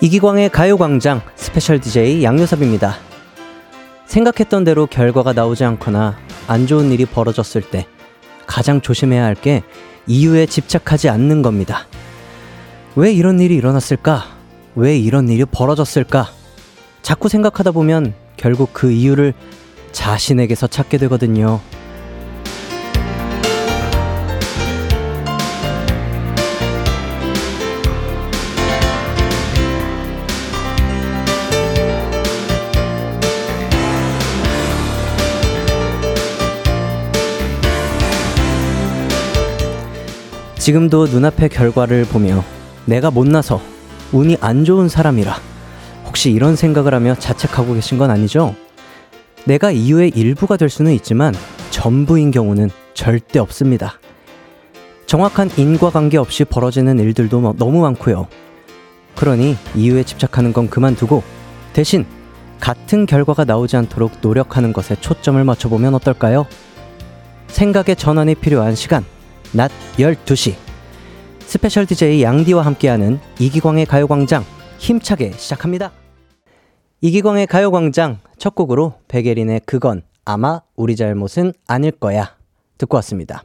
이기광의 0.00 0.50
가요광장 0.50 1.22
스페셜 1.34 1.80
DJ 1.80 2.22
양요섭입니다. 2.22 2.96
생각했던 4.06 4.64
대로 4.64 4.86
결과가 4.86 5.32
나오지 5.32 5.64
않거나 5.64 6.16
안 6.46 6.66
좋은 6.66 6.92
일이 6.92 7.04
벌어졌을 7.04 7.62
때 7.62 7.86
가장 8.46 8.80
조심해야 8.80 9.24
할 9.24 9.34
게 9.34 9.62
이유에 10.06 10.46
집착하지 10.46 11.08
않는 11.10 11.42
겁니다. 11.42 11.86
왜 12.96 13.12
이런 13.12 13.40
일이 13.40 13.54
일어났을까? 13.56 14.24
왜 14.74 14.96
이런 14.96 15.28
일이 15.28 15.44
벌어졌을까? 15.44 16.28
자꾸 17.02 17.28
생각하다 17.28 17.72
보면 17.72 18.14
결국 18.36 18.70
그 18.72 18.90
이유를 18.90 19.34
자신에게서 19.92 20.66
찾게 20.68 20.96
되거든요. 20.98 21.60
지금도 40.58 41.06
눈앞의 41.06 41.48
결과를 41.50 42.04
보며 42.04 42.44
내가 42.84 43.10
못나서 43.10 43.60
운이 44.12 44.38
안 44.40 44.64
좋은 44.64 44.88
사람이라 44.88 45.34
혹시 46.06 46.30
이런 46.30 46.56
생각을 46.56 46.94
하며 46.94 47.14
자책하고 47.14 47.74
계신 47.74 47.98
건 47.98 48.10
아니죠? 48.10 48.54
내가 49.44 49.70
이유의 49.70 50.12
일부가 50.14 50.56
될 50.56 50.68
수는 50.68 50.92
있지만 50.92 51.34
전부인 51.70 52.30
경우는 52.30 52.70
절대 52.92 53.38
없습니다. 53.38 54.00
정확한 55.06 55.50
인과관계 55.56 56.18
없이 56.18 56.44
벌어지는 56.44 56.98
일들도 56.98 57.40
뭐 57.40 57.54
너무 57.56 57.80
많고요. 57.82 58.26
그러니 59.14 59.56
이유에 59.74 60.02
집착하는 60.02 60.52
건 60.52 60.68
그만두고 60.68 61.22
대신 61.72 62.04
같은 62.60 63.06
결과가 63.06 63.44
나오지 63.44 63.76
않도록 63.76 64.12
노력하는 64.20 64.72
것에 64.72 64.96
초점을 64.96 65.42
맞춰보면 65.42 65.94
어떨까요? 65.94 66.46
생각의 67.46 67.96
전환이 67.96 68.34
필요한 68.34 68.74
시간. 68.74 69.04
낮 69.52 69.70
12시 69.96 70.54
스페셜 71.40 71.86
DJ 71.86 72.22
양디와 72.22 72.64
함께하는 72.66 73.18
이기광의 73.38 73.86
가요광장 73.86 74.44
힘차게 74.78 75.32
시작합니다. 75.32 75.90
이기광의 77.00 77.46
가요광장 77.46 78.18
첫 78.36 78.54
곡으로 78.54 78.94
백예린의 79.08 79.62
그건 79.64 80.02
아마 80.26 80.60
우리 80.76 80.94
잘못은 80.94 81.54
아닐 81.66 81.90
거야 81.92 82.36
듣고 82.76 82.96
왔습니다. 82.96 83.44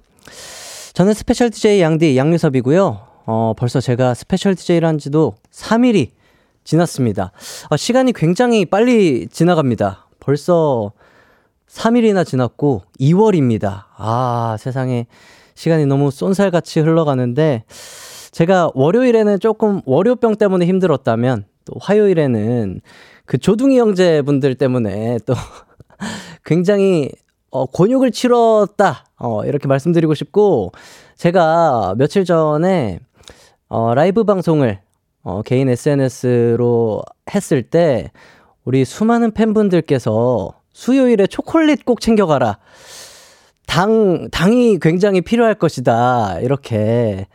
저는 0.94 1.14
스페셜 1.14 1.50
DJ 1.50 1.82
양디 1.82 2.18
양요섭이고요. 2.18 3.08
어, 3.26 3.54
벌써 3.58 3.80
제가 3.80 4.14
스페셜 4.14 4.56
DJ를 4.56 4.86
한 4.88 4.98
지도 4.98 5.36
3일이 5.52 6.10
지났습니다. 6.66 7.32
어, 7.70 7.78
시간이 7.78 8.12
굉장히 8.12 8.66
빨리 8.66 9.28
지나갑니다. 9.28 10.08
벌써 10.20 10.92
3일이나 11.70 12.26
지났고 12.26 12.84
2월입니다. 13.00 13.86
아, 13.96 14.58
세상에 14.60 15.08
시간이 15.56 15.86
너무 15.86 16.12
쏜살같이 16.12 16.80
흘러가는데 16.80 17.64
제가 18.32 18.72
월요일에는 18.74 19.40
조금 19.40 19.82
월요병 19.86 20.36
때문에 20.36 20.66
힘들었다면 20.66 21.46
또 21.66 21.74
화요일에는 21.80 22.82
그 23.26 23.38
조둥이 23.38 23.80
형제분들 23.80 24.56
때문에 24.56 25.20
또 25.26 25.34
굉장히 26.44 27.10
어, 27.52 27.68
곤욕을 27.68 28.12
치렀다. 28.12 29.06
어, 29.20 29.46
이렇게 29.46 29.68
말씀드리고 29.68 30.16
싶고 30.16 30.72
제가 31.16 31.94
며칠 31.98 32.26
전에 32.26 33.00
어, 33.70 33.94
라이브 33.94 34.24
방송을 34.24 34.80
어, 35.22 35.42
개인 35.44 35.70
SNS로 35.70 37.04
했을 37.34 37.64
때 37.64 38.12
우리 38.66 38.84
수많은 38.84 39.32
팬분들께서 39.32 40.54
수요일에 40.74 41.28
초콜릿 41.28 41.86
꼭 41.86 42.02
챙겨가라. 42.02 42.58
당, 43.66 44.30
당이 44.32 44.80
굉장히 44.80 45.22
필요할 45.22 45.56
것이다. 45.56 46.40
이렇게 46.42 47.28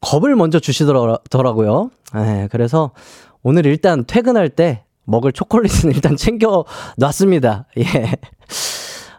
겁을 0.00 0.36
먼저 0.36 0.58
주시더라고요. 0.58 1.90
네, 2.14 2.48
그래서 2.50 2.90
오늘 3.42 3.66
일단 3.66 4.04
퇴근할 4.06 4.48
때 4.48 4.84
먹을 5.04 5.32
초콜릿은 5.32 5.90
일단 5.94 6.16
챙겨 6.16 6.64
놨습니다. 6.96 7.66
예. 7.78 8.12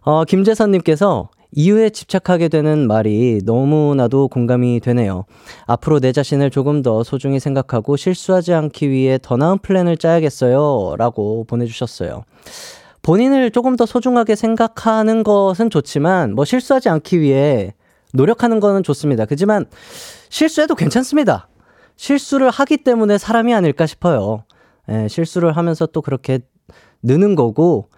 어, 0.02 0.26
김재선님께서 0.26 1.30
이유에 1.56 1.92
집착하게 1.92 2.48
되는 2.48 2.88
말이 2.88 3.42
너무나도 3.46 4.28
공감이 4.28 4.80
되네요. 4.80 5.26
앞으로 5.68 6.00
내 6.00 6.12
자신을 6.12 6.50
조금 6.50 6.82
더 6.82 7.04
소중히 7.04 7.40
생각하고 7.40 7.96
실수하지 7.96 8.54
않기 8.54 8.90
위해 8.90 9.20
더 9.22 9.38
나은 9.38 9.60
플랜을 9.60 9.98
짜야겠어요. 9.98 10.96
라고 10.98 11.44
보내주셨어요. 11.46 12.24
본인을 13.04 13.52
조금 13.52 13.76
더 13.76 13.86
소중하게 13.86 14.36
생각하는 14.36 15.24
것은 15.24 15.70
좋지만 15.70 16.34
뭐 16.34 16.46
실수하지 16.46 16.90
않기 16.90 17.20
위해 17.20 17.74
노력하는 18.14 18.60
거는 18.60 18.82
좋습니다. 18.82 19.26
그지만 19.26 19.66
실수해도 20.30 20.76
괜찮습니다. 20.76 21.50
실수를 21.96 22.50
하기 22.50 22.78
때문에 22.78 23.18
사람이 23.18 23.54
아닐까 23.54 23.86
싶어요. 23.86 24.46
예, 24.90 25.08
실수를 25.08 25.56
하면서 25.56 25.86
또 25.86 26.02
그렇게 26.02 26.40
느는 27.04 27.36
거고 27.36 27.90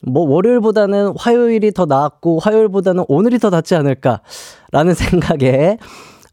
뭐 0.00 0.28
월요일보다는 0.28 1.14
화요일이 1.16 1.72
더 1.72 1.84
나았고 1.84 2.38
화요일보다는 2.38 3.04
오늘이 3.08 3.38
더 3.38 3.50
낫지 3.50 3.74
않을까라는 3.74 4.94
생각에 4.96 5.78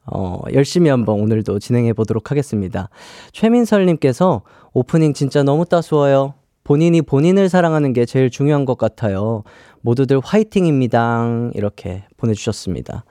어, 0.05 0.41
열심히 0.53 0.90
한번 0.90 1.19
오늘도 1.19 1.59
진행해 1.59 1.94
보도록 1.94 2.31
하겠습니다. 2.31 2.90
최민설님께서 3.31 4.44
오프닝 4.73 5.13
진짜 5.13 5.44
너무 5.44 5.66
따스워요. 5.66 6.34
본인이 6.63 7.01
본인을 7.01 7.50
사랑하는 7.50 7.94
게 7.94 8.06
제일 8.06 8.29
중요한 8.29 8.66
것 8.66 8.78
같아요. 8.78 9.44
모두들 9.81 10.19
화이팅입니다. 10.24 11.50
이렇게 11.53 12.06
보내주셨습니다. 12.18 13.03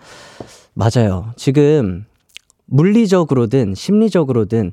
맞아요. 0.74 1.32
지금 1.36 2.06
물리적으로든 2.66 3.74
심리적으로든 3.74 4.72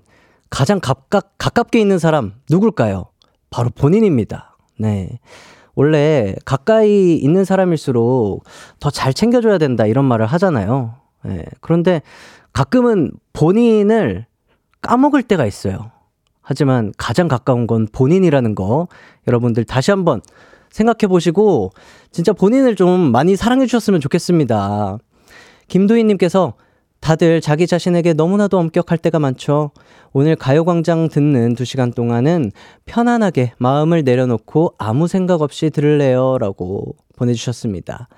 가장 0.49 0.79
가깝, 0.79 1.37
가깝게 1.37 1.79
있는 1.79 1.99
사람 1.99 2.33
누굴까요? 2.49 3.05
바로 3.49 3.69
본인입니다. 3.69 4.57
네. 4.77 5.19
원래 5.75 6.33
가까이 6.45 7.15
있는 7.15 7.45
사람일수록 7.45 8.43
더 8.79 8.89
잘 8.89 9.13
챙겨줘야 9.13 9.57
된다 9.57 9.85
이런 9.85 10.05
말을 10.05 10.25
하잖아요. 10.25 10.95
네. 11.23 11.43
그런데 11.61 12.01
가끔은 12.53 13.11
본인을 13.33 14.25
까먹을 14.81 15.23
때가 15.23 15.45
있어요. 15.45 15.91
하지만 16.49 16.91
가장 16.97 17.27
가까운 17.27 17.67
건 17.67 17.87
본인이라는 17.91 18.55
거 18.55 18.87
여러분들 19.27 19.65
다시 19.65 19.91
한번 19.91 20.19
생각해 20.71 21.07
보시고 21.07 21.69
진짜 22.11 22.33
본인을 22.33 22.75
좀 22.75 23.11
많이 23.11 23.35
사랑해 23.35 23.67
주셨으면 23.67 23.99
좋겠습니다. 23.99 24.97
김도희님께서 25.67 26.55
다들 27.01 27.39
자기 27.39 27.67
자신에게 27.67 28.13
너무나도 28.13 28.57
엄격할 28.57 28.97
때가 28.97 29.19
많죠. 29.19 29.69
오늘 30.11 30.35
가요광장 30.35 31.09
듣는 31.09 31.53
두 31.53 31.65
시간 31.65 31.93
동안은 31.93 32.51
편안하게 32.87 33.53
마음을 33.59 34.03
내려놓고 34.03 34.73
아무 34.79 35.07
생각 35.07 35.43
없이 35.43 35.69
들을래요. 35.69 36.39
라고 36.39 36.95
보내주셨습니다. 37.15 38.09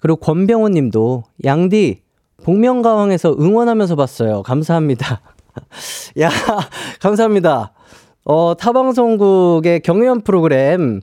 그리고 0.00 0.16
권병호 0.16 0.70
님도 0.70 1.22
양디, 1.44 2.02
복면가왕에서 2.42 3.36
응원하면서 3.38 3.94
봤어요. 3.94 4.42
감사합니다. 4.42 5.20
야, 6.20 6.30
감사합니다. 7.00 7.72
어, 8.24 8.54
타방송국의 8.58 9.80
경연 9.80 10.22
프로그램 10.22 11.00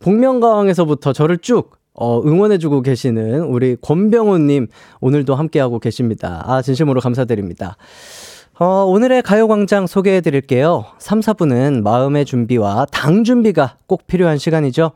복면가왕에서부터 0.00 1.12
저를 1.12 1.38
쭉 1.38 1.76
어, 1.94 2.20
응원해주고 2.20 2.82
계시는 2.82 3.42
우리 3.42 3.76
권병호님 3.80 4.66
오늘도 5.00 5.34
함께하고 5.34 5.78
계십니다. 5.78 6.42
아, 6.46 6.60
진심으로 6.60 7.00
감사드립니다. 7.00 7.76
어, 8.58 8.84
오늘의 8.84 9.22
가요광장 9.22 9.86
소개해 9.86 10.20
드릴게요. 10.20 10.84
3, 10.98 11.20
4분은 11.20 11.82
마음의 11.82 12.24
준비와 12.24 12.86
당 12.92 13.24
준비가 13.24 13.78
꼭 13.86 14.06
필요한 14.06 14.38
시간이죠. 14.38 14.92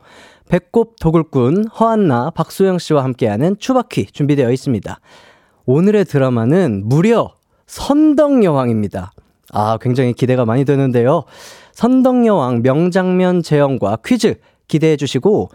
배꼽 0.49 0.95
도굴꾼 0.99 1.67
허한나 1.67 2.31
박소영 2.31 2.79
씨와 2.79 3.03
함께하는 3.03 3.57
추바퀴 3.59 4.07
준비되어 4.07 4.51
있습니다. 4.51 4.99
오늘의 5.65 6.05
드라마는 6.05 6.83
무려 6.85 7.33
선덕여왕입니다. 7.69 9.11
아, 9.53 9.77
굉장히 9.79 10.13
기대가 10.13 10.43
많이 10.43 10.65
되는데요. 10.65 11.23
선덕여왕 11.73 12.63
명장면 12.63 13.41
재현과 13.43 13.99
퀴즈 14.03 14.35
기대해 14.67 14.97
주시고 14.97 15.49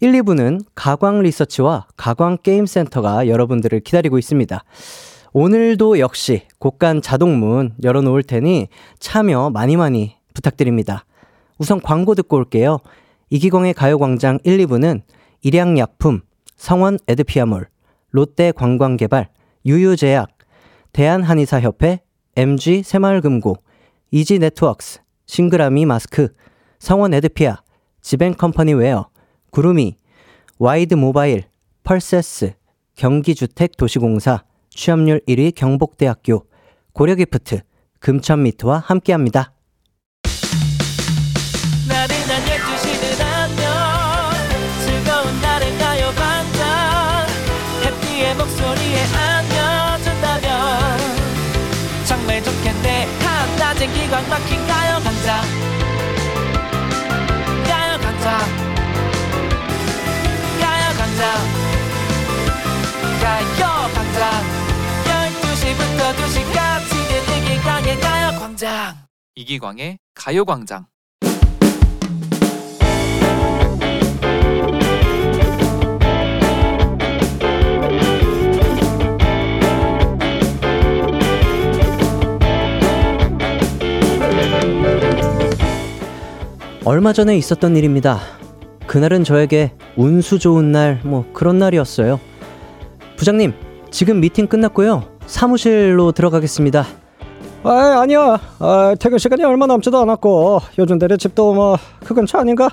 1, 0.00 0.12
2부는 0.12 0.62
가광 0.74 1.22
리서치와 1.22 1.86
가광 1.96 2.38
게임 2.42 2.66
센터가 2.66 3.28
여러분들을 3.28 3.80
기다리고 3.80 4.18
있습니다. 4.18 4.62
오늘도 5.32 5.98
역시 5.98 6.42
곡간 6.58 7.02
자동문 7.02 7.74
열어 7.82 8.02
놓을 8.02 8.22
테니 8.22 8.68
참여 8.98 9.50
많이 9.50 9.76
많이 9.76 10.16
부탁드립니다. 10.34 11.04
우선 11.58 11.80
광고 11.80 12.14
듣고 12.14 12.36
올게요. 12.36 12.78
이기광의 13.30 13.74
가요광장 13.74 14.38
1, 14.44 14.58
2부는 14.58 15.00
일양약품, 15.42 16.20
성원 16.56 16.98
에드피아몰, 17.08 17.66
롯데관광개발, 18.10 19.28
유유제약, 19.64 20.35
대한한의사협회, 20.96 22.00
MG 22.36 22.82
새마을금고, 22.82 23.56
이지네트웍스, 24.12 25.00
싱그라미 25.26 25.84
마스크, 25.84 26.32
성원 26.78 27.12
에드피아, 27.12 27.58
지벤컴퍼니 28.00 28.72
웨어, 28.72 29.10
구루미, 29.50 29.98
와이드 30.58 30.94
모바일, 30.94 31.44
펄세스, 31.82 32.54
경기주택 32.94 33.76
도시공사, 33.76 34.44
취업률 34.70 35.20
1위 35.28 35.54
경복대학교, 35.54 36.46
고려기프트, 36.94 37.60
금천미트와 37.98 38.78
함께합니다. 38.78 39.52
이기광의 67.66 68.00
가요광장 68.00 68.94
이기광의 69.34 69.98
가요광장 70.14 70.86
얼마 86.84 87.12
전에 87.12 87.36
있었던 87.36 87.76
일입니다. 87.76 88.20
그날은 88.86 89.24
저에게 89.24 89.72
운수 89.96 90.38
좋은 90.38 90.70
날, 90.70 91.00
뭐 91.04 91.28
그런 91.32 91.58
날이었어요. 91.58 92.20
부장님, 93.16 93.54
지금 93.90 94.20
미팅 94.20 94.46
끝났고요. 94.46 95.18
사무실로 95.26 96.12
들어가겠습니다. 96.12 97.05
아, 97.68 98.00
아니야. 98.00 98.38
아, 98.60 98.94
퇴근 98.98 99.18
시간이 99.18 99.42
얼마 99.44 99.66
남지도 99.66 99.98
않았고 99.98 100.60
요즘 100.78 100.98
대리 100.98 101.18
집도 101.18 101.52
뭐 101.54 101.76
그 102.04 102.14
근처 102.14 102.38
아닌가? 102.38 102.68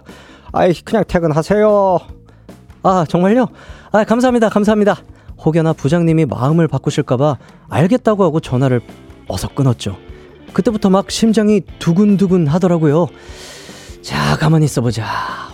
아이, 0.52 0.74
그냥 0.86 1.04
퇴근하세요. 1.08 1.98
아, 2.84 3.06
정말요? 3.10 3.48
아, 3.92 4.04
감사합니다. 4.04 4.50
감사합니다. 4.50 4.98
혹여나 5.44 5.74
부장님이 5.74 6.26
마음을 6.26 6.68
바꾸실까봐 6.68 7.38
알겠다고 7.70 8.24
하고 8.24 8.40
전화를 8.40 8.82
어서 9.28 9.48
끊었죠. 9.48 9.98
그때부터 10.54 10.92
막 10.92 11.10
심장이 11.10 11.62
두근두근 11.80 12.46
하더라고요. 12.46 13.08
자, 14.04 14.38
가만히 14.38 14.66
있어보자. 14.66 15.04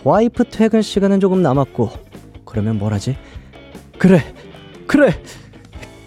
와이프 0.04 0.46
퇴근 0.50 0.82
시간은 0.82 1.22
조금 1.22 1.42
남았고, 1.42 1.90
그러면 2.44 2.78
뭘 2.78 2.94
하지? 2.94 3.16
그래, 3.98 4.22
그래! 4.88 5.14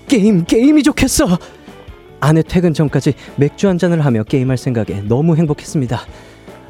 게임, 0.08 0.44
게임이 0.44 0.82
좋겠어! 0.82 1.26
아내 2.22 2.40
퇴근 2.40 2.72
전까지 2.72 3.14
맥주 3.34 3.66
한 3.66 3.78
잔을 3.78 4.04
하며 4.04 4.22
게임할 4.22 4.56
생각에 4.56 5.02
너무 5.08 5.34
행복했습니다. 5.34 6.00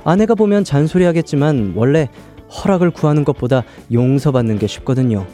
아내가 0.02 0.34
보면 0.34 0.64
잔소리하겠지만, 0.64 1.74
원래 1.76 2.08
허락을 2.48 2.90
구하는 2.90 3.22
것보다 3.22 3.62
용서받는 3.92 4.58
게 4.58 4.66
쉽거든요. 4.66 5.26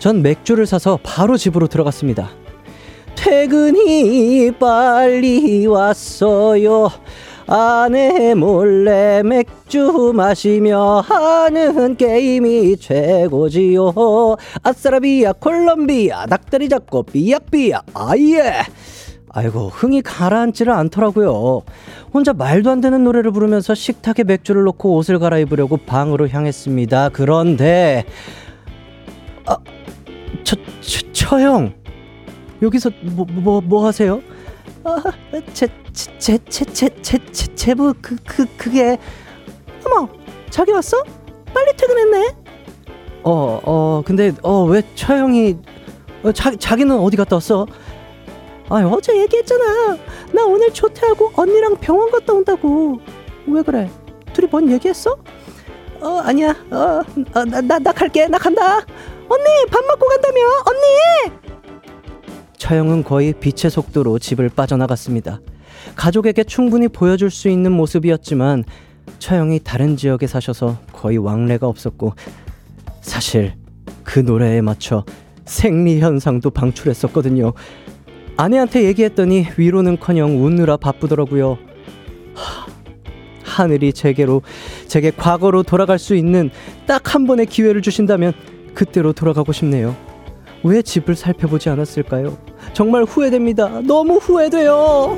전 0.00 0.20
맥주를 0.20 0.66
사서 0.66 0.98
바로 1.04 1.36
집으로 1.36 1.68
들어갔습니다. 1.68 2.30
퇴근이 3.14 4.50
빨리 4.58 5.64
왔어요. 5.68 6.90
아내 7.46 8.34
몰래 8.34 9.22
맥주 9.22 10.12
마시며 10.12 11.04
하는 11.06 11.96
게임이 11.96 12.78
최고지요. 12.78 13.92
아싸라비아 14.64 15.34
콜롬비아 15.34 16.26
닭다리 16.26 16.68
잡고 16.68 17.04
삐약삐약 17.04 17.86
아예. 17.94 18.62
아이고 19.34 19.68
흥이 19.68 20.02
가라앉지를 20.02 20.72
않더라고요. 20.72 21.62
혼자 22.12 22.32
말도 22.32 22.70
안 22.70 22.80
되는 22.80 23.02
노래를 23.02 23.30
부르면서 23.30 23.74
식탁에 23.74 24.24
맥주를 24.24 24.64
놓고 24.64 24.94
옷을 24.96 25.18
갈아입으려고 25.18 25.78
방으로 25.78 26.28
향했습니다. 26.28 27.10
그런데 27.10 28.04
아, 29.46 29.56
저, 30.44 30.56
저, 30.80 31.12
처형 31.12 31.72
여기서 32.60 32.90
뭐, 33.02 33.26
뭐, 33.30 33.60
뭐 33.62 33.86
하세요? 33.86 34.20
아, 34.84 35.02
제, 35.54 35.66
제, 35.92 36.38
제, 36.48 36.64
제, 36.66 36.88
제, 37.02 37.18
제, 37.32 37.54
제부 37.54 37.94
그, 38.02 38.16
그, 38.26 38.46
그게 38.56 38.98
어머 39.86 40.08
자기 40.50 40.72
왔어? 40.72 41.02
빨리 41.54 41.72
퇴근했네 41.76 42.34
어, 43.24 43.60
어, 43.64 44.02
근데 44.04 44.32
어, 44.42 44.64
왜 44.64 44.82
처형이 44.94 45.56
어, 46.22 46.32
자, 46.32 46.54
자기는 46.54 46.96
어디 46.98 47.16
갔다 47.16 47.36
왔어? 47.36 47.66
아, 48.72 48.86
어제 48.86 49.14
얘기했잖아 49.20 49.98
나 50.32 50.46
오늘 50.46 50.72
조퇴하고 50.72 51.32
언니랑 51.36 51.76
병원 51.76 52.10
갔다 52.10 52.32
온다고 52.32 52.98
왜 53.46 53.60
그래? 53.62 53.90
둘이 54.32 54.48
뭔 54.50 54.70
얘기했어? 54.70 55.18
어, 56.00 56.08
아니야 56.24 56.56
어, 56.70 57.02
어 57.34 57.44
나, 57.44 57.60
나, 57.60 57.78
나 57.78 57.92
갈게 57.92 58.26
나 58.28 58.38
간다 58.38 58.78
언니 59.28 59.66
밥 59.70 59.84
먹고 59.84 60.08
간다며 60.08 60.40
언니 60.66 61.38
처형은 62.56 63.04
거의 63.04 63.34
빛의 63.34 63.70
속도로 63.70 64.18
집을 64.18 64.48
빠져나갔습니다. 64.48 65.40
가족에게 65.96 66.44
충분히 66.44 66.88
보여줄 66.88 67.30
수 67.30 67.48
있는 67.48 67.72
모습이었지만 67.72 68.64
처형이 69.18 69.60
다른 69.64 69.96
지역에 69.96 70.26
사셔서 70.26 70.78
거의 70.92 71.18
왕래가 71.18 71.66
없었고 71.66 72.14
사실 73.02 73.54
그 74.04 74.20
노래에 74.20 74.60
맞춰 74.60 75.04
생리 75.44 76.00
현상도 76.00 76.50
방출했었거든요. 76.50 77.52
아내한테 78.36 78.84
얘기했더니 78.84 79.46
위로는커녕 79.56 80.42
웃느라 80.44 80.76
바쁘더라고요. 80.76 81.58
하, 82.34 82.66
하늘이 83.44 83.92
제게로 83.92 84.42
제게 84.86 85.10
과거로 85.10 85.62
돌아갈 85.62 85.98
수 85.98 86.14
있는 86.14 86.50
딱 86.86 87.14
한 87.14 87.26
번의 87.26 87.46
기회를 87.46 87.82
주신다면 87.82 88.32
그때로 88.74 89.12
돌아가고 89.12 89.52
싶네요. 89.52 89.94
왜 90.64 90.80
집을 90.80 91.14
살펴보지 91.14 91.68
않았을까요? 91.68 92.38
정말 92.72 93.02
후회됩니다. 93.04 93.80
너무 93.82 94.16
후회돼요. 94.16 95.16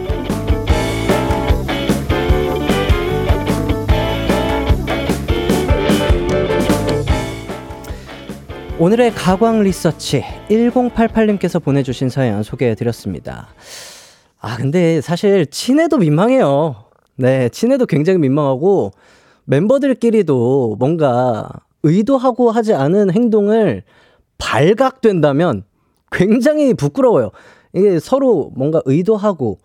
오늘의 8.76 9.12
가광 9.12 9.62
리서치 9.62 10.24
1088님께서 10.50 11.62
보내주신 11.62 12.08
사연 12.08 12.42
소개해드렸습니다. 12.42 13.46
아, 14.40 14.56
근데 14.56 15.00
사실 15.00 15.46
친해도 15.46 15.98
민망해요. 15.98 16.74
네, 17.14 17.48
친해도 17.50 17.86
굉장히 17.86 18.18
민망하고 18.18 18.90
멤버들끼리도 19.44 20.74
뭔가 20.80 21.48
의도하고 21.84 22.50
하지 22.50 22.74
않은 22.74 23.12
행동을 23.12 23.84
발각된다면 24.38 25.62
굉장히 26.10 26.74
부끄러워요. 26.74 27.30
이게 27.74 28.00
서로 28.00 28.50
뭔가 28.56 28.82
의도하고 28.86 29.60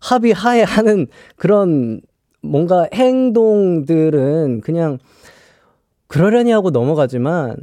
합의하에 0.00 0.64
하는 0.64 1.06
그런 1.36 2.02
뭔가 2.42 2.86
행동들은 2.92 4.60
그냥 4.60 4.98
그러려니 6.08 6.50
하고 6.50 6.70
넘어가지만 6.70 7.56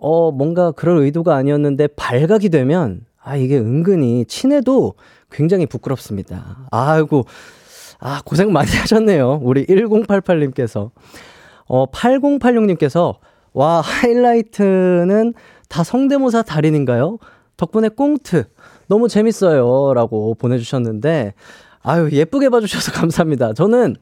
어 0.00 0.32
뭔가 0.32 0.72
그럴 0.72 0.98
의도가 0.98 1.36
아니었는데 1.36 1.88
발각이 1.88 2.48
되면 2.48 3.02
아 3.22 3.36
이게 3.36 3.58
은근히 3.58 4.24
친해도 4.26 4.94
굉장히 5.30 5.66
부끄럽습니다. 5.66 6.66
아이고 6.70 7.24
아 7.98 8.22
고생 8.24 8.52
많이 8.52 8.70
하셨네요. 8.76 9.40
우리 9.42 9.66
1088님께서 9.66 10.90
어 11.66 11.86
8086님께서 11.86 13.16
와 13.52 13.80
하이라이트는 13.80 15.34
다 15.68 15.84
성대모사 15.84 16.42
달인인가요? 16.42 17.18
덕분에 17.56 17.88
꽁트 17.90 18.44
너무 18.90 19.08
재밌어요. 19.08 19.94
라고 19.94 20.34
보내주셨는데, 20.34 21.34
아유, 21.82 22.10
예쁘게 22.10 22.48
봐주셔서 22.48 22.90
감사합니다. 23.00 23.52
저는, 23.52 23.94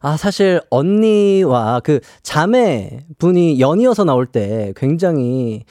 아, 0.00 0.16
사실 0.16 0.60
언니와 0.70 1.80
그 1.80 2.00
자매 2.22 3.00
분이 3.18 3.60
연이어서 3.60 4.04
나올 4.04 4.26
때 4.26 4.72
굉장히 4.76 5.64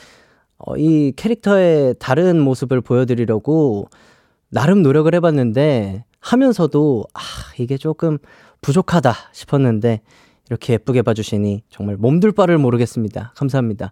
어, 0.59 0.77
이 0.77 1.13
캐릭터의 1.15 1.95
다른 1.99 2.39
모습을 2.39 2.81
보여드리려고 2.81 3.89
나름 4.49 4.83
노력을 4.83 5.13
해봤는데 5.13 6.03
하면서도 6.19 7.05
아, 7.13 7.19
이게 7.57 7.77
조금 7.77 8.19
부족하다 8.61 9.13
싶었는데 9.31 10.01
이렇게 10.49 10.73
예쁘게 10.73 11.01
봐주시니 11.01 11.63
정말 11.69 11.97
몸둘 11.97 12.31
바를 12.33 12.57
모르겠습니다. 12.57 13.33
감사합니다. 13.35 13.91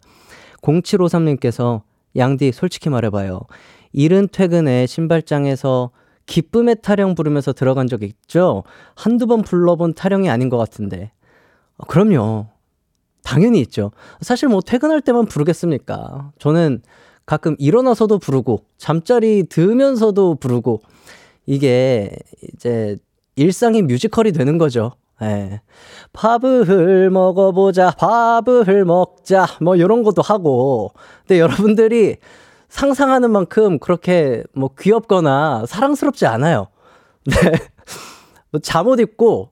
0753님께서 0.62 1.82
양디 2.16 2.52
솔직히 2.52 2.90
말해봐요. 2.90 3.42
이른 3.92 4.28
퇴근에 4.32 4.86
신발장에서 4.86 5.92
기쁨의 6.28 6.78
타령 6.84 7.16
부르면서 7.16 7.54
들어간 7.54 7.88
적 7.88 8.04
있죠? 8.04 8.64
한두 8.96 9.26
번 9.26 9.42
불러본 9.42 9.96
타령이 9.96 10.30
아닌 10.30 10.50
것 10.50 10.58
같은데. 10.58 11.12
어, 11.78 11.86
그럼요. 11.88 12.48
당연히 13.24 13.60
있죠. 13.62 13.92
사실 14.22 14.48
뭐 14.48 14.62
퇴근할 14.62 15.02
때만 15.02 15.26
부르겠습니까? 15.26 16.32
저는 16.40 16.82
가끔 17.26 17.56
일어나서도 17.60 18.20
부르고, 18.20 18.64
잠자리 18.78 19.44
들면서도 19.50 20.36
부르고, 20.36 20.82
이게 21.46 22.12
이제 22.54 22.98
일상이 23.36 23.82
뮤지컬이 23.82 24.32
되는 24.32 24.58
거죠. 24.58 24.94
예. 25.22 25.62
밥을 26.14 27.10
먹어보자, 27.10 27.92
밥을 27.92 28.86
먹자, 28.86 29.46
뭐, 29.62 29.78
요런 29.78 30.04
것도 30.04 30.22
하고. 30.22 30.92
근데 31.28 31.40
여러분들이 31.40 32.18
상상하는 32.70 33.32
만큼 33.32 33.80
그렇게 33.80 34.44
뭐 34.54 34.70
귀엽거나 34.78 35.66
사랑스럽지 35.68 36.26
않아요. 36.26 36.68
네. 37.26 37.36
뭐 38.52 38.62
잠옷 38.62 39.00
입고 39.00 39.52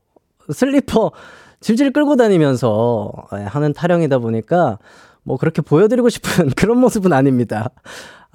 슬리퍼 0.52 1.12
질질 1.60 1.92
끌고 1.92 2.16
다니면서 2.16 3.12
예, 3.34 3.44
하는 3.44 3.74
타령이다 3.74 4.20
보니까 4.20 4.78
뭐 5.24 5.38
그렇게 5.38 5.62
보여드리고 5.62 6.10
싶은 6.10 6.52
그런 6.56 6.78
모습은 6.78 7.12
아닙니다. 7.12 7.72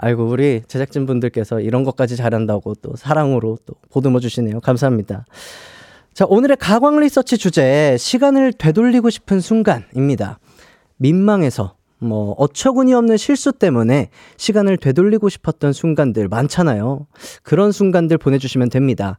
아이고, 0.02 0.25
우리 0.25 0.62
제작진 0.66 1.04
분들께서 1.04 1.60
이런 1.60 1.84
것까지 1.84 2.16
잘한다고 2.16 2.75
또 2.76 2.96
사랑으로 2.96 3.58
또 3.66 3.75
보듬어 3.90 4.18
주시네요. 4.18 4.60
감사합니다. 4.60 5.26
자, 6.14 6.25
오늘의 6.26 6.56
가광 6.56 6.99
리서치 7.00 7.37
주제, 7.37 7.96
시간을 7.99 8.54
되돌리고 8.54 9.10
싶은 9.10 9.40
순간입니다. 9.40 10.38
민망해서, 10.96 11.75
뭐, 12.00 12.33
어처구니 12.38 12.95
없는 12.95 13.16
실수 13.16 13.52
때문에 13.52 14.09
시간을 14.37 14.76
되돌리고 14.78 15.28
싶었던 15.28 15.73
순간들 15.73 16.28
많잖아요. 16.28 17.07
그런 17.42 17.73
순간들 17.73 18.19
보내주시면 18.19 18.71
됩니다. 18.71 19.19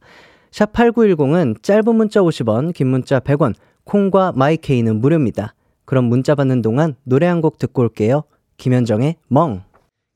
샵 0.51 0.73
8910은 0.73 1.61
짧은 1.63 1.95
문자 1.95 2.21
50원, 2.21 2.73
긴 2.73 2.87
문자 2.87 3.19
100원, 3.19 3.53
콩과 3.85 4.33
마이케이는 4.35 4.99
무료입니다. 4.99 5.53
그럼 5.85 6.05
문자 6.05 6.35
받는 6.35 6.61
동안 6.61 6.95
노래 7.03 7.27
한 7.27 7.41
곡 7.41 7.57
듣고 7.57 7.81
올게요. 7.83 8.23
김현정의 8.57 9.15
멍. 9.27 9.63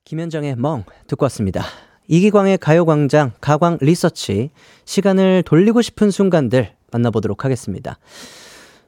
김현정의 0.03 0.55
멍 0.57 0.84
듣고 1.07 1.24
왔습니다. 1.25 1.63
이기광의 2.07 2.60
가요광장 2.60 3.31
가광 3.41 3.79
리서치 3.81 4.51
시간을 4.86 5.43
돌리고 5.43 5.81
싶은 5.81 6.12
순간들 6.12 6.69
만나보도록 6.91 7.43
하겠습니다. 7.43 7.98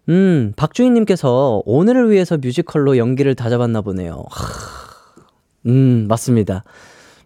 음, 0.09 0.53
박주인님께서 0.55 1.63
오늘을 1.65 2.09
위해서 2.11 2.37
뮤지컬로 2.37 2.97
연기를 2.97 3.35
다 3.35 3.49
잡았나 3.49 3.81
보네요. 3.81 4.23
음, 5.65 6.05
맞습니다. 6.07 6.63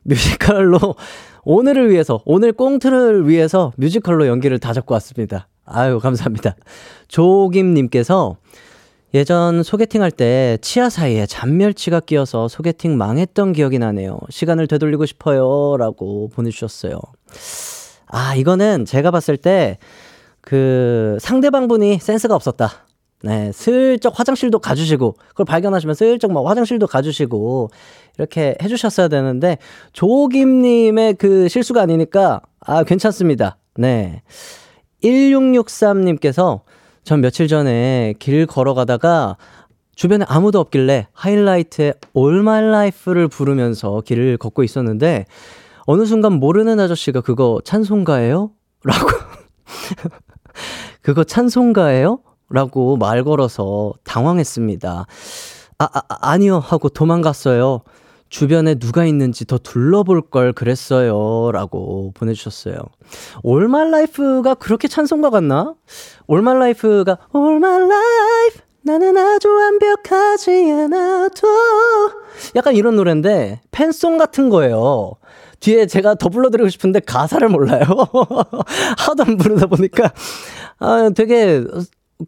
뮤지컬로 0.03 0.79
오늘을 1.43 1.91
위해서, 1.91 2.21
오늘 2.25 2.53
꽁트를 2.53 3.27
위해서 3.27 3.71
뮤지컬로 3.77 4.27
연기를 4.27 4.57
다 4.59 4.73
잡고 4.73 4.93
왔습니다. 4.95 5.47
아유, 5.65 5.99
감사합니다. 5.99 6.55
조김님께서 7.07 8.37
예전 9.13 9.61
소개팅 9.61 10.01
할 10.01 10.09
때 10.11 10.57
치아 10.61 10.89
사이에 10.89 11.25
잔멸치가 11.25 11.99
끼어서 11.99 12.47
소개팅 12.47 12.97
망했던 12.97 13.53
기억이 13.53 13.77
나네요. 13.77 14.17
시간을 14.29 14.67
되돌리고 14.67 15.05
싶어요. 15.05 15.75
라고 15.77 16.29
보내주셨어요. 16.29 16.99
아, 18.07 18.35
이거는 18.35 18.85
제가 18.85 19.11
봤을 19.11 19.37
때 19.37 19.77
그 20.41 21.17
상대방 21.19 21.67
분이 21.67 21.99
센스가 21.99 22.35
없었다. 22.35 22.71
네, 23.23 23.51
슬쩍 23.51 24.17
화장실도 24.17 24.59
가주시고, 24.59 25.15
그걸 25.29 25.45
발견하시면 25.45 25.93
슬쩍 25.93 26.31
막 26.31 26.45
화장실도 26.45 26.87
가주시고, 26.87 27.69
이렇게 28.17 28.55
해주셨어야 28.61 29.09
되는데, 29.09 29.57
조김님의 29.93 31.15
그 31.15 31.47
실수가 31.47 31.81
아니니까, 31.81 32.41
아, 32.61 32.83
괜찮습니다. 32.83 33.57
네. 33.75 34.23
1663님께서 35.03 36.61
전 37.03 37.21
며칠 37.21 37.47
전에 37.47 38.13
길 38.19 38.45
걸어가다가 38.45 39.37
주변에 39.95 40.25
아무도 40.27 40.59
없길래 40.59 41.07
하이라이트의 41.13 41.93
All 42.15 42.39
My 42.39 42.63
Life를 42.63 43.27
부르면서 43.27 44.01
길을 44.01 44.37
걷고 44.37 44.63
있었는데 44.63 45.25
어느 45.85 46.05
순간 46.05 46.33
모르는 46.33 46.79
아저씨가 46.79 47.21
그거 47.21 47.59
찬송가예요? 47.63 48.51
라고 48.83 49.07
그거 51.01 51.23
찬송가예요? 51.23 52.19
라고 52.49 52.97
말 52.97 53.23
걸어서 53.23 53.93
당황했습니다. 54.03 55.05
아, 55.79 55.89
아, 55.93 56.01
아니요 56.09 56.59
하고 56.59 56.89
도망갔어요. 56.89 57.81
주변에 58.29 58.75
누가 58.75 59.05
있는지 59.05 59.45
더 59.45 59.57
둘러볼 59.57 60.29
걸 60.29 60.53
그랬어요. 60.53 61.51
라고 61.51 62.11
보내주셨어요. 62.13 62.75
All 63.45 63.65
My 63.65 63.87
Life가 63.87 64.55
그렇게 64.55 64.87
찬송가 64.87 65.29
같나? 65.29 65.75
All 66.29 66.41
My 66.41 66.55
Life가 66.55 67.17
All 67.35 67.57
My 67.57 67.81
Life 67.81 68.61
나는 68.83 69.17
아주 69.17 69.53
완벽하지 69.53 70.71
않아도 70.71 71.47
약간 72.55 72.75
이런 72.75 72.95
노래인데 72.95 73.61
팬송 73.71 74.17
같은 74.17 74.49
거예요. 74.49 75.13
뒤에 75.61 75.85
제가 75.85 76.15
더 76.15 76.29
불러드리고 76.29 76.69
싶은데 76.69 76.99
가사를 76.99 77.47
몰라요. 77.47 77.83
하도 78.97 79.23
안 79.23 79.37
부르다 79.37 79.67
보니까 79.67 80.11
아, 80.79 81.09
되게 81.15 81.63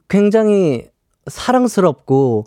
굉장히 0.08 0.86
사랑스럽고 1.28 2.46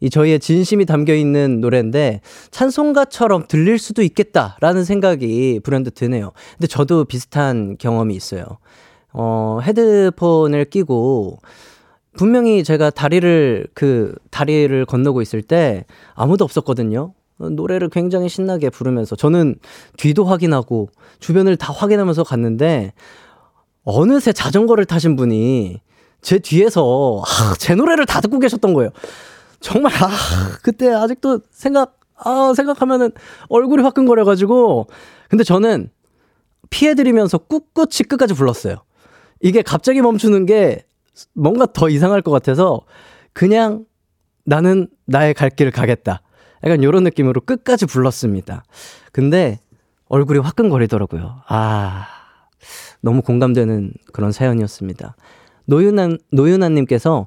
이 0.00 0.10
저희의 0.10 0.40
진심이 0.40 0.84
담겨 0.84 1.14
있는 1.14 1.60
노래인데 1.60 2.20
찬송가처럼 2.50 3.46
들릴 3.48 3.78
수도 3.78 4.02
있겠다라는 4.02 4.84
생각이 4.84 5.60
불현듯 5.62 5.94
드네요. 5.94 6.32
근데 6.58 6.66
저도 6.66 7.04
비슷한 7.04 7.76
경험이 7.78 8.14
있어요. 8.14 8.44
어, 9.12 9.60
헤드폰을 9.62 10.66
끼고 10.66 11.38
분명히 12.16 12.64
제가 12.64 12.90
다리를 12.90 13.66
그 13.72 14.14
다리를 14.30 14.84
건너고 14.84 15.22
있을 15.22 15.42
때 15.42 15.84
아무도 16.14 16.44
없었거든요. 16.44 17.14
노래를 17.38 17.88
굉장히 17.88 18.28
신나게 18.28 18.70
부르면서 18.70 19.16
저는 19.16 19.56
뒤도 19.96 20.24
확인하고 20.24 20.88
주변을 21.20 21.56
다 21.56 21.72
확인하면서 21.72 22.24
갔는데 22.24 22.92
어느새 23.82 24.32
자전거를 24.32 24.84
타신 24.86 25.16
분이 25.16 25.80
제 26.22 26.38
뒤에서 26.38 27.22
아, 27.24 27.54
제 27.58 27.74
노래를 27.74 28.06
다 28.06 28.20
듣고 28.20 28.38
계셨던 28.38 28.72
거예요. 28.72 28.90
정말 29.60 29.92
아 29.94 30.08
그때 30.62 30.90
아직도 30.90 31.40
생각 31.50 31.98
아 32.16 32.52
생각하면은 32.56 33.10
얼굴이 33.48 33.82
화끈거려 33.82 34.24
가지고 34.24 34.86
근데 35.28 35.44
저는 35.44 35.90
피해 36.70 36.94
드리면서 36.94 37.38
꿋꿋이 37.38 38.08
끝까지 38.08 38.34
불렀어요. 38.34 38.76
이게 39.40 39.62
갑자기 39.62 40.00
멈추는 40.00 40.46
게 40.46 40.86
뭔가 41.34 41.66
더 41.66 41.88
이상할 41.88 42.22
것 42.22 42.30
같아서 42.30 42.80
그냥 43.32 43.84
나는 44.44 44.88
나의 45.06 45.34
갈 45.34 45.50
길을 45.50 45.72
가겠다. 45.72 46.22
약간 46.64 46.82
이런 46.82 47.04
느낌으로 47.04 47.40
끝까지 47.40 47.86
불렀습니다. 47.86 48.64
근데 49.12 49.58
얼굴이 50.08 50.38
화끈거리더라고요. 50.38 51.42
아, 51.48 52.06
너무 53.00 53.22
공감되는 53.22 53.92
그런 54.12 54.32
사연이었습니다. 54.32 55.16
노윤아, 55.66 56.16
노윤아님께서 56.30 57.26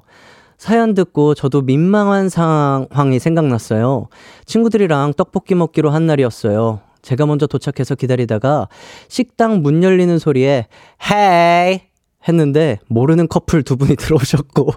사연 0.56 0.94
듣고 0.94 1.34
저도 1.34 1.62
민망한 1.62 2.28
상황이 2.28 3.18
생각났어요. 3.20 4.08
친구들이랑 4.44 5.14
떡볶이 5.16 5.54
먹기로 5.54 5.90
한 5.90 6.06
날이었어요. 6.06 6.80
제가 7.02 7.26
먼저 7.26 7.46
도착해서 7.46 7.94
기다리다가 7.94 8.68
식당 9.06 9.62
문 9.62 9.84
열리는 9.84 10.18
소리에 10.18 10.66
헤이 11.10 11.80
했는데 12.26 12.78
모르는 12.88 13.28
커플 13.28 13.62
두 13.62 13.76
분이 13.76 13.94
들어오셨고 13.96 14.72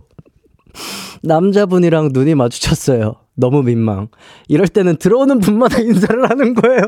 남자분이랑 1.24 2.10
눈이 2.13 2.36
마주쳤어요. 2.36 3.15
너무 3.36 3.64
민망. 3.64 4.10
이럴 4.48 4.68
때는 4.68 4.98
들어오는 4.98 5.40
분마다 5.40 5.80
인사를 5.82 6.30
하는 6.30 6.54
거예요. 6.54 6.82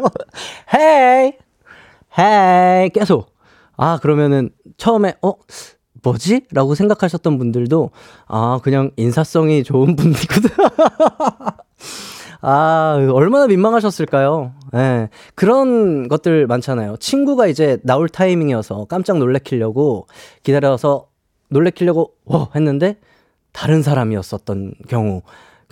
헤이 0.74 1.34
헤이 2.18 2.90
계속. 2.90 3.34
아 3.76 3.98
그러면은 4.02 4.50
처음에 4.78 5.16
어 5.22 5.34
뭐지? 6.04 6.42
라고 6.52 6.76
생각하셨던 6.76 7.38
분들도, 7.38 7.90
아, 8.28 8.60
그냥 8.62 8.92
인사성이 8.98 9.64
좋은 9.64 9.96
분이구나. 9.96 10.50
아, 12.42 12.98
얼마나 13.14 13.48
민망하셨을까요? 13.48 14.52
예. 14.74 14.78
네, 14.78 15.10
그런 15.34 16.10
것들 16.10 16.46
많잖아요. 16.46 16.98
친구가 16.98 17.48
이제 17.48 17.78
나올 17.84 18.10
타이밍이어서 18.10 18.86
깜짝 18.86 19.18
놀래키려고 19.18 20.08
기다려서 20.44 21.08
놀래키려고, 21.48 22.12
워! 22.26 22.50
했는데, 22.54 22.98
다른 23.54 23.82
사람이었었던 23.82 24.74
경우 24.90 25.22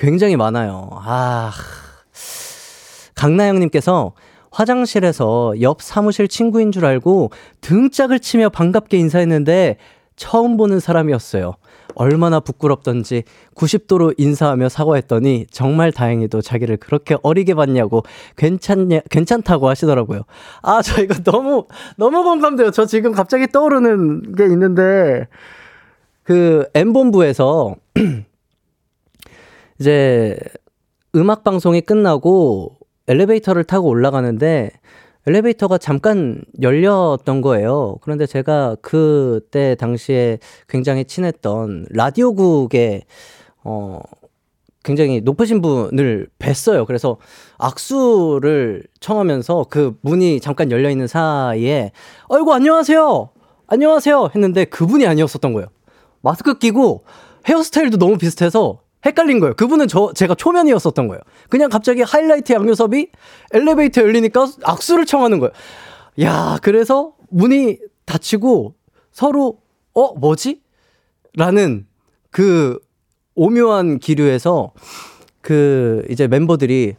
굉장히 0.02 0.36
많아요. 0.36 0.90
아, 0.94 1.52
강나영님께서 3.14 4.14
화장실에서 4.50 5.54
옆 5.62 5.84
사무실 5.84 6.28
친구인 6.28 6.72
줄 6.72 6.86
알고 6.86 7.30
등짝을 7.62 8.20
치며 8.20 8.50
반갑게 8.50 8.98
인사했는데 8.98 9.78
처음 10.16 10.58
보는 10.58 10.80
사람이었어요. 10.80 11.54
얼마나 11.94 12.40
부끄럽던지 12.40 13.26
90도로 13.54 14.16
인사하며 14.18 14.70
사과했더니 14.70 15.46
정말 15.52 15.92
다행히도 15.92 16.42
자기를 16.42 16.78
그렇게 16.78 17.16
어리게 17.22 17.54
봤냐고 17.54 18.02
괜찮냐, 18.38 19.02
괜찮다고 19.12 19.70
하시더라고요. 19.70 20.22
아, 20.64 20.82
저 20.82 21.04
이거 21.04 21.14
너무, 21.24 21.68
너무 21.96 22.24
공감돼요. 22.24 22.72
저 22.72 22.88
지금 22.88 23.12
갑자기 23.12 23.46
떠오르는 23.46 24.34
게 24.34 24.46
있는데, 24.46 25.28
그, 26.24 26.66
M본부에서 26.74 27.76
이제 29.82 30.38
음악 31.16 31.44
방송이 31.44 31.82
끝나고 31.82 32.78
엘리베이터를 33.08 33.64
타고 33.64 33.88
올라가는데 33.88 34.70
엘리베이터가 35.26 35.80
잠깐 35.80 36.44
열렸던 36.62 37.42
거예요. 37.42 37.98
그런데 38.02 38.28
제가 38.28 38.76
그때 38.84 39.74
당시에 39.74 40.38
굉장히 40.70 41.04
친했던 41.04 41.88
라디오국의 41.90 43.06
어 43.64 44.00
굉장히 44.84 45.22
높으신 45.22 45.64
분을 45.64 46.28
뵀어요. 46.38 46.86
그래서 46.86 47.18
악수를 47.58 48.84
청하면서 49.00 49.66
그 49.72 49.98
문이 50.02 50.42
잠깐 50.42 50.70
열려 50.70 50.92
있는 50.92 51.08
사이에 51.08 51.92
아이고 52.30 52.54
안녕하세요. 52.54 53.30
안녕하세요 53.66 54.30
했는데 54.36 54.66
그분이 54.66 55.08
아니었었던 55.08 55.54
거예요. 55.54 55.70
마스크 56.22 56.60
끼고 56.60 57.04
헤어스타일도 57.48 57.98
너무 57.98 58.20
비슷해서 58.20 58.81
헷갈린 59.06 59.40
거예요. 59.40 59.56
그분은 59.56 59.88
저 59.88 60.12
제가 60.14 60.36
초면이었었던 60.36 61.08
거예요. 61.08 61.22
그냥 61.50 61.70
갑자기 61.70 62.02
하이라이트 62.02 62.54
양요섭이 62.54 63.08
엘리베이터 63.54 64.02
열리니까 64.02 64.48
악수를 64.64 65.06
청하는 65.06 65.40
거예요. 65.40 65.52
야, 66.22 66.60
그래서 66.62 67.14
문이 67.30 67.80
닫히고 68.06 68.76
서로 69.12 69.60
어 69.94 70.14
뭐지? 70.14 70.62
라는 71.36 71.88
그 72.30 72.80
오묘한 73.36 74.00
기류에서 74.00 74.74
그 75.42 76.06
이제 76.10 76.28
멤버들이 76.28 76.96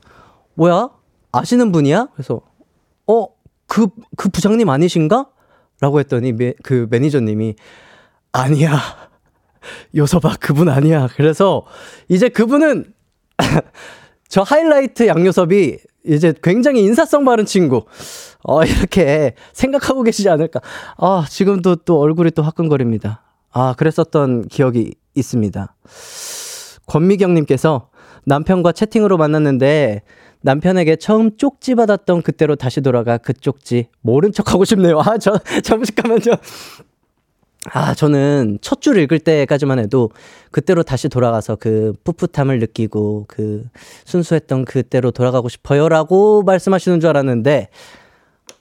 뭐야 0.54 0.90
아시는 1.32 1.72
분이야? 1.72 2.08
그래서 2.14 2.40
어 3.06 3.26
그그 3.66 3.88
그 4.16 4.28
부장님 4.28 4.68
아니신가? 4.68 5.28
라고 5.80 5.98
했더니 5.98 6.32
매, 6.32 6.54
그 6.62 6.86
매니저님이 6.90 7.56
아니야 8.32 8.78
요서봐, 9.96 10.36
그분 10.40 10.68
아니야. 10.68 11.08
그래서 11.16 11.64
이제 12.08 12.28
그분은 12.28 12.92
저 14.28 14.42
하이라이트 14.42 15.06
양요섭이 15.06 15.78
이제 16.04 16.34
굉장히 16.42 16.82
인사성 16.82 17.24
바른 17.24 17.46
친구. 17.46 17.84
어, 18.42 18.64
이렇게 18.64 19.34
생각하고 19.52 20.02
계시지 20.02 20.28
않을까. 20.28 20.60
아, 20.96 21.24
지금도 21.28 21.76
또 21.76 22.00
얼굴이 22.00 22.32
또 22.32 22.42
화끈거립니다. 22.42 23.22
아, 23.52 23.74
그랬었던 23.76 24.48
기억이 24.48 24.94
있습니다. 25.14 25.74
권미경님께서 26.86 27.88
남편과 28.24 28.72
채팅으로 28.72 29.16
만났는데 29.16 30.02
남편에게 30.42 30.96
처음 30.96 31.36
쪽지 31.36 31.76
받았던 31.76 32.22
그때로 32.22 32.56
다시 32.56 32.80
돌아가 32.80 33.16
그 33.16 33.32
쪽지 33.32 33.88
모른 34.00 34.32
척 34.32 34.52
하고 34.52 34.64
싶네요. 34.64 35.00
아, 35.00 35.18
저, 35.18 35.38
잠시만요. 35.62 36.36
아, 37.70 37.94
저는 37.94 38.58
첫 38.60 38.80
줄 38.80 38.98
읽을 38.98 39.20
때까지만 39.20 39.78
해도 39.78 40.10
그때로 40.50 40.82
다시 40.82 41.08
돌아가서 41.08 41.56
그 41.56 41.92
풋풋함을 42.04 42.58
느끼고 42.58 43.26
그 43.28 43.64
순수했던 44.04 44.64
그때로 44.64 45.12
돌아가고 45.12 45.48
싶어요라고 45.48 46.42
말씀하시는 46.42 46.98
줄 46.98 47.10
알았는데, 47.10 47.68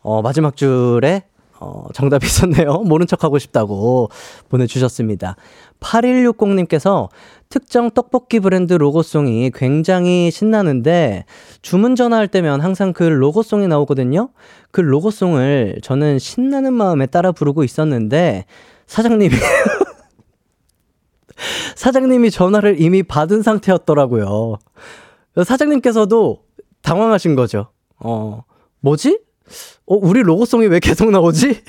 어, 0.04 0.22
마지막 0.22 0.56
줄에 0.56 1.24
어, 1.60 1.86
정답이 1.94 2.26
있었네요. 2.26 2.80
모른 2.86 3.06
척 3.06 3.24
하고 3.24 3.38
싶다고 3.38 4.10
보내주셨습니다. 4.50 5.36
8160님께서 5.80 7.10
특정 7.50 7.92
떡볶이 7.92 8.40
브랜드 8.40 8.74
로고송이 8.74 9.52
굉장히 9.54 10.32
신나는데 10.32 11.26
주문 11.62 11.96
전화할 11.96 12.28
때면 12.28 12.62
항상 12.62 12.94
그 12.94 13.04
로고송이 13.04 13.68
나오거든요. 13.68 14.30
그 14.72 14.82
로고송을 14.82 15.80
저는 15.84 16.18
신나는 16.18 16.74
마음에 16.74 17.06
따라 17.06 17.32
부르고 17.32 17.64
있었는데 17.64 18.46
사장님이 18.92 19.36
사장님이 21.76 22.30
전화를 22.30 22.82
이미 22.82 23.04
받은 23.04 23.42
상태였더라고요. 23.42 24.58
사장님께서도 25.46 26.44
당황하신 26.82 27.38
거죠. 27.38 27.70
어, 28.00 28.44
뭐지? 28.82 29.22
어, 29.86 29.96
우리 29.96 30.24
로고송이 30.24 30.68
왜 30.68 30.82
계속 30.82 31.10
나오지? 31.10 31.64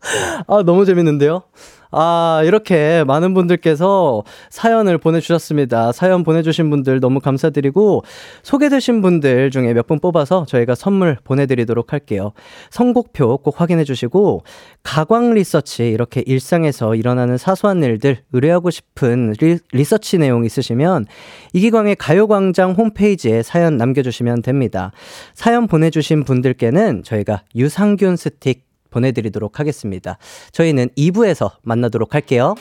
아, 0.48 0.62
너무 0.64 0.86
재밌는데요? 0.86 1.42
아, 1.90 2.42
이렇게 2.44 3.02
많은 3.04 3.32
분들께서 3.34 4.22
사연을 4.50 4.98
보내주셨습니다. 4.98 5.92
사연 5.92 6.22
보내주신 6.22 6.68
분들 6.70 7.00
너무 7.00 7.20
감사드리고, 7.20 8.02
소개되신 8.42 9.00
분들 9.02 9.50
중에 9.50 9.72
몇 9.72 9.88
분 9.88 10.00
뽑아서 10.00 10.44
저희가 10.44 10.74
선물 10.74 11.16
보내드리도록 11.24 11.94
할게요. 11.94 12.32
선곡표 12.70 13.38
꼭 13.38 13.58
확인해 13.58 13.84
주시고, 13.84 14.42
가광 14.82 15.32
리서치, 15.32 15.88
이렇게 15.88 16.22
일상에서 16.26 16.94
일어나는 16.94 17.38
사소한 17.38 17.82
일들, 17.82 18.18
의뢰하고 18.34 18.68
싶은 18.70 19.34
리, 19.40 19.58
리서치 19.72 20.18
내용 20.18 20.44
있으시면, 20.44 21.06
이기광의 21.54 21.96
가요광장 21.96 22.72
홈페이지에 22.72 23.42
사연 23.42 23.78
남겨주시면 23.78 24.42
됩니다. 24.42 24.92
사연 25.32 25.66
보내주신 25.66 26.24
분들께는 26.24 27.02
저희가 27.02 27.44
유산균 27.56 28.16
스틱 28.16 28.67
보내드리도록 28.98 29.60
하겠습니다. 29.60 30.18
저희는 30.52 30.88
2부에서 30.96 31.52
만나도록 31.62 32.14
할게요. 32.14 32.54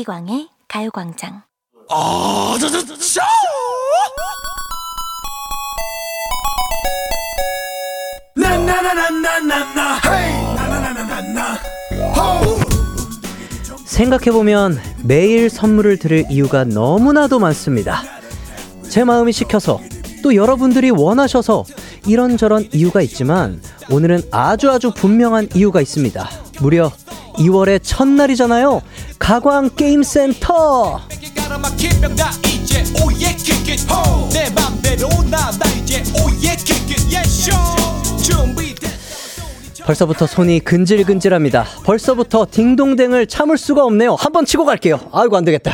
이기광의 0.00 0.48
가요광장 0.68 1.42
생각해보면 13.84 14.78
매일 15.04 15.50
선물을 15.50 15.98
드릴 15.98 16.24
이유가 16.30 16.64
너무나도 16.64 17.38
많습니다. 17.38 18.02
제 18.88 19.04
마음이 19.04 19.32
시켜서 19.32 19.80
또 20.22 20.34
여러분들이 20.34 20.90
원하셔서 20.90 21.64
이런저런 22.06 22.68
이유가 22.72 23.02
있지만 23.02 23.60
오늘은 23.90 24.22
아주 24.30 24.70
아주 24.70 24.92
분명한 24.94 25.50
이유가 25.54 25.80
있습니다. 25.80 26.28
무려 26.60 26.90
2월의 27.34 27.80
첫날이잖아요. 27.82 28.82
가광 29.18 29.70
게임센터! 29.76 31.00
벌써부터 39.84 40.26
손이 40.26 40.60
근질근질합니다. 40.60 41.64
벌써부터 41.84 42.46
딩동댕을 42.50 43.26
참을 43.26 43.58
수가 43.58 43.84
없네요. 43.84 44.14
한번 44.14 44.44
치고 44.44 44.64
갈게요. 44.64 45.00
아이고 45.12 45.36
안 45.36 45.44
되겠다. 45.44 45.72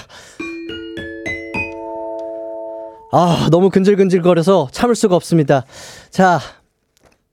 아, 3.13 3.49
너무 3.51 3.71
근질근질거려서 3.71 4.69
참을 4.73 4.95
수가 4.95 5.17
없습니다. 5.17 5.65
자, 6.11 6.41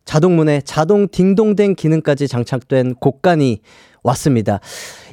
자동문에 0.06 0.62
자동 0.62 1.08
딩동댕 1.08 1.76
기능까지 1.76 2.28
장착된 2.28 2.96
곡간이 2.96 3.62
왔습니다. 4.04 4.60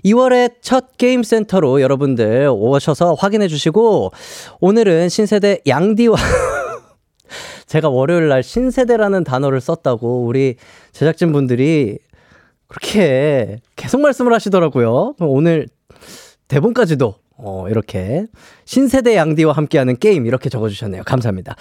2월의 0.04 0.54
첫 0.60 0.96
게임 0.96 1.22
센터로 1.22 1.80
여러분들 1.80 2.50
오셔서 2.52 3.14
확인해 3.14 3.48
주시고 3.48 4.12
오늘은 4.60 5.08
신세대 5.08 5.60
양디와 5.66 6.16
제가 7.66 7.88
월요일 7.88 8.28
날 8.28 8.42
신세대라는 8.42 9.24
단어를 9.24 9.60
썼다고 9.60 10.24
우리 10.24 10.56
제작진 10.92 11.32
분들이 11.32 11.98
그렇게 12.66 13.60
계속 13.76 14.00
말씀을 14.00 14.32
하시더라고요. 14.32 15.14
오늘 15.20 15.68
대본까지도 16.48 17.14
어, 17.42 17.68
이렇게 17.68 18.26
신세대 18.64 19.16
양디와 19.16 19.52
함께하는 19.52 19.98
게임 19.98 20.26
이렇게 20.26 20.48
적어주셨네요. 20.50 21.02
감사합니다. 21.04 21.56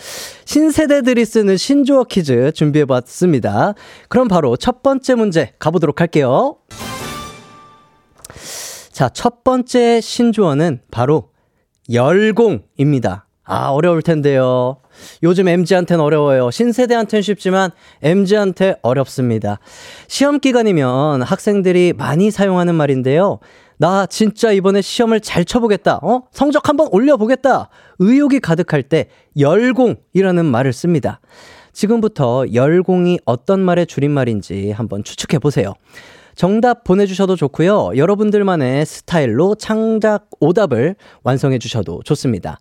신세대들이 0.46 1.26
쓰는 1.26 1.58
신조어 1.58 2.04
퀴즈 2.06 2.52
준비해봤습니다. 2.54 3.76
그럼 4.10 4.28
바로 4.28 4.58
첫 4.58 4.84
번째 4.84 5.15
문제 5.15 5.54
가보도록 5.58 6.02
할게요. 6.02 6.58
자, 9.00 9.08
첫 9.08 9.46
번째 9.46 10.02
신조어는 10.02 10.82
바로 10.92 11.30
열공입니다. 11.90 13.28
아, 13.46 13.70
어려울 13.70 14.02
텐데요. 14.02 14.76
요즘 15.24 15.48
MG한테는 15.48 16.04
어려워요. 16.04 16.52
신세대한테는 16.52 17.22
쉽지만 17.22 17.72
MG한테 18.02 18.76
어렵습니다. 18.82 19.60
시험 20.10 20.42
기간이면 20.42 21.22
학생들이 21.22 21.94
많이 21.94 22.30
사용하는 22.30 22.76
말인데요. 22.76 23.40
나 23.78 24.06
진짜 24.06 24.52
이번에 24.52 24.82
시험을 24.82 25.22
잘 25.22 25.46
쳐보겠다. 25.46 26.02
어? 26.04 26.24
성적 26.34 26.68
한번 26.68 26.90
올려보겠다. 26.92 27.70
의욕이 28.00 28.42
가득할 28.42 28.84
때 28.84 29.08
열공이라는 29.40 30.44
말을 30.44 30.74
씁니다. 30.74 31.22
지금부터 31.72 32.44
열공이 32.54 33.20
어떤 33.24 33.62
말의 33.62 33.88
줄임말인지 33.88 34.72
한번 34.72 35.06
추측해 35.06 35.40
보세요. 35.40 35.74
정답 36.43 36.86
보내주셔도 36.86 37.36
좋고요. 37.36 37.97
여러분들만의 37.97 38.86
스타일로 38.86 39.56
창작 39.56 40.30
오답을 40.39 40.95
완성해 41.21 41.60
주셔도 41.60 42.02
좋습니다. 42.06 42.60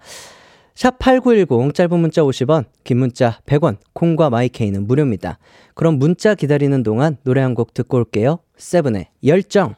샵8910 0.74 1.72
짧은 1.72 2.00
문자 2.00 2.22
50원, 2.22 2.64
긴 2.82 2.98
문자 2.98 3.38
100원, 3.46 3.76
콩과 3.92 4.30
마이케이는 4.30 4.84
무료입니다. 4.88 5.38
그럼 5.76 6.00
문자 6.00 6.34
기다리는 6.34 6.82
동안 6.82 7.18
노래 7.22 7.40
한 7.40 7.54
곡 7.54 7.72
듣고 7.72 7.98
올게요. 7.98 8.40
세븐의 8.56 9.10
열정. 9.24 9.76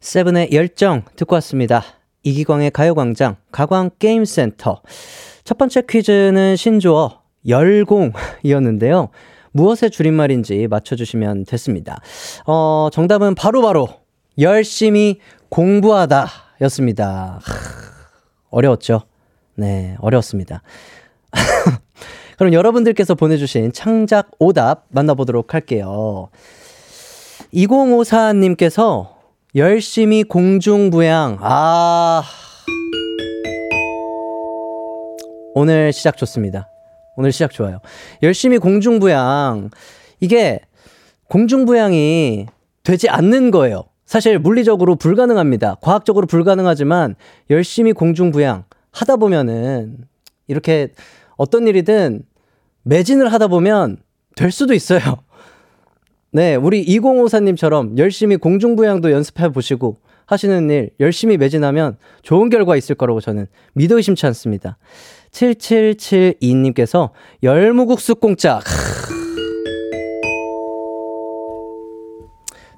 세븐의 0.00 0.48
열정 0.52 1.04
듣고 1.14 1.36
왔습니다. 1.36 1.84
이기광의 2.24 2.72
가요광장, 2.72 3.36
가광게임센터. 3.52 4.82
첫 5.44 5.58
번째 5.58 5.82
퀴즈는 5.88 6.56
신조어 6.56 7.20
열공이었는데요. 7.46 9.10
무엇의 9.52 9.90
줄임말인지 9.90 10.68
맞춰주시면 10.68 11.44
됐습니다. 11.44 12.00
어, 12.46 12.88
정답은 12.92 13.34
바로바로 13.34 13.86
바로 13.86 14.00
열심히 14.38 15.20
공부하다 15.48 16.26
였습니다. 16.62 17.40
어려웠죠? 18.50 19.02
네, 19.56 19.96
어려웠습니다. 20.00 20.62
그럼 22.38 22.52
여러분들께서 22.52 23.14
보내주신 23.14 23.72
창작 23.72 24.30
오답 24.38 24.86
만나보도록 24.88 25.52
할게요. 25.54 26.30
2054님께서 27.52 29.14
열심히 29.56 30.22
공중부양, 30.22 31.38
아, 31.40 32.22
오늘 35.54 35.92
시작 35.92 36.16
좋습니다. 36.16 36.68
오늘 37.16 37.32
시작 37.32 37.52
좋아요. 37.52 37.80
열심히 38.22 38.58
공중부양. 38.58 39.70
이게 40.20 40.60
공중부양이 41.28 42.46
되지 42.82 43.08
않는 43.08 43.50
거예요. 43.50 43.84
사실 44.04 44.38
물리적으로 44.38 44.96
불가능합니다. 44.96 45.76
과학적으로 45.80 46.26
불가능하지만 46.26 47.14
열심히 47.50 47.92
공중부양 47.92 48.64
하다 48.90 49.16
보면은 49.16 49.98
이렇게 50.48 50.88
어떤 51.36 51.68
일이든 51.68 52.24
매진을 52.82 53.32
하다 53.32 53.46
보면 53.48 53.98
될 54.34 54.50
수도 54.50 54.74
있어요. 54.74 55.00
네, 56.32 56.56
우리 56.56 56.84
2054님처럼 56.84 57.98
열심히 57.98 58.36
공중부양도 58.36 59.12
연습해 59.12 59.50
보시고 59.50 59.98
하시는 60.26 60.70
일 60.70 60.90
열심히 61.00 61.36
매진하면 61.36 61.96
좋은 62.22 62.50
결과 62.50 62.76
있을 62.76 62.94
거라고 62.94 63.20
저는 63.20 63.46
믿어 63.74 63.96
의심치 63.96 64.26
않습니다. 64.26 64.78
7772님께서 65.32 67.10
열무국수 67.42 68.16
공짜. 68.16 68.60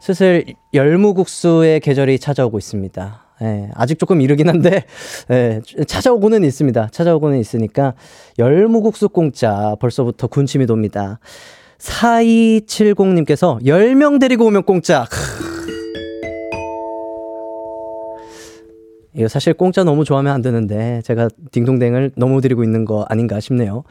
슬슬 0.01 0.45
열무국수의 0.75 1.81
계절이 1.81 2.19
찾아오고 2.19 2.59
있습니다. 2.59 3.23
예, 3.43 3.71
아직 3.75 3.99
조금 3.99 4.21
이르긴 4.21 4.49
한데, 4.49 4.85
예, 5.31 5.61
찾아오고는 5.87 6.45
있습니다. 6.45 6.89
찾아오고는 6.93 7.39
있으니까, 7.39 7.95
열무국수 8.39 9.09
공짜 9.09 9.77
벌써부터 9.81 10.27
군침이 10.29 10.67
돕니다. 10.67 11.19
4270님께서 11.79 13.61
10명 13.65 14.21
데리고 14.21 14.47
오면 14.47 14.65
공짜. 14.65 15.07
이거 19.15 19.29
사실 19.29 19.53
공짜 19.53 19.85
너무 19.85 20.05
좋아하면 20.05 20.33
안 20.33 20.41
되는데, 20.41 21.03
제가 21.05 21.29
딩동댕을 21.51 22.13
너무 22.17 22.41
드리고 22.41 22.65
있는 22.65 22.85
거 22.85 23.05
아닌가 23.09 23.41
싶네요. 23.41 23.85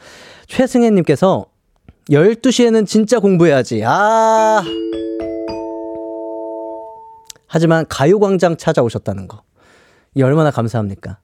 최승혜님께서 0.48 1.46
12시에는 2.10 2.86
진짜 2.86 3.20
공부해야지. 3.20 3.82
아. 3.84 4.62
하지만 7.46 7.84
가요광장 7.88 8.56
찾아오셨다는 8.56 9.28
거. 9.28 9.42
이 10.14 10.22
얼마나 10.22 10.50
감사합니까? 10.50 11.18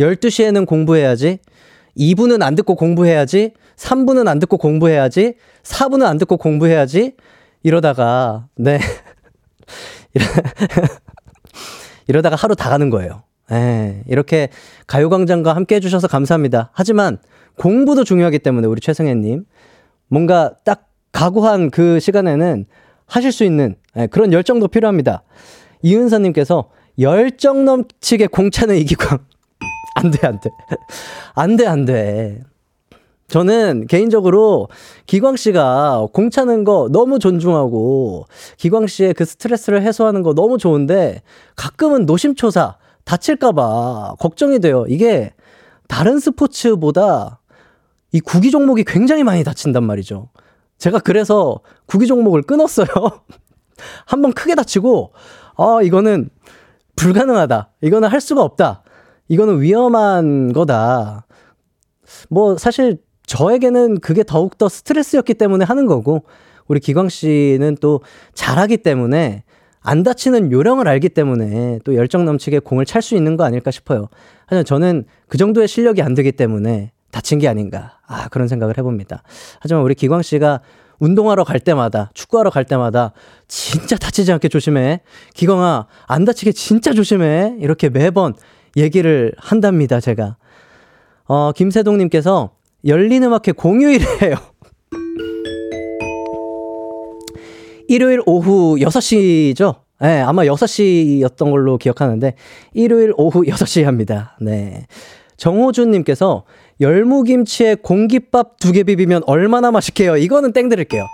12시에는 0.00 0.66
공부해야지. 0.66 1.38
2부는 1.96 2.42
안 2.42 2.54
듣고 2.56 2.74
공부해야지. 2.74 3.52
3부는 3.76 4.26
안 4.26 4.38
듣고 4.38 4.58
공부해야지. 4.58 5.34
4부는 5.62 6.04
안 6.04 6.18
듣고 6.18 6.36
공부해야지. 6.36 7.14
이러다가, 7.62 8.48
네. 8.56 8.80
이러다가 12.08 12.36
하루 12.36 12.54
다 12.56 12.70
가는 12.70 12.90
거예요. 12.90 13.22
예, 13.52 14.02
이렇게 14.06 14.48
가요광장과 14.86 15.54
함께 15.54 15.76
해주셔서 15.76 16.08
감사합니다. 16.08 16.70
하지만 16.72 17.18
공부도 17.56 18.04
중요하기 18.04 18.40
때문에 18.40 18.66
우리 18.66 18.80
최승혜님. 18.80 19.44
뭔가 20.08 20.54
딱 20.64 20.88
각오한 21.12 21.70
그 21.70 22.00
시간에는 22.00 22.66
하실 23.06 23.32
수 23.32 23.44
있는 23.44 23.76
예, 23.96 24.06
그런 24.06 24.32
열정도 24.32 24.68
필요합니다. 24.68 25.22
이은서님께서 25.82 26.70
열정 26.98 27.64
넘치게 27.64 28.28
공차는 28.28 28.76
이기광. 28.76 29.18
안 29.96 30.10
돼, 30.10 30.26
안 30.26 30.40
돼. 30.40 30.50
안 31.34 31.56
돼, 31.56 31.66
안 31.66 31.84
돼. 31.84 32.42
저는 33.28 33.86
개인적으로 33.88 34.68
기광 35.06 35.36
씨가 35.36 36.06
공 36.12 36.30
차는 36.30 36.62
거 36.62 36.88
너무 36.92 37.18
존중하고 37.18 38.26
기광 38.56 38.86
씨의 38.86 39.14
그 39.14 39.24
스트레스를 39.24 39.82
해소하는 39.82 40.22
거 40.22 40.32
너무 40.32 40.58
좋은데 40.58 41.22
가끔은 41.56 42.06
노심초사 42.06 42.76
다칠까봐 43.06 44.16
걱정이 44.18 44.58
돼요. 44.58 44.84
이게 44.88 45.32
다른 45.88 46.18
스포츠보다 46.18 47.40
이 48.12 48.20
구기 48.20 48.50
종목이 48.50 48.84
굉장히 48.84 49.24
많이 49.24 49.42
다친단 49.44 49.84
말이죠. 49.84 50.28
제가 50.78 50.98
그래서 50.98 51.60
구기 51.86 52.06
종목을 52.06 52.42
끊었어요. 52.42 52.86
한번 54.06 54.32
크게 54.32 54.54
다치고 54.54 55.12
아, 55.56 55.80
이거는 55.82 56.28
불가능하다. 56.96 57.70
이거는 57.80 58.08
할 58.08 58.20
수가 58.20 58.42
없다. 58.42 58.82
이거는 59.28 59.60
위험한 59.60 60.52
거다. 60.52 61.26
뭐, 62.28 62.56
사실 62.58 62.98
저에게는 63.26 64.00
그게 64.00 64.22
더욱더 64.22 64.68
스트레스였기 64.68 65.34
때문에 65.34 65.64
하는 65.64 65.86
거고, 65.86 66.24
우리 66.68 66.80
기광 66.80 67.08
씨는 67.08 67.76
또 67.80 68.00
잘하기 68.34 68.78
때문에 68.78 69.44
안 69.86 70.02
다치는 70.02 70.50
요령을 70.50 70.88
알기 70.88 71.08
때문에 71.10 71.78
또 71.84 71.94
열정 71.94 72.24
넘치게 72.24 72.58
공을 72.58 72.84
찰 72.84 73.02
수 73.02 73.14
있는 73.14 73.36
거 73.36 73.44
아닐까 73.44 73.70
싶어요. 73.70 74.08
하지만 74.46 74.64
저는 74.64 75.04
그 75.28 75.38
정도의 75.38 75.68
실력이 75.68 76.02
안 76.02 76.14
되기 76.14 76.32
때문에 76.32 76.90
다친 77.12 77.38
게 77.38 77.46
아닌가. 77.46 78.00
아, 78.04 78.26
그런 78.28 78.48
생각을 78.48 78.76
해봅니다. 78.76 79.22
하지만 79.60 79.84
우리 79.84 79.94
기광 79.94 80.22
씨가 80.22 80.60
운동하러 80.98 81.44
갈 81.44 81.60
때마다, 81.60 82.10
축구하러 82.14 82.50
갈 82.50 82.64
때마다 82.64 83.12
진짜 83.46 83.96
다치지 83.96 84.32
않게 84.32 84.48
조심해. 84.48 85.02
기광아, 85.34 85.86
안 86.08 86.24
다치게 86.24 86.50
진짜 86.50 86.92
조심해. 86.92 87.54
이렇게 87.60 87.88
매번 87.88 88.34
얘기를 88.76 89.32
한답니다, 89.38 90.00
제가. 90.00 90.36
어, 91.26 91.52
김세동님께서 91.52 92.50
열린 92.86 93.22
음악회 93.22 93.52
공휴일이에요. 93.52 94.34
일요일 97.88 98.20
오후 98.26 98.76
6시죠? 98.78 99.76
네, 100.00 100.20
아마 100.20 100.42
6시였던 100.44 101.50
걸로 101.50 101.78
기억하는데, 101.78 102.34
일요일 102.74 103.12
오후 103.16 103.42
6시에 103.44 103.84
합니다. 103.84 104.36
네. 104.40 104.86
정호준님께서 105.36 106.44
열무김치에 106.80 107.76
공깃밥 107.76 108.58
두 108.58 108.72
개 108.72 108.82
비비면 108.82 109.22
얼마나 109.26 109.70
맛있게요? 109.70 110.16
이거는 110.16 110.52
땡 110.52 110.68
드릴게요. 110.68 111.04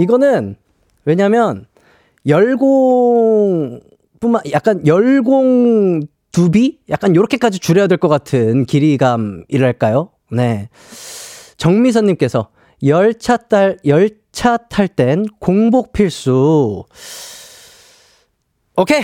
이거는 0.00 0.56
왜냐면 1.04 1.66
열공 2.26 3.80
뿐만 4.20 4.42
약간 4.52 4.86
열공 4.86 6.02
두비 6.32 6.78
약간 6.90 7.14
요렇게까지 7.16 7.58
줄여야 7.58 7.86
될 7.86 7.98
것 7.98 8.08
같은 8.08 8.64
길이감이랄까요? 8.66 10.10
네. 10.32 10.68
정미선님께서 11.56 12.48
열차 12.84 13.36
딸 13.36 13.76
열 13.86 14.10
차 14.38 14.56
탈 14.56 14.86
땐 14.86 15.26
공복 15.40 15.92
필수. 15.92 16.84
오케이. 18.76 19.02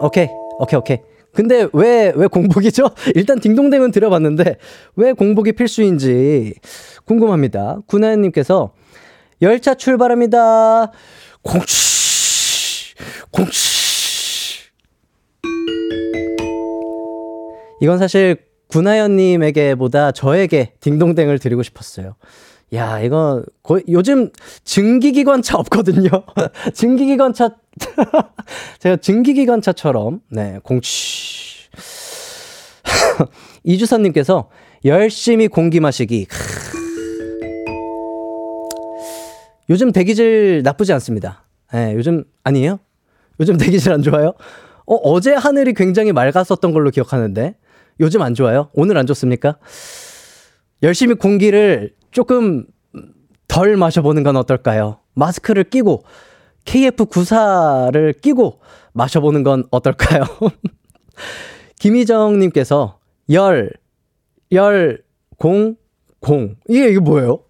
오케이, 0.00 0.26
오케이, 0.58 0.78
오케이. 0.78 0.96
근데 1.34 1.68
왜, 1.74 2.14
왜 2.16 2.26
공복이죠? 2.28 2.88
일단 3.14 3.40
딩동댕은 3.40 3.90
들어봤는데 3.90 4.56
왜 4.96 5.12
공복이 5.12 5.52
필수인지 5.52 6.54
궁금합니다. 7.04 7.80
구나연님께서 7.86 8.72
열차 9.42 9.74
출발합니다. 9.74 10.90
공치, 11.42 12.94
공치. 13.30 14.62
이건 17.82 17.98
사실 17.98 18.38
구나연님에게보다 18.68 20.12
저에게 20.12 20.72
딩동댕을 20.80 21.38
드리고 21.38 21.62
싶었어요. 21.62 22.16
야, 22.74 23.00
이거 23.00 23.44
거의 23.62 23.84
요즘 23.88 24.30
증기기관차 24.64 25.58
없거든요. 25.58 26.08
증기기관차 26.72 27.50
제가 28.80 28.96
증기기관차처럼 28.96 30.20
네, 30.30 30.58
공치 30.62 31.68
이주선 33.64 34.02
님께서 34.02 34.48
열심히 34.84 35.48
공기 35.48 35.80
마시기. 35.80 36.26
요즘 39.68 39.92
대기질 39.92 40.62
나쁘지 40.64 40.92
않습니다. 40.94 41.44
네, 41.72 41.94
요즘 41.94 42.24
아니에요? 42.42 42.80
요즘 43.38 43.58
대기질 43.58 43.92
안 43.92 44.02
좋아요? 44.02 44.32
어, 44.86 44.96
어제 44.96 45.32
하늘이 45.34 45.74
굉장히 45.74 46.12
맑았었던 46.12 46.72
걸로 46.72 46.90
기억하는데 46.90 47.54
요즘 48.00 48.22
안 48.22 48.34
좋아요? 48.34 48.70
오늘 48.72 48.96
안 48.96 49.06
좋습니까? 49.06 49.58
열심히 50.82 51.14
공기를 51.14 51.92
조금 52.12 52.66
덜 53.48 53.76
마셔보는 53.76 54.22
건 54.22 54.36
어떨까요? 54.36 55.00
마스크를 55.14 55.64
끼고 55.64 56.04
KF94를 56.64 58.20
끼고 58.20 58.60
마셔보는 58.92 59.42
건 59.42 59.64
어떨까요? 59.70 60.24
김희정님께서 61.80 62.98
열, 63.30 63.70
열, 64.52 65.02
공, 65.38 65.76
공. 66.20 66.56
이게, 66.68 66.90
이게 66.90 67.00
뭐예요? 67.00 67.40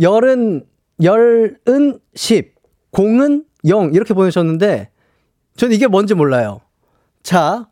열은, 0.00 0.66
열은 1.02 2.00
10, 2.14 2.54
공은 2.90 3.44
0. 3.66 3.94
이렇게 3.94 4.12
보내셨는데, 4.12 4.90
전 5.56 5.72
이게 5.72 5.86
뭔지 5.86 6.14
몰라요. 6.14 6.60
자, 7.22 7.68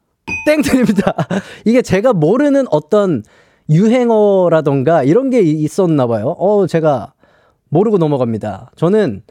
땡 0.47 0.63
드립니다. 0.63 1.15
이게 1.67 1.83
제가 1.83 2.13
모르는 2.13 2.67
어떤 2.71 3.23
유행어라던가 3.69 5.03
이런 5.03 5.31
게 5.31 5.41
있었나 5.41 6.07
봐요. 6.07 6.35
어, 6.39 6.67
제가 6.67 7.13
모르고 7.69 7.99
넘어갑니다. 7.99 8.71
저는 8.77 9.23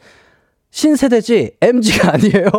신세대지 0.71 1.53
MG가 1.61 2.13
아니에요. 2.15 2.49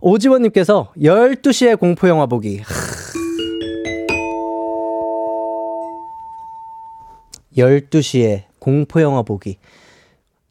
오지원님께서 0.00 0.92
12시에 0.98 1.78
공포영화 1.78 2.26
보기. 2.26 2.62
12시에 7.56 8.44
공포영화 8.60 9.22
보기. 9.22 9.58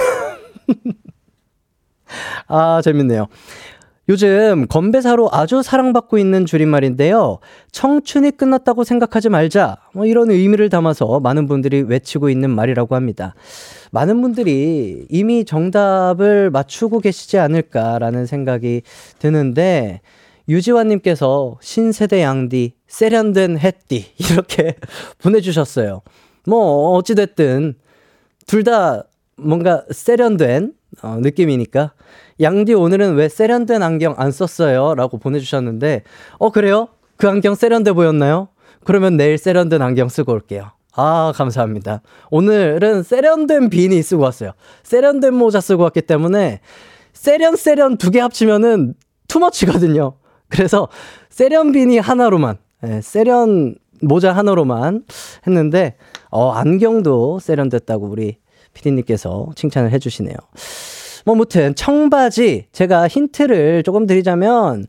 아, 2.49 2.81
재밌네요. 2.83 3.27
요즘 4.09 4.67
건배사로 4.67 5.29
아주 5.31 5.61
사랑받고 5.63 6.17
있는 6.17 6.45
줄임말인데요. 6.45 7.39
청춘이 7.71 8.31
끝났다고 8.31 8.83
생각하지 8.83 9.29
말자. 9.29 9.77
뭐 9.93 10.05
이런 10.05 10.31
의미를 10.31 10.67
담아서 10.67 11.21
많은 11.21 11.47
분들이 11.47 11.81
외치고 11.81 12.29
있는 12.29 12.49
말이라고 12.49 12.93
합니다. 12.93 13.35
많은 13.91 14.21
분들이 14.21 15.05
이미 15.09 15.45
정답을 15.45 16.51
맞추고 16.51 16.99
계시지 16.99 17.37
않을까라는 17.37 18.25
생각이 18.25 18.81
드는데, 19.19 20.01
유지환님께서 20.49 21.57
신세대 21.61 22.21
양디, 22.21 22.73
세련된 22.87 23.57
햇띠, 23.59 24.05
이렇게 24.17 24.75
보내주셨어요. 25.19 26.01
뭐, 26.45 26.91
어찌됐든, 26.97 27.75
둘 28.45 28.63
다 28.63 29.03
뭔가 29.35 29.83
세련된 29.91 30.73
어, 31.03 31.17
느낌이니까. 31.21 31.91
양디 32.39 32.73
오늘은 32.73 33.15
왜 33.15 33.27
세련된 33.29 33.83
안경 33.83 34.15
안 34.17 34.31
썼어요? 34.31 34.95
라고 34.95 35.17
보내주셨는데, 35.19 36.03
어, 36.39 36.49
그래요? 36.49 36.87
그 37.17 37.27
안경 37.27 37.53
세련돼 37.55 37.91
보였나요? 37.91 38.47
그러면 38.85 39.17
내일 39.17 39.37
세련된 39.37 39.81
안경 39.81 40.07
쓰고 40.07 40.31
올게요. 40.31 40.71
아, 40.95 41.33
감사합니다. 41.35 42.01
오늘은 42.31 43.03
세련된 43.03 43.69
비니 43.69 44.01
쓰고 44.01 44.23
왔어요. 44.23 44.53
세련된 44.83 45.33
모자 45.33 45.59
쓰고 45.61 45.83
왔기 45.83 46.03
때문에, 46.03 46.61
세련, 47.13 47.55
세련 47.57 47.97
두 47.97 48.09
개 48.11 48.19
합치면은 48.21 48.93
투머치거든요. 49.27 50.13
그래서 50.49 50.87
세련 51.29 51.71
비니 51.71 51.97
하나로만, 51.99 52.57
예, 52.85 53.01
세련 53.01 53.75
모자 54.01 54.33
하나로만 54.33 55.03
했는데, 55.45 55.95
어, 56.29 56.51
안경도 56.51 57.39
세련됐다고 57.39 58.07
우리 58.07 58.37
피디님께서 58.73 59.49
칭찬을 59.55 59.91
해주시네요. 59.91 60.35
뭐, 61.25 61.35
무튼, 61.35 61.75
청바지, 61.75 62.67
제가 62.71 63.09
힌트를 63.09 63.83
조금 63.83 64.07
드리자면, 64.07 64.85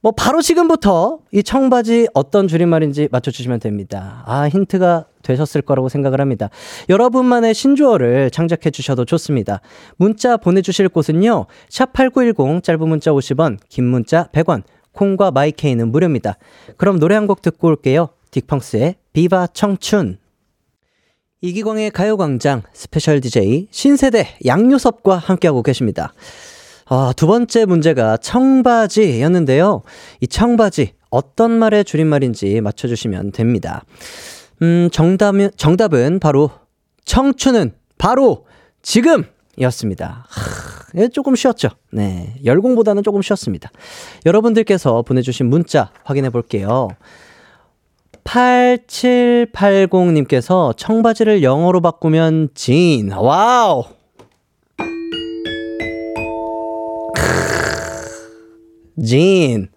뭐, 0.00 0.12
바로 0.16 0.40
지금부터 0.40 1.18
이 1.32 1.42
청바지 1.42 2.08
어떤 2.14 2.48
줄임말인지 2.48 3.10
맞춰주시면 3.12 3.60
됩니다. 3.60 4.22
아, 4.24 4.48
힌트가 4.48 5.04
되셨을 5.22 5.60
거라고 5.60 5.90
생각을 5.90 6.20
합니다. 6.20 6.48
여러분만의 6.88 7.52
신조어를 7.52 8.30
창작해 8.30 8.70
주셔도 8.70 9.04
좋습니다. 9.04 9.60
문자 9.98 10.38
보내주실 10.38 10.88
곳은요, 10.88 11.44
샵8910, 11.68 12.62
짧은 12.62 12.88
문자 12.88 13.10
50원, 13.10 13.58
긴 13.68 13.84
문자 13.84 14.28
100원, 14.32 14.62
콩과 14.96 15.30
마이K는 15.30 15.92
무료입니다. 15.92 16.38
그럼 16.76 16.98
노래 16.98 17.14
한 17.14 17.26
곡 17.26 17.42
듣고 17.42 17.68
올게요. 17.68 18.08
딕펑스의 18.30 18.94
비바 19.12 19.48
청춘. 19.48 20.18
이기광의 21.42 21.90
가요광장 21.90 22.62
스페셜 22.72 23.20
DJ 23.20 23.68
신세대 23.70 24.38
양요섭과 24.46 25.16
함께하고 25.18 25.62
계십니다. 25.62 26.12
아, 26.86 27.12
두 27.16 27.26
번째 27.26 27.64
문제가 27.66 28.16
청바지였는데요. 28.16 29.82
이 30.20 30.26
청바지 30.26 30.92
어떤 31.10 31.50
말의 31.52 31.84
줄임말인지 31.84 32.60
맞춰주시면 32.60 33.32
됩니다. 33.32 33.84
음, 34.62 34.88
정답은, 34.92 35.50
정답은 35.56 36.20
바로 36.20 36.50
청춘은 37.04 37.72
바로 37.98 38.46
지금이었습니다. 38.82 40.26
하, 40.28 40.85
예, 40.96 41.08
조금 41.08 41.34
쉬었죠. 41.34 41.70
네. 41.92 42.34
열공보다는 42.44 43.02
조금 43.02 43.22
쉬었습니다. 43.22 43.70
여러분들께서 44.24 45.02
보내주신 45.02 45.46
문자 45.46 45.90
확인해 46.04 46.30
볼게요. 46.30 46.88
8780님께서 48.24 50.76
청바지를 50.76 51.42
영어로 51.42 51.80
바꾸면 51.80 52.50
진. 52.54 53.10
와우! 53.12 53.84
진. 59.04 59.68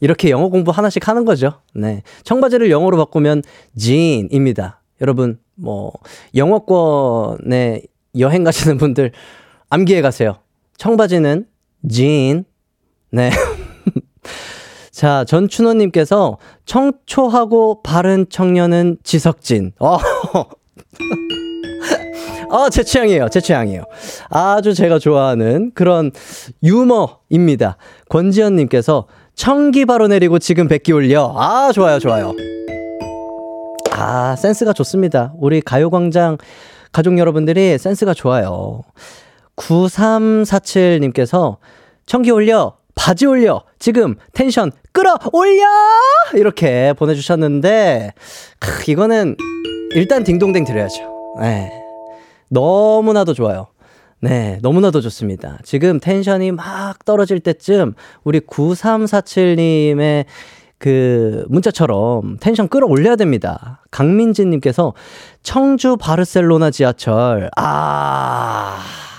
이렇게 0.00 0.30
영어 0.30 0.48
공부 0.48 0.72
하나씩 0.72 1.06
하는 1.08 1.24
거죠. 1.24 1.60
네. 1.74 2.02
청바지를 2.24 2.70
영어로 2.70 2.96
바꾸면 2.96 3.42
jean입니다. 3.78 4.82
여러분, 5.00 5.38
뭐, 5.54 5.92
영어권에 6.34 7.82
여행 8.18 8.44
가시는 8.44 8.78
분들 8.78 9.12
암기해 9.70 10.02
가세요. 10.02 10.36
청바지는 10.76 11.46
jean. 11.88 12.44
네. 13.12 13.30
자, 14.90 15.24
전춘호님께서 15.24 16.38
청초하고 16.66 17.82
바른 17.82 18.26
청년은 18.28 18.98
지석진. 19.04 19.72
어. 19.78 19.96
아, 22.50 22.68
제 22.70 22.82
취향이에요. 22.82 23.28
제 23.28 23.40
취향이에요. 23.40 23.84
아주 24.28 24.74
제가 24.74 24.98
좋아하는 24.98 25.70
그런 25.74 26.10
유머입니다. 26.62 27.76
권지현님께서 28.08 29.06
청기 29.36 29.86
바로 29.86 30.08
내리고 30.08 30.38
지금 30.40 30.66
백기 30.66 30.92
올려. 30.92 31.32
아, 31.36 31.70
좋아요, 31.72 32.00
좋아요. 32.00 32.34
아, 33.92 34.34
센스가 34.36 34.72
좋습니다. 34.72 35.32
우리 35.38 35.60
가요광장 35.60 36.38
가족 36.90 37.16
여러분들이 37.18 37.78
센스가 37.78 38.14
좋아요. 38.14 38.82
9347님께서 39.60 41.58
청기 42.06 42.30
올려. 42.30 42.76
바지 42.94 43.26
올려. 43.26 43.62
지금 43.78 44.16
텐션 44.32 44.72
끌어 44.92 45.16
올려! 45.32 45.64
이렇게 46.34 46.92
보내주셨는데, 46.94 48.12
크, 48.58 48.90
이거는 48.90 49.36
일단 49.94 50.24
딩동댕 50.24 50.64
드려야죠. 50.64 51.36
네. 51.40 51.72
너무나도 52.48 53.34
좋아요. 53.34 53.68
네, 54.20 54.58
너무나도 54.60 55.00
좋습니다. 55.00 55.58
지금 55.64 55.98
텐션이 55.98 56.52
막 56.52 57.04
떨어질 57.04 57.40
때쯤 57.40 57.94
우리 58.22 58.40
9347님의 58.40 60.26
그 60.78 61.46
문자처럼 61.48 62.36
텐션 62.38 62.68
끌어올려야 62.68 63.16
됩니다. 63.16 63.82
강민진 63.90 64.50
님께서 64.50 64.92
청주 65.42 65.96
바르셀로나 65.96 66.70
지하철. 66.70 67.50
아. 67.56 69.09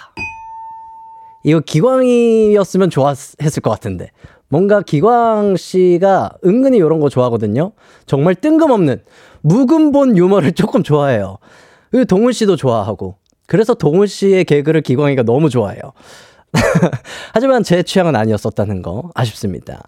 이거 1.43 1.60
기광이었으면 1.60 2.89
좋았을 2.89 3.62
것 3.62 3.69
같은데. 3.69 4.12
뭔가 4.49 4.82
기광 4.82 5.56
씨가 5.56 6.34
은근히 6.45 6.77
이런 6.77 6.99
거 6.99 7.10
좋아하거든요. 7.10 7.71
정말 8.06 8.36
뜬금없는 8.36 9.01
묵은본 9.41 10.17
유머를 10.17 10.51
조금 10.54 10.84
좋아해요. 10.84 11.38
그리고 11.89 12.06
동훈 12.06 12.34
씨도 12.34 12.58
좋아하고. 12.58 13.15
그래서 13.47 13.73
동훈 13.73 14.08
씨의 14.08 14.45
개그를 14.45 14.82
기광이가 14.82 15.23
너무 15.23 15.49
좋아해요. 15.49 15.82
하지만 17.34 17.63
제 17.63 17.82
취향은 17.82 18.15
아니었었다는 18.15 18.82
거 18.82 19.10
아쉽습니다. 19.15 19.84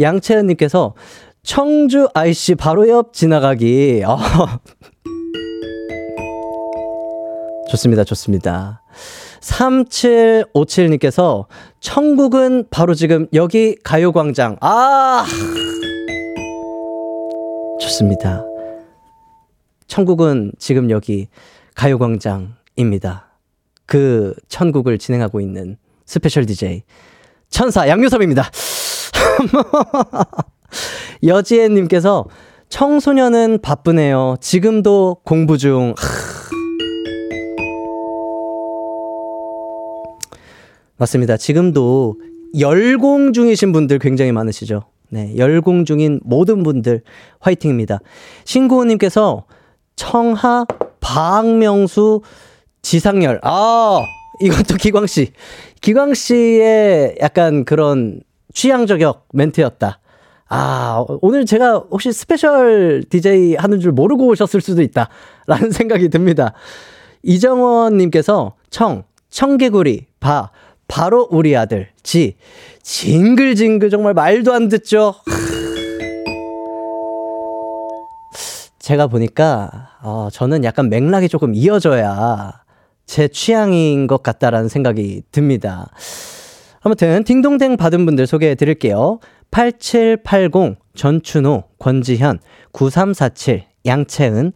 양채은 0.00 0.46
님께서 0.46 0.94
청주 1.42 2.08
IC 2.14 2.54
바로 2.54 2.88
옆 2.88 3.12
지나가기. 3.12 4.02
어. 4.06 4.16
좋습니다, 7.70 8.04
좋습니다. 8.04 8.83
3757님께서 9.44 11.46
천국은 11.80 12.64
바로 12.70 12.94
지금 12.94 13.26
여기 13.34 13.76
가요광장. 13.84 14.56
아! 14.60 15.26
좋습니다. 17.80 18.44
천국은 19.86 20.52
지금 20.58 20.90
여기 20.90 21.28
가요광장입니다. 21.74 23.28
그 23.86 24.34
천국을 24.48 24.96
진행하고 24.98 25.40
있는 25.40 25.76
special 26.06 26.46
DJ 26.46 26.84
천사 27.50 27.86
양요섭입니다. 27.88 28.50
여지혜님께서 31.22 32.24
청소년은 32.70 33.60
바쁘네요. 33.60 34.36
지금도 34.40 35.18
공부 35.24 35.58
중. 35.58 35.94
맞습니다. 40.96 41.36
지금도 41.36 42.16
열공 42.58 43.32
중이신 43.32 43.72
분들 43.72 43.98
굉장히 43.98 44.32
많으시죠. 44.32 44.84
네, 45.10 45.36
열공 45.36 45.84
중인 45.84 46.20
모든 46.24 46.62
분들 46.62 47.02
화이팅입니다. 47.40 48.00
신고은님께서 48.44 49.44
청하, 49.96 50.64
박명수, 51.00 52.22
지상열. 52.82 53.40
아, 53.42 54.00
이것도 54.40 54.76
기광 54.76 55.06
씨. 55.06 55.32
기광 55.80 56.14
씨의 56.14 57.16
약간 57.20 57.64
그런 57.64 58.20
취향 58.52 58.86
저격 58.86 59.26
멘트였다. 59.32 60.00
아, 60.48 61.04
오늘 61.20 61.46
제가 61.46 61.84
혹시 61.90 62.12
special 62.12 63.02
DJ 63.08 63.56
하는 63.56 63.80
줄 63.80 63.92
모르고 63.92 64.26
오셨을 64.28 64.60
수도 64.60 64.82
있다. 64.82 65.08
라는 65.46 65.70
생각이 65.72 66.08
듭니다. 66.08 66.52
이정원님께서 67.22 68.54
청, 68.70 69.04
청개구리, 69.30 70.06
바, 70.20 70.50
바로 70.88 71.28
우리 71.30 71.56
아들, 71.56 71.88
지, 72.02 72.36
징글징글 72.82 73.90
정말 73.90 74.14
말도 74.14 74.52
안 74.52 74.68
듣죠? 74.68 75.14
제가 78.78 79.06
보니까, 79.06 79.90
어, 80.02 80.28
저는 80.30 80.62
약간 80.64 80.90
맥락이 80.90 81.28
조금 81.28 81.54
이어져야 81.54 82.52
제 83.06 83.28
취향인 83.28 84.06
것 84.06 84.22
같다라는 84.22 84.68
생각이 84.68 85.22
듭니다. 85.32 85.90
아무튼, 86.82 87.24
딩동댕 87.24 87.78
받은 87.78 88.04
분들 88.04 88.26
소개해 88.26 88.56
드릴게요. 88.56 89.20
8780, 89.50 90.76
전춘호, 90.94 91.64
권지현, 91.78 92.40
9347, 92.72 93.64
양채은, 93.86 94.52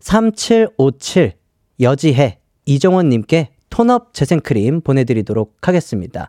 3757, 0.00 1.32
여지혜, 1.80 2.38
이정원님께 2.66 3.53
톤업 3.74 4.14
재생크림 4.14 4.82
보내드리도록 4.82 5.56
하겠습니다. 5.62 6.28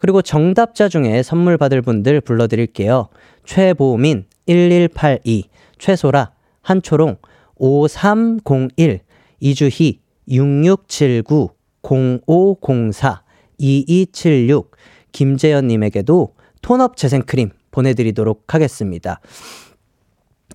그리고 0.00 0.22
정답자 0.22 0.88
중에 0.88 1.22
선물 1.22 1.56
받을 1.56 1.82
분들 1.82 2.20
불러드릴게요. 2.20 3.10
최보민, 3.44 4.24
1182, 4.46 5.44
최소라, 5.78 6.32
한초롱, 6.62 7.18
5301, 7.58 8.98
이주희, 9.38 10.00
6679, 10.28 11.50
0504, 11.84 13.22
2276, 13.58 14.72
김재현님에게도 15.12 16.34
톤업 16.60 16.96
재생크림 16.96 17.50
보내드리도록 17.70 18.52
하겠습니다. 18.52 19.20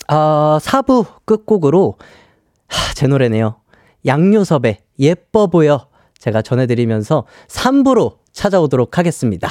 아, 0.06 0.58
4부 0.60 1.06
끝곡으로, 1.24 1.96
하, 2.68 2.92
제 2.92 3.06
노래네요. 3.06 3.56
양요섭의 4.04 4.80
예뻐 4.98 5.46
보여 5.46 5.88
제가 6.26 6.42
전해드리면서 6.42 7.24
3부로 7.46 8.16
찾아오도록 8.32 8.98
하겠습니다. 8.98 9.48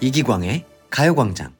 이기광의 0.00 0.64
가요광장 0.90 1.52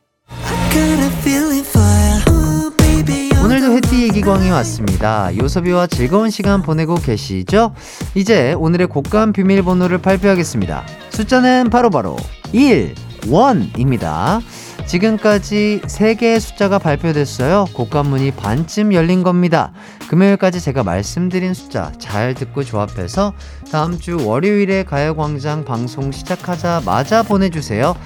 이기광이 4.12 4.50
왔습니다. 4.50 5.34
요섭이와 5.34 5.86
즐거운 5.86 6.28
시간 6.28 6.60
보내고 6.60 6.96
계시죠? 6.96 7.74
이제 8.14 8.52
오늘의 8.52 8.88
곡감 8.88 9.32
비밀번호를 9.32 10.02
발표하겠습니다. 10.02 10.84
숫자는 11.08 11.70
바로바로 11.70 12.18
1, 12.52 12.94
1입니다. 13.22 14.42
지금까지 14.84 15.80
3개의 15.84 16.40
숫자가 16.40 16.78
발표됐어요. 16.78 17.64
곡감문이 17.72 18.32
반쯤 18.32 18.92
열린 18.92 19.22
겁니다. 19.22 19.72
금요일까지 20.08 20.60
제가 20.60 20.82
말씀드린 20.82 21.54
숫자 21.54 21.90
잘 21.98 22.34
듣고 22.34 22.64
조합해서 22.64 23.32
다음 23.70 23.98
주 23.98 24.18
월요일에 24.28 24.84
가요광장 24.84 25.64
방송 25.64 26.12
시작하자마자 26.12 27.22
보내주세요. 27.22 27.96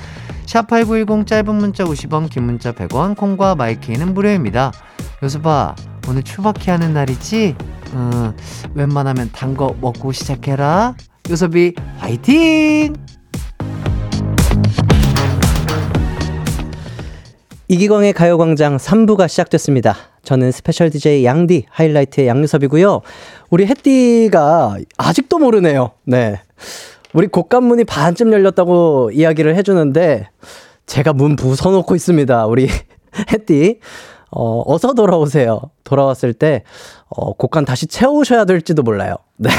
샵8910 0.47 1.27
짧은 1.27 1.53
문자 1.53 1.83
50원, 1.83 2.31
긴 2.31 2.45
문자 2.45 2.71
100원, 2.71 3.17
콩과 3.17 3.57
my 3.57 3.73
K는 3.73 4.14
무료입니다. 4.15 4.71
요섭아, 5.21 5.75
오늘 6.09 6.23
추바퀴 6.23 6.71
하는 6.71 6.93
날이지? 6.95 7.55
어, 7.95 8.35
웬만하면 8.75 9.31
단 9.33 9.55
거 9.57 9.75
먹고 9.81 10.13
시작해라. 10.13 10.95
요섭이 11.31 11.73
화이팅! 11.99 12.95
이기광의 17.69 18.13
가요광장 18.13 18.77
3부가 18.77 19.29
시작됐습니다. 19.29 19.97
저는 20.23 20.53
special 20.53 20.91
DJ 20.91 21.25
양디 21.25 21.67
하이라이트의 21.71 22.29
양요섭이고요. 22.29 23.01
우리 23.51 23.67
햇띠가 23.67 24.77
아직도 24.99 25.39
모르네요. 25.39 25.91
네. 26.05 26.41
우리 27.13 27.27
곡간문이 27.27 27.85
반쯤 27.85 28.33
열렸다고 28.33 29.11
이야기를 29.13 29.57
해주는데 29.57 30.29
제가 30.87 31.13
문 31.13 31.35
부숴놓고 31.35 31.97
있습니다. 31.97 32.47
우리 32.47 32.69
햇띠 33.33 33.81
어, 34.31 34.62
어서 34.72 34.93
돌아오세요. 34.95 35.61
돌아왔을 35.85 36.33
때 36.35 36.62
어, 37.09 37.33
곡간 37.33 37.64
다시 37.64 37.87
채우셔야 37.87 38.45
될지도 38.45 38.83
몰라요. 38.83 39.16
네. 39.39 39.51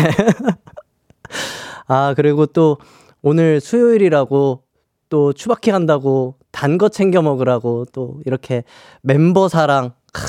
아 1.87 2.13
그리고 2.15 2.45
또 2.45 2.77
오늘 3.21 3.59
수요일이라고 3.61 4.61
또 5.09 5.33
추바키 5.33 5.69
한다고 5.71 6.35
단 6.51 6.77
거 6.77 6.89
챙겨 6.89 7.21
먹으라고 7.21 7.85
또 7.93 8.19
이렇게 8.25 8.63
멤버 9.01 9.47
사랑 9.47 9.93
크, 10.11 10.21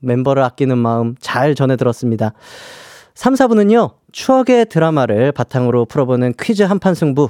멤버를 0.00 0.42
아끼는 0.42 0.78
마음 0.78 1.14
잘 1.20 1.54
전해 1.54 1.76
들었습니다. 1.76 2.32
3, 3.14 3.34
4부는요, 3.34 3.94
추억의 4.12 4.66
드라마를 4.66 5.32
바탕으로 5.32 5.86
풀어보는 5.86 6.34
퀴즈 6.40 6.62
한판 6.62 6.94
승부, 6.94 7.28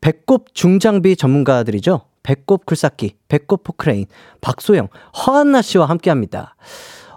배꼽 0.00 0.54
중장비 0.54 1.16
전문가들이죠. 1.16 2.00
배꼽 2.22 2.66
굴삭기, 2.66 3.16
배꼽 3.28 3.62
포크레인, 3.62 4.06
박소영, 4.40 4.88
허안나 5.26 5.62
씨와 5.62 5.86
함께 5.86 6.10
합니다. 6.10 6.54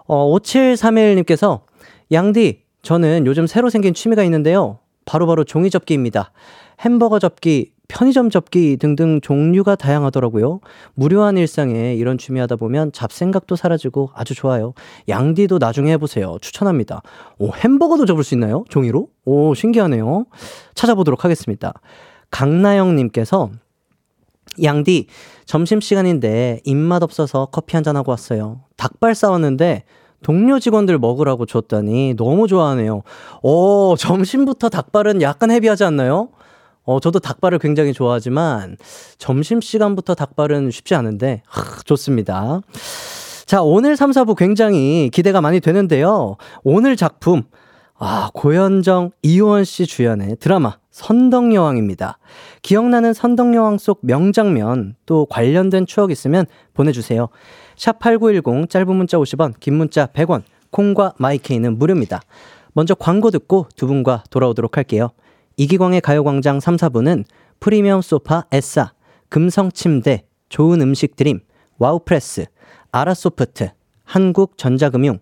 어, 0.06 0.32
5731님께서, 0.38 1.62
양디, 2.12 2.64
저는 2.82 3.26
요즘 3.26 3.48
새로 3.48 3.70
생긴 3.70 3.94
취미가 3.94 4.24
있는데요. 4.24 4.80
바로 5.06 5.28
바로 5.28 5.44
종이 5.44 5.70
접기입니다. 5.70 6.32
햄버거 6.80 7.20
접기, 7.20 7.72
편의점 7.88 8.30
접기 8.30 8.78
등등 8.78 9.22
종류가 9.22 9.76
다양하더라고요. 9.76 10.62
무료한 10.96 11.38
일상에 11.38 11.94
이런 11.94 12.18
취미 12.18 12.40
하다 12.40 12.56
보면 12.56 12.92
잡생각도 12.92 13.56
사라지고 13.56 14.10
아주 14.16 14.34
좋아요. 14.34 14.74
양디도 15.10 15.60
나중에 15.60 15.92
해보세요. 15.92 16.38
추천합니다. 16.42 17.02
오, 17.38 17.52
햄버거도 17.54 18.06
접을 18.06 18.24
수 18.24 18.34
있나요? 18.34 18.64
종이로? 18.70 19.10
오, 19.26 19.54
신기하네요. 19.54 20.26
찾아보도록 20.76 21.24
하겠습니다. 21.24 21.74
강나영님께서 22.32 23.52
양디, 24.62 25.08
점심시간인데 25.46 26.62
입맛 26.66 27.02
없어서 27.04 27.48
커피 27.52 27.76
한 27.76 27.84
잔 27.84 27.96
하고 27.98 28.12
왔어요. 28.12 28.62
닭발 28.78 29.16
싸웠는데 29.16 29.84
동료 30.24 30.60
직원들 30.60 31.00
먹으라고 31.00 31.46
줬더니 31.46 32.16
너무 32.16 32.48
좋아하네요. 32.48 33.02
오, 33.42 33.96
점심부터 33.98 34.70
닭발은 34.70 35.22
약간 35.22 35.52
헤비하지 35.52 35.84
않나요? 35.84 36.30
어, 36.86 37.00
저도 37.00 37.20
닭발을 37.20 37.60
굉장히 37.60 37.94
좋아하지만 37.94 38.78
점심시간부터 39.18 40.16
닭발은 40.16 40.72
쉽지 40.72 40.96
않은데, 40.96 41.42
하, 41.48 41.82
좋습니다. 41.84 42.62
자, 43.46 43.62
오늘 43.62 43.96
3, 43.98 44.12
4부 44.12 44.36
굉장히 44.38 45.10
기대가 45.14 45.42
많이 45.42 45.60
되는데요. 45.60 46.38
오늘 46.64 46.96
작품, 46.96 47.44
아, 47.96 48.30
고현정, 48.34 49.12
이호원 49.22 49.64
씨 49.64 49.86
주연의 49.86 50.38
드라마 50.40 50.78
선덕여왕입니다. 50.92 52.18
기억나는 52.62 53.14
선덕여왕 53.14 53.78
속 53.78 54.00
명장면 54.02 54.96
또 55.06 55.26
관련된 55.28 55.86
추억 55.86 56.12
있으면 56.12 56.46
보내주세요. 56.74 57.30
샵 57.76 58.00
8910 58.00 58.70
짧은 58.70 58.96
문자 58.96 59.18
50원, 59.18 59.54
긴 59.60 59.76
문자 59.76 60.08
100원, 60.08 60.44
콩과 60.72 61.14
마이케이는 61.18 61.78
무료입니다. 61.78 62.22
먼저 62.74 62.96
광고 62.96 63.32
듣고 63.32 63.68
두 63.76 63.88
분과 63.88 64.24
돌아오도록 64.30 64.78
할게요. 64.78 65.10
이기광의 65.58 66.02
가요광장 66.02 66.60
3, 66.60 66.76
4부는 66.78 67.26
프리미엄 67.60 68.02
소파 68.02 68.46
에싸, 68.52 68.94
금성 69.30 69.72
침대, 69.72 70.26
좋은 70.50 70.82
음식 70.82 71.16
드림, 71.16 71.40
와우프레스, 71.78 72.46
아라소프트, 72.92 73.72
한국전자금융, 74.04 75.20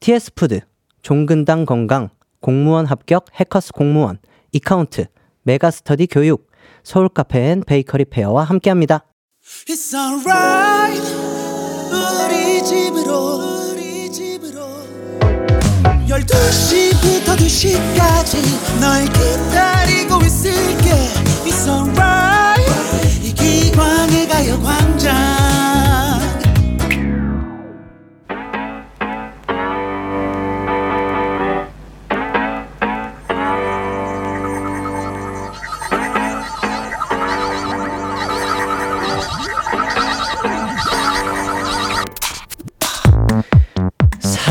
TS푸드, 0.00 0.60
종근당 1.02 1.64
건강, 1.64 2.08
공무원 2.40 2.86
합격 2.86 3.26
해커스 3.34 3.72
공무원, 3.72 4.18
이카운트, 4.52 5.06
메가스터디 5.42 6.06
교육, 6.08 6.50
서울 6.82 7.08
카페 7.08 7.50
앤 7.50 7.62
베이커리 7.64 8.06
페어와 8.06 8.44
함께합니다. 8.44 9.04
Alright 9.94 11.00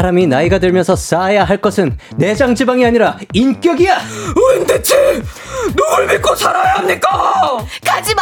사람이 0.09 0.27
나이가 0.27 0.57
들면서 0.57 0.95
쌓아야 0.95 1.43
할 1.43 1.57
것은 1.57 1.97
내장 2.15 2.55
지방이 2.55 2.83
아니라 2.83 3.17
인격이야. 3.33 3.99
우린 4.35 4.65
대체 4.65 4.95
누굴 5.67 6.07
믿고 6.07 6.35
살아야 6.35 6.75
합니까? 6.75 7.09
가지마 7.85 8.21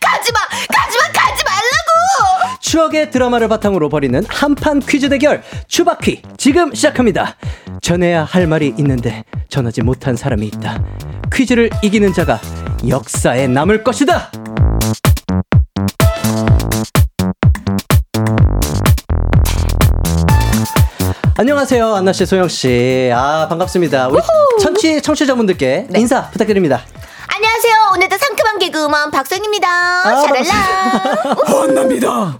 가지마 0.00 0.38
가지마 0.68 1.04
가지 1.12 1.44
말라고 1.44 2.58
추억의 2.60 3.10
드라마를 3.10 3.48
바탕으로 3.48 3.88
벌이는 3.90 4.24
한판 4.28 4.80
퀴즈 4.80 5.10
대결 5.10 5.42
추바퀴 5.68 6.22
지금 6.38 6.74
시작합니다. 6.74 7.36
전해야 7.82 8.24
할 8.24 8.46
말이 8.46 8.74
있는데 8.78 9.24
전하지 9.50 9.82
못한 9.82 10.16
사람이 10.16 10.46
있다. 10.46 10.82
퀴즈를 11.32 11.68
이기는 11.82 12.14
자가 12.14 12.40
역사에 12.88 13.46
남을 13.46 13.84
것이다. 13.84 14.30
안녕하세요, 21.38 21.94
안나 21.96 22.12
씨, 22.12 22.24
소영 22.24 22.48
씨. 22.48 23.10
아 23.14 23.46
반갑습니다. 23.48 24.08
우리 24.08 24.20
청취 24.60 25.02
청취자분들께 25.02 25.88
인사 25.96 26.30
부탁드립니다. 26.30 26.80
안녕하세요 27.28 27.74
오늘도 27.94 28.16
상큼한 28.16 28.58
개그우먼 28.58 29.10
박성입니다 29.10 29.68
아, 29.68 30.22
샤랄라 30.22 31.34
혼납니다. 31.46 32.36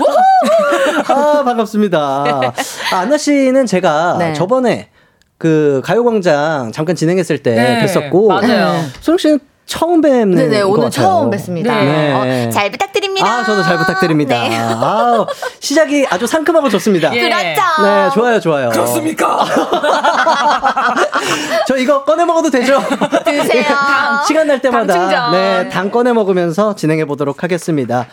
아 1.09 1.43
반갑습니다. 1.45 1.99
아, 1.99 2.53
안나 2.97 3.19
씨는 3.19 3.67
제가 3.67 4.17
네. 4.19 4.33
저번에 4.33 4.89
그 5.37 5.83
가요광장 5.85 6.73
잠깐 6.73 6.97
진행했을 6.97 7.43
때 7.43 7.55
네, 7.55 7.85
뵀었고, 7.87 8.29
맞아요. 8.29 8.83
소영 9.03 9.19
씨는 9.19 9.41
처음 9.67 10.01
뵙는 10.01 10.37
네네, 10.37 10.63
것 10.63 10.69
오늘 10.69 10.85
같아요. 10.85 10.91
처음 10.91 11.31
뵙습니다. 11.31 11.75
네. 11.83 12.47
어, 12.47 12.51
잘 12.51 12.71
부탁드립니다 12.71 13.27
아 13.27 13.45
저도 13.45 13.63
잘 13.65 13.77
부탁드립니다. 13.79 14.49
네. 14.49 14.57
아 14.57 15.27
시작이 15.59 16.07
아주 16.09 16.27
상큼하고 16.27 16.69
좋습니다. 16.69 17.13
예. 17.15 17.21
그렇죠 17.23 17.83
네, 17.83 18.11
좋아요, 18.15 18.41
좋아요. 18.41 18.71
그렇습니까? 18.71 19.45
저 21.67 21.77
이거 21.77 22.05
꺼내 22.05 22.25
먹어도 22.25 22.51
되죠? 22.51 22.81
드세요 23.25 23.65
시간 24.27 24.47
날 24.47 24.61
때마다 24.61 25.09
당. 25.09 25.33
네, 25.33 25.69
당 25.69 25.91
꺼내 25.91 26.13
먹으면서 26.13 26.77
진행해 26.77 27.05
보도록 27.05 27.43
하겠습니다. 27.43 28.07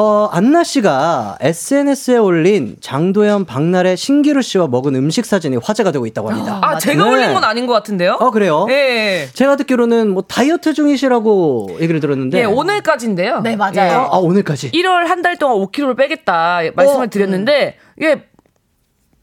어, 0.00 0.28
안나 0.30 0.62
씨가 0.62 1.38
SNS에 1.40 2.18
올린 2.18 2.76
장도연, 2.80 3.46
박나래, 3.46 3.96
신기루 3.96 4.42
씨와 4.42 4.68
먹은 4.68 4.94
음식 4.94 5.26
사진이 5.26 5.56
화제가 5.60 5.90
되고 5.90 6.06
있다고 6.06 6.30
합니다. 6.30 6.60
아, 6.62 6.78
제가 6.78 7.02
네. 7.04 7.10
올린 7.10 7.34
건 7.34 7.42
아닌 7.42 7.66
것 7.66 7.72
같은데요? 7.72 8.12
어, 8.20 8.30
그래요? 8.30 8.68
예. 8.70 9.28
제가 9.34 9.56
듣기로는 9.56 10.10
뭐 10.10 10.22
다이어트 10.22 10.72
중이시라고 10.72 11.78
얘기를 11.80 11.98
들었는데. 11.98 12.38
예, 12.38 12.44
오늘까지인데요. 12.44 13.40
네, 13.40 13.56
맞아요. 13.56 14.08
아, 14.12 14.18
오늘까지. 14.18 14.70
1월 14.70 15.06
한 15.08 15.18
달 15.18 15.36
동안 15.36 15.56
5kg를 15.66 15.96
빼겠다 15.96 16.60
말씀을 16.76 17.06
어, 17.06 17.10
드렸는데 17.10 17.74
예, 18.02 18.22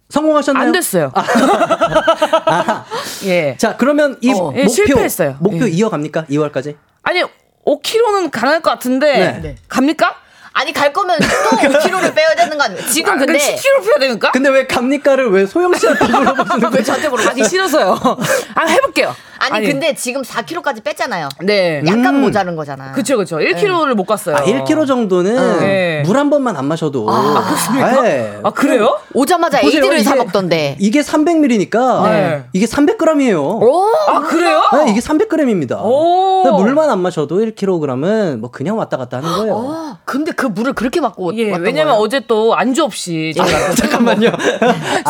성공하셨나요? 0.09 0.61
안 0.65 0.71
됐어요. 0.73 1.09
예. 3.27 3.55
자, 3.57 3.77
그러면 3.77 4.17
이 4.19 4.29
어, 4.33 4.51
예, 4.53 4.63
목표 4.63 4.67
실패했어요. 4.67 5.37
목표 5.39 5.67
예. 5.67 5.71
이어갑니까? 5.71 6.25
2월까지? 6.25 6.75
아니, 7.03 7.21
5kg는 7.65 8.29
가능할 8.29 8.59
것 8.61 8.71
같은데 8.71 9.39
네. 9.41 9.55
갑니까? 9.69 10.15
아니 10.57 10.71
갈 10.71 10.93
거면 10.93 11.19
또 11.19 11.25
5kg를 11.57 12.15
빼야 12.15 12.33
되는 12.33 12.57
거 12.57 12.63
아니에요 12.63 12.87
지금 12.89 13.13
아, 13.13 13.17
근데 13.17 13.37
10kg 13.37 13.85
빼야 13.85 13.99
되니까? 13.99 14.31
근데 14.31 14.49
왜 14.49 14.65
갑니까를 14.65 15.29
왜 15.29 15.45
소영 15.45 15.73
씨한테 15.75 16.05
물어보시는 16.07 16.45
거예요? 16.61 16.71
왜 16.73 16.81
저한테 16.83 17.09
물어보기 17.09 17.43
싫어서요. 17.43 17.99
아, 18.55 18.65
해볼게요. 18.65 19.13
아니, 19.39 19.67
근데 19.67 19.93
지금 19.95 20.21
4kg까지 20.21 20.83
뺐잖아요 20.83 21.29
네. 21.43 21.81
약간 21.85 22.15
음. 22.15 22.21
모자른 22.21 22.55
거잖아 22.55 22.91
그쵸, 22.93 23.17
그쵸. 23.17 23.37
1kg를 23.37 23.93
못 23.93 24.05
갔어요. 24.05 24.35
아, 24.37 24.43
1kg 24.43 24.87
정도는 24.87 25.59
네. 25.59 26.03
물한 26.05 26.29
번만 26.29 26.55
안 26.57 26.65
마셔도. 26.65 27.09
아, 27.09 27.43
그렇습니까? 27.45 28.39
아, 28.43 28.51
그래요? 28.51 28.97
오자마자 29.13 29.59
에이드를 29.61 30.03
사 30.03 30.11
이게- 30.15 30.23
먹던데 30.23 30.75
이게 30.79 31.01
300ml니까 31.01 32.03
네. 32.03 32.43
이게 32.53 32.65
300g이에요. 32.65 33.37
오 33.39 33.85
아, 34.07 34.19
그래요? 34.21 34.61
네, 34.73 34.91
이게 34.91 34.99
300g입니다. 34.99 35.79
오. 35.83 36.43
물만 36.59 36.89
안 36.89 36.99
마셔도 36.99 37.39
1kg은 37.39 38.37
뭐 38.39 38.51
그냥 38.51 38.77
왔다 38.77 38.97
갔다 38.97 39.17
하는 39.17 39.29
거예요. 39.37 39.53
어, 39.55 39.97
근데 40.05 40.31
그 40.31 40.45
물을 40.45 40.73
그렇게 40.73 41.01
맞고 41.01 41.35
예, 41.37 41.45
왜냐면 41.57 41.93
거예요? 41.93 42.01
어제 42.01 42.21
또 42.27 42.55
안주 42.55 42.83
없이 42.83 43.33
제가 43.35 43.47
또 43.69 43.75
잠깐만요. 43.75 44.31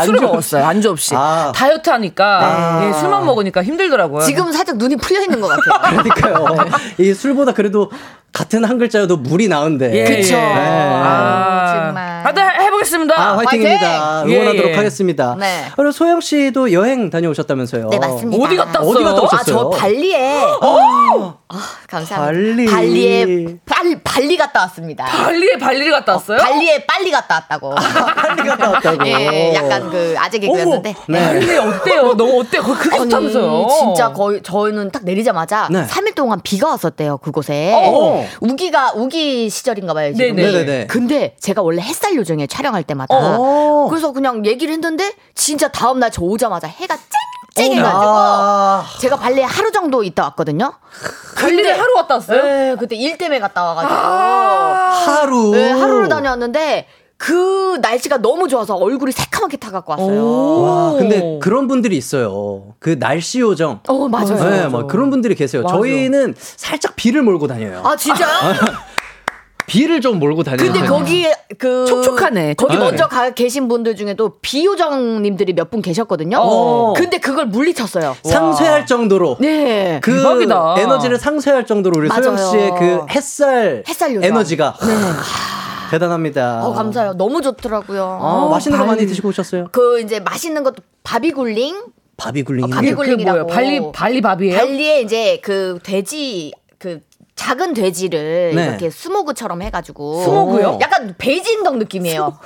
술을 0.03 0.19
안주- 0.19 0.21
먹었어요. 0.21 0.65
안주 0.65 0.89
없이. 0.89 1.13
아. 1.15 1.51
다이어트 1.53 1.89
하니까 1.89 2.25
아. 2.25 2.87
예, 2.87 2.93
술만 2.93 3.25
먹으니까 3.25 3.63
힘들더라고요. 3.63 4.14
하더라고요. 4.21 4.25
지금 4.25 4.51
살짝 4.51 4.77
눈이 4.77 4.95
풀려 4.97 5.21
있는 5.21 5.41
것 5.41 5.47
같아요. 5.47 6.01
그러니까요. 6.03 6.55
이 6.97 7.13
술보다 7.13 7.53
그래도 7.53 7.91
같은 8.31 8.65
한 8.65 8.77
글자여도 8.77 9.17
물이 9.17 9.47
나은데. 9.47 9.93
예, 9.95 10.03
그쵸. 10.03 10.35
예. 10.35 10.41
아, 10.41 11.83
정말. 11.85 12.23
다들 12.23 12.43
해보겠습니다. 12.85 13.15
아, 13.19 13.37
화이팅입니다. 13.37 14.17
화이팅! 14.21 14.31
응원하도록 14.33 14.65
예, 14.67 14.71
예. 14.71 14.75
하겠습니다. 14.75 15.35
네. 15.39 15.65
그리고 15.75 15.91
소영 15.91 16.21
씨도 16.21 16.71
여행 16.71 17.09
다녀오셨다면서요? 17.09 17.89
네, 17.89 17.99
맞습니다. 17.99 18.45
어디 18.45 18.55
갔다 18.55 18.79
왔어요? 18.79 18.91
어디 18.93 19.03
갔다 19.03 19.17
아, 19.17 19.23
오셨어요? 19.23 19.55
저 19.55 19.69
발리에. 19.69 20.41
아, 21.47 21.57
감사합니다. 21.87 22.25
발리. 22.25 22.65
발리에 22.65 23.57
빨, 23.65 23.99
발리 24.03 24.37
갔다 24.37 24.61
왔습니다. 24.61 25.05
발리에 25.05 25.57
발리를 25.57 25.91
갔다 25.91 26.13
왔어요? 26.13 26.37
발리에 26.37 26.85
빨리 26.85 27.11
갔다 27.11 27.35
왔다고. 27.35 27.75
발리 27.75 28.43
갔다 28.49 28.71
왔다고. 28.71 29.05
예, 29.07 29.53
약간 29.53 29.89
그 29.89 30.15
아재 30.17 30.39
개그였는데. 30.39 30.95
네. 31.09 31.25
발리 31.25 31.57
어때요? 31.57 32.13
너무 32.15 32.39
어때요? 32.41 32.63
그게 32.63 32.95
아니, 32.95 33.09
좋다면서요? 33.09 33.67
진짜 33.79 34.11
거의 34.13 34.41
저희는 34.43 34.91
딱 34.91 35.03
내리자마자 35.03 35.67
네. 35.71 35.85
3일 35.85 36.15
동안 36.15 36.39
비가 36.43 36.69
왔었대요 36.69 37.17
그곳에 37.17 37.73
어. 37.75 38.25
우기가 38.41 38.93
우기 38.95 39.49
시절인가 39.49 39.93
봐요 39.93 40.13
지금. 40.13 40.35
네네. 40.35 40.51
네네네. 40.51 40.87
근데 40.87 41.35
제가 41.39 41.61
원래 41.61 41.81
햇살 41.81 42.15
요정에 42.15 42.47
촬영 42.47 42.74
할 42.75 42.83
때마다 42.83 43.15
어. 43.15 43.87
그래서 43.89 44.11
그냥 44.11 44.45
얘기를 44.45 44.73
했는데 44.73 45.13
진짜 45.33 45.67
다음 45.69 45.99
날 45.99 46.11
저 46.11 46.21
오자마자 46.21 46.67
해가 46.67 46.95
쨍쨍 47.55 47.77
해가지고 47.77 48.03
아. 48.05 48.85
제가 48.99 49.15
발리에 49.17 49.43
하루 49.43 49.71
정도 49.71 50.03
있다 50.03 50.23
왔거든요. 50.23 50.73
발리를 51.37 51.79
하루 51.79 51.93
갔다 51.95 52.15
왔어요? 52.15 52.43
네, 52.43 52.75
그때 52.79 52.95
일 52.95 53.17
때문에 53.17 53.39
갔다 53.39 53.63
와가지고 53.63 53.93
하루. 53.93 55.51
네, 55.51 55.71
하루를 55.71 56.07
다녀왔는데 56.09 56.87
그 57.17 57.77
날씨가 57.81 58.17
너무 58.17 58.47
좋아서 58.49 58.75
얼굴이 58.75 59.11
새카맣게 59.13 59.57
타갖고 59.57 59.91
왔어요. 59.93 60.61
와, 60.61 60.91
근데 60.93 61.39
그런 61.41 61.67
분들이 61.67 61.95
있어요. 61.97 62.73
그 62.79 62.99
날씨 62.99 63.39
요정. 63.39 63.79
어 63.87 64.07
맞아요. 64.09 64.49
네, 64.49 64.67
막 64.67 64.87
그런 64.87 65.09
분들이 65.09 65.33
계세요. 65.33 65.63
맞아. 65.63 65.75
저희는 65.77 66.35
살짝 66.37 66.95
비를 66.97 67.21
몰고 67.23 67.47
다녀요. 67.47 67.81
아 67.85 67.95
진짜요? 67.95 68.27
비를 69.67 69.99
좀 70.01 70.19
몰고 70.19 70.43
다니는. 70.43 70.71
근데 70.71 70.87
거기에 70.87 71.33
그 71.57 71.85
촉촉하네. 71.87 72.53
거기 72.55 72.73
네. 72.77 72.83
먼저 72.83 73.07
가 73.07 73.31
계신 73.33 73.67
분들 73.67 73.95
중에도 73.95 74.33
비요정님들이 74.41 75.53
몇 75.53 75.65
분 75.71 75.81
계셨거든요. 75.81 76.37
어. 76.39 76.93
근데 76.95 77.17
그걸 77.17 77.47
물리쳤어요. 77.47 78.15
상쇄할 78.23 78.85
정도로. 78.85 79.37
네. 79.39 79.99
그 80.03 80.15
대박이다. 80.15 80.75
에너지를 80.77 81.17
상쇄할 81.17 81.65
정도로 81.65 81.99
우리 81.99 82.07
소영. 82.09 82.37
씨의 82.37 82.71
그 82.77 83.05
햇살, 83.09 83.83
햇살 83.87 84.13
요정. 84.13 84.23
에너지가 84.29 84.69
하, 84.77 85.89
대단합니다. 85.89 86.65
어 86.65 86.73
감사해요. 86.73 87.13
너무 87.13 87.41
좋더라고요. 87.41 88.19
아, 88.21 88.47
맛있는 88.51 88.77
거. 88.79 88.85
많이 88.85 89.05
드시고 89.07 89.29
오셨어요? 89.29 89.67
그 89.71 89.99
이제 90.01 90.19
맛있는 90.19 90.63
것도 90.63 90.77
babi 91.03 91.32
guling 91.32 91.75
babi 92.17 92.35
guling. 92.35 92.65
바비- 92.67 92.69
그게 92.69 92.75
발리굴링이라고. 92.95 93.39
뭐예요? 93.39 93.47
발리 93.47 93.91
발리 93.91 94.21
밥이에요? 94.21 94.57
발리에 94.57 95.01
이제 95.01 95.39
그 95.43 95.79
돼지 95.83 96.51
그 96.53 96.64
작은 97.35 97.73
돼지를 97.73 98.53
네. 98.55 98.63
이렇게 98.65 98.89
스모그처럼 98.89 99.61
해가지고 99.61 100.23
스모그요? 100.23 100.79
약간 100.81 101.13
베이징덕 101.17 101.77
느낌이에요. 101.77 102.37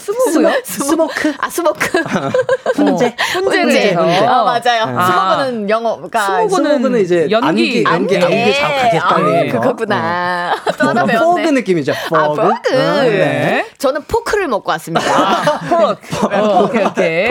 스모그요? 0.00 0.52
smoke. 0.64 1.32
아 1.38 1.48
smoke. 1.48 1.98
훈제. 2.74 3.14
훈제를 3.34 3.64
훈제. 3.66 3.80
해서. 3.90 4.26
아 4.26 4.42
맞아요. 4.44 4.82
아. 4.98 5.06
스모그는 5.38 5.70
영어가 5.70 6.26
스모그는 6.26 6.70
스모그는 6.70 7.00
이제 7.00 7.28
연기. 7.30 7.84
안개, 7.86 8.18
안개, 8.20 8.60
아, 9.00 9.08
빨리. 9.14 9.48
그거구나. 9.50 10.54
또 10.76 10.88
하나 10.88 11.04
어, 11.04 11.06
배웠네. 11.06 11.42
fog 11.42 11.54
느낌이죠. 11.54 11.92
아, 12.12 12.28
fog. 12.28 12.42
Pork. 12.42 12.72
네. 12.74 13.64
저는 13.78 14.02
pork를 14.08 14.48
먹고 14.48 14.70
왔습니다. 14.72 15.06
Pork. 15.70 16.34
어, 16.36 16.64
오케이 16.64 16.84
오케이. 16.84 17.30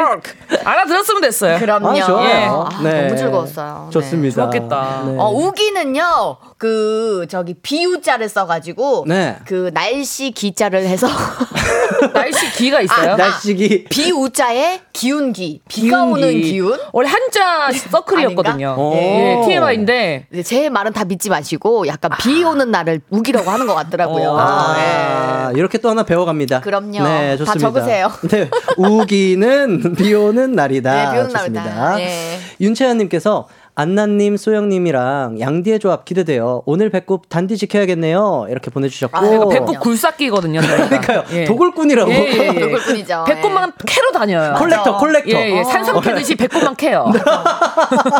알아들었으면 0.63 1.21
됐어요. 1.21 1.59
그럼요. 1.59 1.89
아, 1.89 2.05
좋아요. 2.05 2.25
예. 2.29 2.45
아, 2.49 2.81
네. 2.83 3.01
너무 3.07 3.17
즐거웠어요. 3.17 3.83
네. 3.87 3.91
좋습니다. 3.91 4.35
좋았겠다. 4.35 5.03
네. 5.07 5.15
어, 5.19 5.29
우기는요, 5.29 6.37
그, 6.57 6.84
저기, 7.29 7.53
비우자를 7.55 8.29
써가지고, 8.29 9.05
네. 9.07 9.37
그, 9.45 9.71
날씨 9.73 10.31
기자를 10.31 10.85
해서, 10.87 11.07
날씨 12.13 12.51
기가 12.53 12.81
있어요? 12.81 13.13
아, 13.13 13.15
날씨기. 13.15 13.85
비우자에 13.85 14.81
기운기, 14.93 15.61
비가 15.67 16.03
기운기. 16.05 16.23
오는 16.23 16.41
기운. 16.41 16.79
원래 16.91 17.09
한자 17.09 17.71
서클이었거든요. 17.71 18.69
아닌가? 18.71 18.97
예, 18.97 19.35
오. 19.35 19.45
TMI인데 19.45 20.27
제 20.43 20.69
말은 20.69 20.93
다 20.93 21.05
믿지 21.05 21.29
마시고, 21.29 21.87
약간 21.87 22.11
비 22.19 22.43
오는 22.43 22.71
날을 22.71 23.01
우기라고 23.09 23.49
하는 23.49 23.67
것 23.67 23.75
같더라고요. 23.75 24.29
어. 24.31 24.37
아, 24.39 25.51
네. 25.53 25.59
이렇게 25.59 25.77
또 25.77 25.89
하나 25.89 26.03
배워갑니다. 26.03 26.61
그럼요. 26.61 27.03
네, 27.03 27.31
다 27.31 27.37
좋습니다. 27.37 27.59
적으세요. 27.59 28.11
네, 28.29 28.49
우기는 28.77 29.95
비 29.97 30.13
오는 30.13 30.53
날이다. 30.53 30.93
네, 30.93 31.11
비 31.13 31.19
오는 31.19 31.29
좋습니다. 31.29 31.63
날이다. 31.63 32.01
예. 32.01 32.39
윤채연님께서 32.61 33.47
안나님, 33.77 34.37
소영님이랑 34.37 35.41
양디의 35.41 35.79
조합 35.79 36.05
기대돼요. 36.05 36.63
오늘 36.65 36.89
배꼽 36.89 37.27
단디 37.27 37.57
지켜야겠네요. 37.57 38.47
이렇게 38.49 38.71
보내주셨고. 38.71 39.17
아, 39.17 39.29
제가 39.29 39.49
배꼽 39.49 39.77
굴삭기거든요. 39.81 40.61
그러니까요. 40.61 41.23
예. 41.31 41.43
도굴꾼이라고. 41.43 42.09
예, 42.09 42.15
예, 42.15 42.51
예. 42.55 42.59
도굴꾼이죠. 42.59 43.25
배꼽만 43.27 43.73
캐러 43.85 44.11
다녀요. 44.11 44.55
collector, 44.57 44.97
collector. 44.97 45.29
예, 45.29 45.57
예. 45.57 45.63
산삼 45.65 45.99
캐듯이 45.99 46.35
배꼽만 46.35 46.77
캐요. 46.77 47.11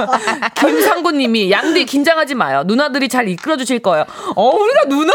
김상구님이 0.56 1.50
양디 1.50 1.86
긴장하지 1.86 2.36
마요. 2.36 2.64
누나들이 2.66 3.08
잘 3.08 3.30
이끌어 3.30 3.56
주실 3.56 3.80
거예요. 3.80 4.06
어, 4.36 4.50
우리가 4.50 4.86
누나. 4.90 5.14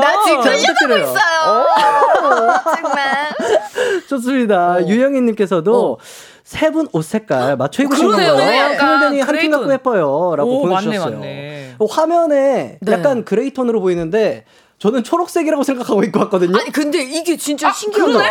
나 0.00 0.22
지금 0.24 0.40
끌려가고. 0.40 1.02
있어요. 1.02 1.66
정말. 2.76 3.28
좋습니다. 4.08 4.86
유영희님께서도 4.88 5.98
세 6.44 6.70
분 6.70 6.88
옷 6.92 7.04
색깔 7.04 7.56
맞춰 7.56 7.82
입으신? 7.84 8.10
약간 8.10 8.76
크롤데니 8.76 9.20
한팀. 9.20 9.50
같고 9.52 9.72
예뻐요. 9.72 10.34
라고 10.36 10.62
오, 10.62 10.66
맞네, 10.66 10.84
보내주셨어요. 10.86 11.18
맞네. 11.18 11.76
어, 11.78 11.84
화면에 11.86 12.78
네. 12.80 12.92
약간 12.92 13.24
gray톤으로 13.24 13.80
보이는데 13.80 14.44
저는 14.78 15.04
초록색이라고 15.04 15.62
생각하고 15.62 16.02
입고 16.02 16.18
왔거든요. 16.20 16.58
아니 16.58 16.72
근데 16.72 17.00
이게 17.02 17.36
진짜 17.36 17.68
아, 17.68 17.72
신기하다. 17.72 18.12
그러네? 18.12 18.30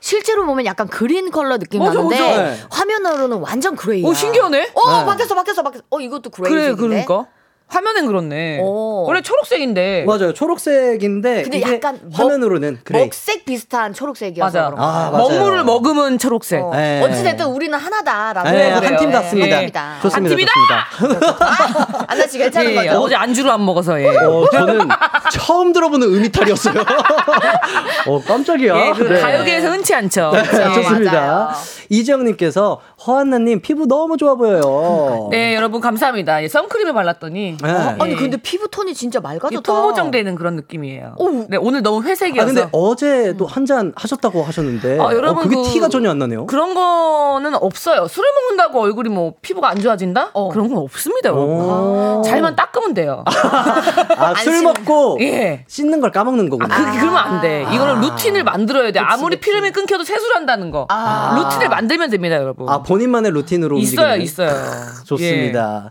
실제로 0.00 0.44
보면 0.44 0.64
약간 0.66 0.88
green 0.88 1.30
컬러 1.30 1.58
느낌 1.58 1.80
맞아, 1.80 1.94
나는데 1.94 2.18
맞아. 2.20 2.42
네. 2.42 2.56
화면으로는 2.70 3.38
완전 3.38 3.76
gray야. 3.76 4.06
오, 4.06 4.12
신기하네. 4.12 4.70
어 4.74 4.98
네. 5.00 5.06
바뀌었어 5.06 5.34
바뀌었어 5.36 5.62
바뀌었어. 5.62 5.84
어 5.90 6.00
이것도 6.00 6.30
gray. 6.30 6.50
그래, 6.52 6.74
그러니까. 6.74 7.26
화면엔 7.68 8.06
그렇네. 8.06 8.60
오. 8.60 9.04
원래 9.08 9.20
초록색인데. 9.22 10.04
맞아요. 10.06 10.32
초록색인데 10.32 11.42
근데 11.42 11.58
이게 11.58 11.74
약간 11.74 11.98
먹- 12.04 12.18
화면으로는 12.20 12.78
그레이. 12.84 13.02
먹색 13.04 13.44
비슷한 13.44 13.92
초록색이어서 13.92 14.46
맞아. 14.58 14.64
그런 14.70 14.78
거. 14.78 14.84
아, 14.84 15.10
맞아요. 15.10 15.16
먹물을 15.28 15.64
먹으면 15.64 16.18
초록색. 16.18 16.62
어. 16.62 16.70
네. 16.74 17.02
어찌됐든 17.02 17.46
우리는 17.46 17.76
하나다라고. 17.76 18.48
네, 18.48 18.56
그래요. 18.56 18.74
한팀 18.92 19.08
예. 19.10 19.12
같습니다. 19.12 19.62
예. 19.64 19.66
좋습니다. 20.00 20.16
한 20.16 20.24
팀이다! 20.24 20.52
좋습니다. 20.98 22.04
안나 22.08 22.26
씨 22.28 22.38
괜찮은 22.38 22.70
예, 22.70 22.74
거죠? 22.76 23.00
어제 23.00 23.14
안주를 23.16 23.50
안 23.50 23.64
먹어서 23.64 24.00
예. 24.00 24.06
어, 24.08 24.46
저는 24.52 24.88
처음 25.32 25.72
들어보는 25.72 26.06
음이탈이었어요. 26.06 26.74
어, 28.06 28.22
깜짝이야. 28.26 28.76
예, 28.86 28.92
그 28.92 29.02
네. 29.02 29.20
가요계에서 29.20 29.70
흔치 29.70 29.92
않죠. 29.94 30.30
자, 30.32 30.68
네, 30.68 30.74
좋습니다. 30.74 31.12
맞아요. 31.12 31.50
이지영님께서 31.88 32.80
허한나님 33.06 33.60
피부 33.60 33.86
너무 33.86 34.16
좋아 34.16 34.34
보여요. 34.36 35.28
네, 35.30 35.54
여러분 35.54 35.80
감사합니다. 35.80 36.42
예, 36.42 36.48
선크림을 36.48 36.92
발랐더니 36.94 37.55
네. 37.62 37.70
어, 37.70 37.96
아니 37.98 38.12
예. 38.12 38.16
근데 38.16 38.36
피부 38.36 38.68
톤이 38.68 38.94
진짜 38.94 39.20
맑아졌다. 39.20 39.60
통보정되는 39.62 40.34
그런 40.34 40.56
느낌이에요. 40.56 41.14
오. 41.18 41.46
네, 41.48 41.56
오늘 41.56 41.82
너무 41.82 42.02
회색이어서. 42.02 42.42
아 42.42 42.46
근데 42.52 42.68
어제도 42.72 43.46
한잔 43.46 43.92
하셨다고 43.96 44.42
하셨는데 44.42 44.98
아, 45.00 45.12
여러분 45.14 45.38
어, 45.38 45.48
그게 45.48 45.56
그- 45.56 45.62
티가 45.64 45.88
전혀 45.88 46.10
안 46.10 46.18
나네요. 46.18 46.46
그런 46.46 46.74
거는 46.74 47.54
없어요. 47.54 48.06
술을 48.08 48.28
먹는다고 48.34 48.80
얼굴이 48.82 49.08
뭐 49.08 49.34
피부가 49.42 49.68
안 49.70 49.80
좋아진다? 49.80 50.30
어. 50.34 50.48
그런 50.50 50.68
건 50.68 50.78
없습니다, 50.78 51.30
여러분. 51.30 51.48
오. 51.48 52.22
잘만 52.24 52.56
닦으면 52.56 52.94
돼요. 52.94 53.24
아, 54.16 54.34
술 54.36 54.62
먹고 54.62 55.18
예. 55.20 55.64
씻는 55.68 56.00
걸 56.00 56.10
까먹는 56.12 56.46
아, 56.46 56.50
거구나. 56.50 56.76
그, 56.92 56.98
그러면 56.98 57.16
안 57.16 57.40
돼. 57.40 57.66
이거는 57.72 58.00
루틴을 58.00 58.44
만들어야 58.44 58.92
돼. 58.92 59.00
아무리 59.00 59.36
피름이 59.40 59.70
끊겨도 59.72 60.04
세수한다는 60.04 60.70
거. 60.70 60.86
아. 60.88 61.36
루틴을 61.38 61.68
만들면 61.68 62.10
됩니다, 62.10 62.36
여러분. 62.36 62.68
아 62.68 62.82
본인만의 62.82 63.32
루틴으로 63.32 63.78
있어요, 63.78 64.14
움직이는. 64.14 64.20
있어요. 64.22 64.50
좋습니다. 65.04 65.90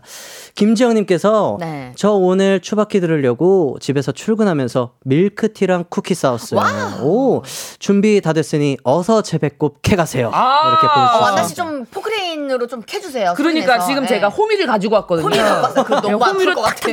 김지영님께서 0.56 1.58
네. 1.60 1.92
저 1.96 2.12
오늘 2.12 2.60
추바키 2.60 2.98
들으려고 3.00 3.76
집에서 3.78 4.10
출근하면서 4.10 4.92
밀크티랑 5.04 5.84
쿠키 5.90 6.14
싸웠어요. 6.14 7.02
오 7.02 7.42
준비 7.78 8.20
다 8.22 8.32
됐으니 8.32 8.78
어서 8.82 9.20
제 9.22 9.36
배꼽 9.36 9.82
캐가세요. 9.82 10.30
아. 10.32 10.68
이렇게 10.70 10.86
어, 10.86 10.94
보내주셨어요. 10.94 11.24
안나 11.26 11.42
씨좀 11.44 11.84
포크레인으로 11.90 12.66
좀 12.66 12.80
캐주세요. 12.84 13.34
그러니까 13.36 13.74
손에서. 13.74 13.86
지금 13.86 14.02
예. 14.04 14.06
제가 14.08 14.28
호미를 14.28 14.66
가지고 14.66 14.94
왔거든요. 14.96 15.26
호미 15.28 15.36
갖고 15.36 15.62
왔어. 15.62 15.84
그거 15.84 16.00
너무 16.00 16.08
네, 16.18 16.24
아플 16.24 16.34
호미로 16.34 16.54
것 16.54 16.62
같아. 16.62 16.88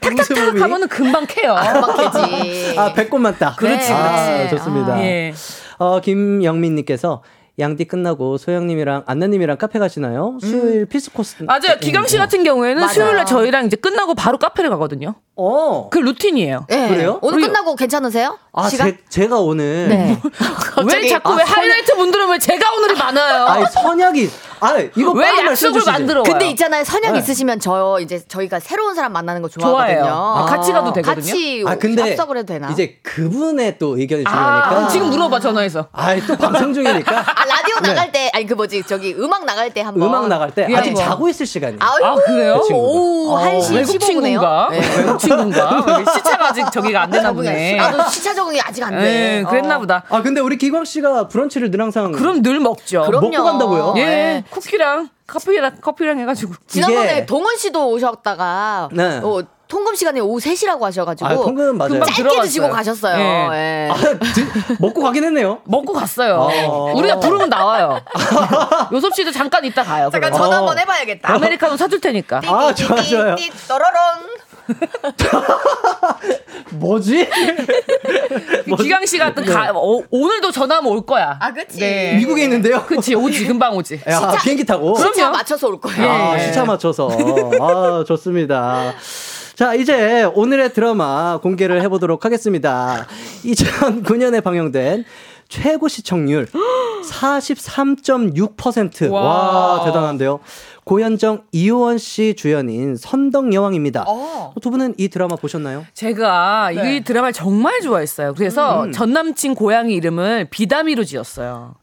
탁탁탁? 0.00 0.60
하면은 0.60 0.88
금방 0.88 1.26
캐요. 1.26 1.56
금방 1.72 1.96
캐지. 1.96 2.78
아 2.78 2.92
배꼽만 2.92 3.36
딱. 3.38 3.56
그렇지, 3.56 3.92
아, 3.92 4.36
그렇지. 4.36 4.56
좋습니다. 4.56 5.00
예. 5.02 5.32
어 5.78 6.00
김영민님께서 6.00 7.22
양띠 7.60 7.84
끝나고 7.84 8.38
소영님이랑 8.38 9.04
안나님이랑 9.06 9.58
카페 9.58 9.78
가시나요? 9.78 10.38
수요일 10.40 10.86
필수 10.86 11.10
코스. 11.12 11.42
맞아요. 11.42 11.76
기강 11.80 12.06
씨 12.06 12.16
같은 12.16 12.42
경우에는 12.42 12.80
맞아요. 12.80 12.92
수요일 12.94 13.16
날 13.16 13.26
저희랑 13.26 13.66
이제 13.66 13.76
끝나고 13.76 14.14
바로 14.14 14.38
카페를 14.38 14.70
가거든요. 14.70 15.14
어. 15.36 15.88
그 15.90 15.98
루틴이에요. 15.98 16.66
예. 16.70 16.88
그래요? 16.88 17.18
오늘 17.22 17.38
우리- 17.38 17.46
끝나고 17.46 17.76
괜찮으세요? 17.76 18.38
아, 18.52 18.68
시간? 18.68 18.90
제, 19.08 19.22
제가 19.22 19.38
오늘 19.40 19.88
네. 19.88 20.18
왜 20.86 21.08
자꾸 21.08 21.32
아, 21.32 21.36
왜 21.36 21.42
하이라이트 21.44 21.94
분들은 21.94 22.30
왜 22.30 22.38
제가 22.38 22.72
오늘이 22.74 22.94
많아요? 22.98 23.44
아니 23.46 23.64
선약이 23.66 24.30
아, 24.60 24.76
이거 24.96 25.12
왜 25.12 25.26
약속을. 25.46 25.82
만들어? 25.86 26.22
근데 26.22 26.48
있잖아요 26.50 26.84
선약 26.84 27.12
네. 27.14 27.18
있으시면 27.20 27.60
저 27.60 27.98
이제 28.00 28.20
저희가 28.26 28.60
새로운 28.60 28.94
사람 28.94 29.12
만나는 29.12 29.42
거 29.42 29.48
좋아해요. 29.48 30.04
좋아하거든요. 30.04 30.12
아, 30.12 30.44
같이 30.46 30.72
가도 30.72 30.92
되거든요. 30.92 31.14
같이 31.14 31.64
아, 31.66 31.74
근데 31.76 32.02
합석을 32.02 32.38
해도 32.38 32.46
되나? 32.52 32.68
이제 32.70 32.98
그분의 33.02 33.78
또 33.78 33.98
의견이 33.98 34.24
아, 34.26 34.30
중요하니까. 34.30 34.68
그럼 34.70 34.88
지금 34.88 35.10
물어봐 35.10 35.40
전화해서. 35.40 35.88
아이, 35.92 36.20
또 36.26 36.36
방송 36.36 36.72
중이니까. 36.74 37.18
아 37.20 37.44
라디오 37.44 37.76
네. 37.82 37.88
나갈 37.88 38.12
때 38.12 38.30
아니 38.34 38.46
그 38.46 38.54
뭐지 38.54 38.82
저기 38.86 39.14
음악 39.18 39.44
나갈 39.44 39.72
때 39.72 39.80
한번 39.80 40.08
음악 40.08 40.28
나갈 40.28 40.50
때 40.50 40.66
예, 40.68 40.76
아직 40.76 40.92
뭐. 40.92 41.02
자고 41.02 41.28
있을 41.28 41.46
시간이에요. 41.46 41.78
아, 41.80 42.14
그래요? 42.26 42.60
그. 42.66 42.74
오후 42.74 43.34
어, 43.34 43.38
1시 43.40 43.74
외국 43.74 43.92
15분이에요. 43.94 44.00
친구인가? 44.00 44.68
네. 44.70 44.80
외국 44.98 45.18
친구인가? 45.18 46.04
시차가 46.12 46.48
아직 46.48 46.70
저기가 46.72 47.02
안 47.02 47.10
되나 47.10 47.32
보네. 47.32 47.76
나도 47.76 48.08
시차 48.10 48.34
적응이 48.34 48.60
아직 48.60 48.82
안 48.82 48.90
돼. 48.98 49.38
예, 49.40 49.44
그랬나 49.48 49.76
어. 49.76 49.78
보다. 49.78 50.02
아, 50.08 50.22
근데 50.22 50.40
우리 50.40 50.58
기광 50.58 50.84
씨가 50.84 51.28
브런치를 51.28 51.70
늘 51.70 51.80
항상. 51.80 52.12
그럼 52.12 52.42
늘 52.42 52.60
먹죠. 52.60 53.02
그럼요. 53.06 53.30
먹고 53.30 53.44
간다고요? 53.44 53.94
예, 53.96 54.04
네. 54.04 54.44
쿠키랑 54.50 55.08
커피랑 55.26 55.76
커피랑 55.80 56.18
해가지고. 56.20 56.54
지난번에 56.66 57.12
이게- 57.12 57.26
동원 57.26 57.56
씨도 57.56 57.88
오셨다가 57.90 58.88
네. 58.92 59.20
어, 59.22 59.42
통금 59.68 59.94
시간에 59.94 60.18
오후 60.18 60.38
3시라고 60.40 60.80
하셔가지고 60.80 61.28
아, 61.30 61.34
통금 61.36 61.78
맞아요. 61.78 61.90
금방 61.92 62.06
짧게 62.08 62.22
들어갔어요. 62.22 62.42
드시고 62.42 62.70
가셨어요. 62.70 63.18
예. 63.20 63.56
예. 63.56 63.88
아, 63.88 63.94
드- 63.94 64.76
먹고 64.80 65.00
가긴 65.02 65.22
했네요. 65.22 65.60
먹고 65.64 65.92
갔어요. 65.92 66.34
어. 66.68 66.92
우리가 66.96 67.20
부르면 67.20 67.48
나와요. 67.50 68.00
요섭 68.92 69.14
씨도 69.14 69.30
잠깐 69.30 69.64
있다 69.64 69.84
가요. 69.84 70.10
잠깐 70.10 70.32
그러면. 70.32 70.38
전화 70.38 70.56
어. 70.56 70.58
한번 70.58 70.78
해봐야겠다. 70.80 71.32
아메리카노 71.34 71.76
사줄 71.76 72.00
테니까. 72.00 72.40
아, 72.44 72.74
좋아, 72.74 73.00
좋아요. 73.00 73.36
띠 73.36 73.48
띠띠 73.50 73.68
떠러렁. 73.68 73.94
뭐지? 76.72 77.28
기강 78.78 79.04
씨 79.06 79.18
같은 79.18 79.44
가, 79.44 79.70
어, 79.74 80.02
오늘도 80.10 80.50
전화하면 80.52 80.92
올 80.92 81.04
거야. 81.04 81.36
아, 81.40 81.52
그치. 81.52 81.78
네. 81.80 82.14
미국에 82.16 82.44
있는데요? 82.44 82.84
그치, 82.86 83.14
오지, 83.14 83.46
금방 83.46 83.76
오지. 83.76 84.00
야, 84.08 84.18
시차- 84.20 84.42
비행기 84.42 84.64
타고. 84.64 84.96
시차 84.96 85.10
그럼요. 85.10 85.32
맞춰서 85.32 85.68
올 85.68 85.80
거예요. 85.80 86.08
아, 86.10 86.34
예. 86.38 86.46
시차 86.46 86.64
맞춰서. 86.64 87.08
아, 87.60 88.04
좋습니다. 88.06 88.94
자, 89.54 89.74
이제 89.74 90.22
오늘의 90.34 90.72
드라마 90.72 91.38
공개를 91.42 91.82
해보도록 91.82 92.24
하겠습니다. 92.24 93.06
2009년에 93.44 94.42
방영된 94.42 95.04
최고 95.50 95.88
시청률 95.88 96.46
43.6%. 97.04 99.10
와, 99.10 99.20
와. 99.20 99.84
대단한데요. 99.84 100.40
고현정, 100.84 101.42
이효원 101.52 101.98
씨 101.98 102.34
주연인 102.36 102.96
선덕여왕입니다. 102.96 104.04
어. 104.06 104.54
두 104.62 104.70
분은 104.70 104.94
이 104.96 105.08
드라마 105.08 105.34
보셨나요? 105.36 105.84
제가 105.92 106.70
네. 106.74 106.96
이 106.96 107.04
드라마를 107.04 107.32
정말 107.32 107.80
좋아했어요. 107.80 108.34
그래서 108.34 108.84
음. 108.84 108.92
전 108.92 109.12
남친 109.12 109.56
고양이 109.56 109.92
이름을 109.94 110.46
비담이로 110.50 111.02
지었어요. 111.04 111.74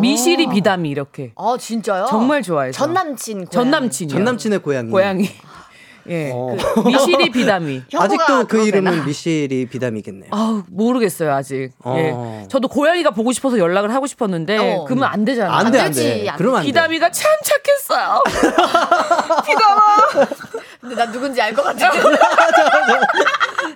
미실이 0.00 0.48
비담이 0.48 0.88
이렇게. 0.88 1.32
아 1.36 1.56
진짜요? 1.58 2.06
정말 2.08 2.40
좋아해서. 2.42 2.78
전 2.78 2.94
남친. 2.94 3.48
전 3.50 3.70
남친이요. 3.70 4.16
전 4.16 4.24
남친의 4.24 4.60
고양이. 4.60 4.90
고양이. 4.90 5.28
예. 6.08 6.30
어. 6.32 6.56
그 6.74 6.80
미실이 6.88 7.30
비담이. 7.30 7.82
아직도 7.96 8.46
그? 8.46 8.66
이름은 8.66 9.06
미실이 9.06 9.66
비담이겠네요. 9.66 10.30
아우 10.32 10.62
모르겠어요 10.68 11.32
아직. 11.32 11.70
어. 11.82 11.96
예. 11.98 12.48
저도 12.48 12.68
고양이가 12.68 13.10
보고 13.10 13.32
싶어서 13.32 13.58
연락을 13.58 13.92
하고 13.94 14.06
싶었는데 14.06 14.58
어. 14.58 14.84
그러면 14.84 15.08
안 15.10 15.24
되잖아요. 15.24 15.52
안 15.52 15.72
돼, 15.72 15.80
안 15.80 15.86
되지, 15.88 16.02
돼. 16.24 16.28
안 16.28 16.36
그러면 16.36 16.58
안 16.58 16.62
돼. 16.62 16.66
비담이가 16.68 17.10
참 17.10 17.30
착했어요. 17.42 18.22
근데 20.80 20.94
나 20.96 21.10
누군지 21.10 21.40
알 21.40 21.54
것 21.54 21.62
같아. 21.62 21.90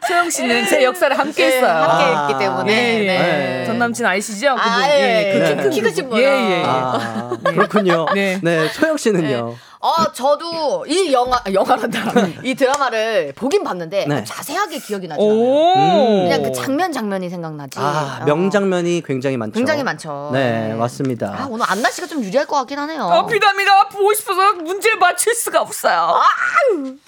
소영 0.06 0.30
씨는 0.30 0.66
제 0.66 0.82
역사를 0.84 1.16
함께 1.18 1.48
네, 1.48 1.56
했어요. 1.56 1.82
함께 1.82 2.04
아. 2.04 2.26
했기 2.26 2.38
때문에. 2.38 2.72
예, 2.72 3.02
예. 3.02 3.06
네. 3.06 3.64
전 3.66 3.78
남친 3.78 4.06
아시죠? 4.06 4.54
그분. 4.56 4.72
아, 4.72 4.88
예, 4.90 5.32
그 5.32 5.40
예. 5.44 5.56
키큰키 5.56 5.80
크신 5.82 6.08
분. 6.08 6.18
예, 6.18 6.24
예. 6.24 6.62
아, 6.64 7.30
그렇군요. 7.44 8.06
네. 8.14 8.38
네, 8.42 8.68
소영 8.68 8.96
씨는요. 8.96 9.54
어, 9.80 10.12
저도 10.12 10.84
이 10.88 11.12
영화, 11.12 11.40
영화란다. 11.52 12.12
이 12.42 12.54
드라마를 12.54 13.32
보긴 13.36 13.62
봤는데 13.62 14.06
네. 14.06 14.24
자세하게 14.24 14.78
기억이 14.78 15.06
나지 15.06 15.22
않아요. 15.22 15.32
오. 15.32 16.22
그냥 16.24 16.42
그 16.42 16.52
장면 16.52 16.90
장면이 16.90 17.30
생각나지. 17.30 17.78
아, 17.78 18.18
어. 18.22 18.24
명장면이 18.24 19.02
굉장히 19.06 19.36
많죠. 19.36 19.52
굉장히 19.52 19.84
많죠. 19.84 20.30
네, 20.32 20.68
네. 20.68 20.74
맞습니다. 20.74 21.34
아, 21.38 21.46
오늘 21.48 21.64
안나 21.68 21.90
씨가 21.90 22.08
좀 22.08 22.24
유리할 22.24 22.46
것 22.46 22.56
같긴 22.56 22.78
하네요. 22.80 23.02
어, 23.04 23.26
비담이가 23.26 23.88
보고 23.88 24.12
싶어서 24.14 24.54
문제 24.54 24.94
맞출 24.96 25.34
수가 25.34 25.60
없어요. 25.60 26.20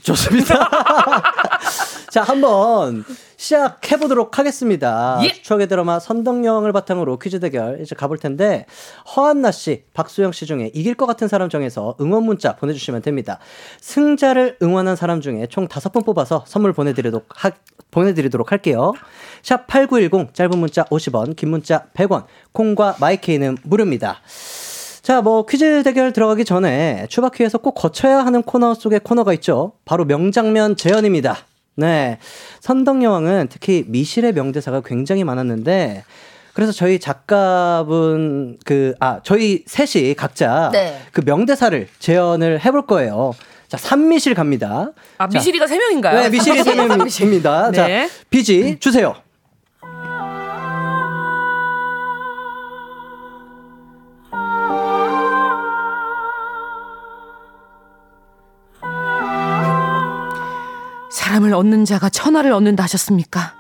좋습니다. 0.03 0.71
자, 2.11 2.23
한번 2.23 3.05
시작해 3.41 3.97
보도록 3.97 4.39
하겠습니다. 4.39 5.19
예. 5.23 5.29
추억의 5.33 5.67
드라마 5.67 5.99
선덕여왕을 5.99 6.75
바탕으로 6.75 7.19
퀴즈 7.19 7.41
대결 7.41 7.81
이제 7.81 7.95
가볼 7.95 8.19
텐데 8.19 8.67
허한나 9.17 9.51
씨, 9.51 9.85
박수영 9.95 10.33
씨 10.33 10.45
중에 10.45 10.71
이길 10.75 10.95
것 10.95 11.07
같은 11.07 11.27
사람 11.27 11.49
정해서 11.49 11.97
응원 12.03 12.25
문자 12.25 12.55
보내주시면 12.57 13.01
됩니다. 13.01 13.39
승자를 13.81 14.59
응원한 14.63 14.95
사람 14.95 15.23
중에 15.23 15.47
총 15.47 15.69
다섯 15.69 15.91
분 15.91 16.03
뽑아서 16.03 16.45
선물 16.47 16.75
보내드리도록 16.75 17.25
하, 17.31 17.51
보내드리도록 17.91 18.53
할게요. 18.53 18.93
샵 19.43 19.67
#8910 19.67 20.35
짧은 20.35 20.59
문자 20.59 20.85
50원, 20.85 21.35
긴 21.35 21.49
문자 21.49 21.87
100원, 21.95 22.27
콩과 22.53 22.97
마이케이는 23.01 23.57
무료입니다. 23.63 24.21
자, 25.01 25.23
뭐 25.23 25.47
퀴즈 25.47 25.83
대결 25.83 26.13
들어가기 26.13 26.45
전에 26.45 27.07
추바퀴에서 27.09 27.57
꼭 27.57 27.73
거쳐야 27.73 28.19
하는 28.19 28.43
코너 28.43 28.75
속의 28.75 29.01
코너가 29.01 29.33
있죠. 29.33 29.73
바로 29.87 30.05
명장면 30.05 30.77
재현입니다. 30.77 31.39
네. 31.77 32.19
선덕여왕은 32.61 33.49
특히 33.51 33.85
미실의 33.87 34.33
명대사가 34.33 34.81
굉장히 34.85 35.25
많았는데 35.25 36.05
그래서 36.53 36.73
저희 36.73 36.99
작가분 36.99 38.59
그 38.65 38.95
아 39.01 39.21
저희 39.23 39.63
셋이 39.67 40.15
각자 40.15 40.71
네. 40.73 41.01
그 41.13 41.23
명대사를 41.25 41.89
재현을 41.99 42.65
해볼 42.65 42.87
거예요. 42.87 43.33
자, 43.69 43.77
삼미실 43.77 44.35
갑니다. 44.35 44.91
아, 45.17 45.29
자, 45.29 45.39
미실이가 45.39 45.69
세 45.69 45.79
명인가요? 45.79 46.23
네, 46.23 46.29
미실이 46.29 46.65
세 46.65 46.75
명입니다. 46.75 47.71
자, 47.73 47.87
네. 47.87 48.09
비지 48.29 48.79
주세요. 48.81 49.15
사람을 61.31 61.55
얻는 61.55 61.85
자가 61.85 62.09
천하를 62.09 62.51
얻는다 62.53 62.83
하셨습니까? 62.83 63.55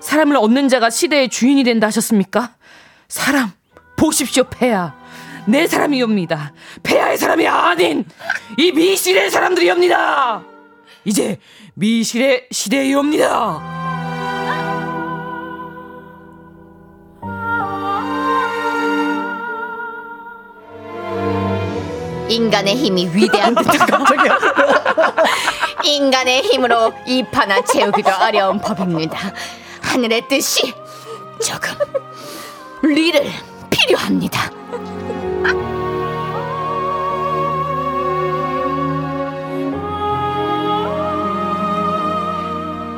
사람을 0.00 0.36
얻는 0.36 0.70
자가 0.70 0.88
시대의 0.88 1.28
주인이 1.28 1.62
된다 1.64 1.86
하셨습니까? 1.88 2.54
사람 3.08 3.52
보십시오 3.96 4.44
폐하. 4.44 4.94
내 5.44 5.66
사람이옵니다. 5.66 6.54
폐하의 6.82 7.18
사람이 7.18 7.46
아닌 7.46 8.06
이 8.56 8.72
미실의 8.72 9.30
사람들이옵니다. 9.30 10.42
이제 11.04 11.38
미실의 11.74 12.48
시대이옵니다. 12.50 13.80
인간의 22.30 22.76
힘이 22.76 23.10
위대한 23.12 23.52
듯한 23.62 24.04
인간의 25.84 26.42
힘으로 26.42 26.92
이 27.06 27.22
판을 27.24 27.64
채우기도 27.64 28.10
어려운 28.10 28.58
법입니다. 28.58 29.32
하늘의 29.82 30.28
뜻이 30.28 30.72
조금 31.42 31.76
리를 32.82 33.26
필요합니다. 33.70 34.50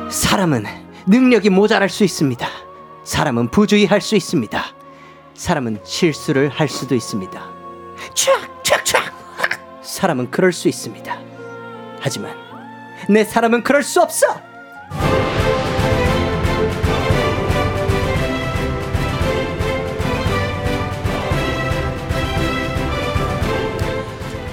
사람은 0.09 0.65
능력이 1.05 1.49
모자랄 1.49 1.89
수 1.89 2.03
있습니다. 2.03 2.47
사람은 3.03 3.49
부주의할 3.49 3.99
수 4.01 4.15
있습니다. 4.15 4.63
사람은 5.33 5.79
실수를 5.83 6.49
할 6.49 6.69
수도 6.69 6.95
있습니다. 6.95 7.41
촥촥촥 8.13 9.13
사람은 9.81 10.31
그럴 10.31 10.53
수 10.53 10.67
있습니다. 10.67 11.17
하지만 11.99 12.42
내 13.09 13.23
사람은 13.23 13.63
그럴 13.63 13.83
수 13.83 14.01
없어. 14.01 14.52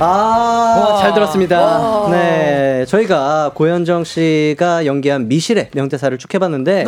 아, 0.03 0.99
잘 1.01 1.13
들었습니다. 1.13 2.09
네. 2.11 2.85
저희가 2.87 3.53
고현정 3.55 4.05
씨가 4.05 4.87
연기한 4.87 5.29
미실의 5.29 5.71
명대사를 5.75 6.17
쭉 6.19 6.33
해봤는데, 6.35 6.87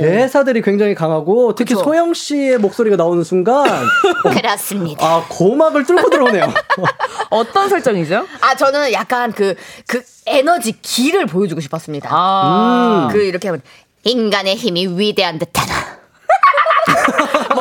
대사들이 0.00 0.62
굉장히 0.62 0.94
강하고, 0.94 1.54
특히 1.54 1.74
소영 1.76 2.12
씨의 2.14 2.58
목소리가 2.58 2.96
나오는 2.96 3.22
순간, 3.22 3.64
그렇습니다. 4.34 5.06
아, 5.06 5.24
고막을 5.28 5.84
뚫고 5.86 6.10
들어오네요. 6.10 6.52
어떤 7.30 7.68
설정이죠? 7.68 8.26
아 8.40 8.54
저는 8.56 8.92
약간 8.92 9.30
그그 9.32 10.02
에너지 10.26 10.72
기를 10.82 11.26
보여주고 11.26 11.60
싶었습니다. 11.60 12.08
아그 12.12 13.22
이렇게 13.22 13.48
하면 13.48 13.62
인간의 14.02 14.56
힘이 14.56 14.86
위대한 14.98 15.38
듯하다. 15.38 15.99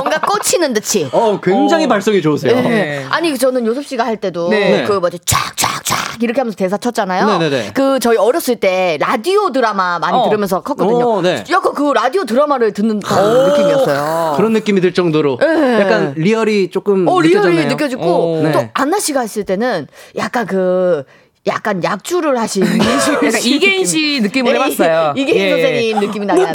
뭔가 0.02 0.20
치는 0.42 0.74
듯이. 0.74 1.08
어, 1.12 1.40
굉장히 1.42 1.86
어. 1.86 1.88
발성이 1.88 2.22
좋으세요. 2.22 2.56
네. 2.56 2.62
네. 2.62 3.06
아니 3.10 3.38
저는 3.38 3.66
요섭 3.66 3.86
씨가 3.86 4.06
할 4.06 4.18
때도 4.18 4.50
네. 4.50 4.84
그 4.86 4.94
뭐지 4.94 5.20
쫙쫙쫙 5.26 6.22
이렇게 6.22 6.42
하면서 6.42 6.56
대사 6.56 6.78
쳤잖아요. 6.78 7.26
네네네. 7.26 7.72
그 7.74 8.00
저희 8.00 8.18
어렸을 8.18 8.56
때 8.58 8.98
라디오 9.00 9.52
드라마 9.52 10.00
많이 10.00 10.18
어. 10.18 10.24
들으면서 10.24 10.62
컸거든요. 10.62 11.10
어, 11.10 11.22
네. 11.22 11.44
약간 11.50 11.74
그 11.74 11.92
라디오 11.94 12.26
드라마를 12.26 12.74
듣는 12.74 13.00
듯한 13.00 13.48
느낌이었어요. 13.50 14.34
그런 14.38 14.54
느낌이 14.54 14.82
들 14.82 14.94
정도로 14.94 15.38
네. 15.40 15.82
약간 15.82 16.14
리얼이 16.16 16.72
조금 16.72 17.08
어 17.08 17.22
리얼이. 17.22 17.66
느껴지고 17.68 18.04
어. 18.04 18.52
또 18.52 18.60
네. 18.60 18.72
안나 18.74 19.00
씨가 19.00 19.22
했을 19.22 19.44
때는 19.44 19.88
약간 20.18 20.46
그 20.46 21.04
약간 21.48 21.84
약주를 21.84 22.38
하신 22.38 22.64
약간 23.24 23.42
이계인 23.42 23.86
씨 23.86 24.20
느낌으로 24.22 24.56
해봤어요. 24.56 25.14
이계인 25.16 25.38
예. 25.38 25.50
선생님 25.52 26.00
느낌이 26.00 26.26
나요. 26.26 26.40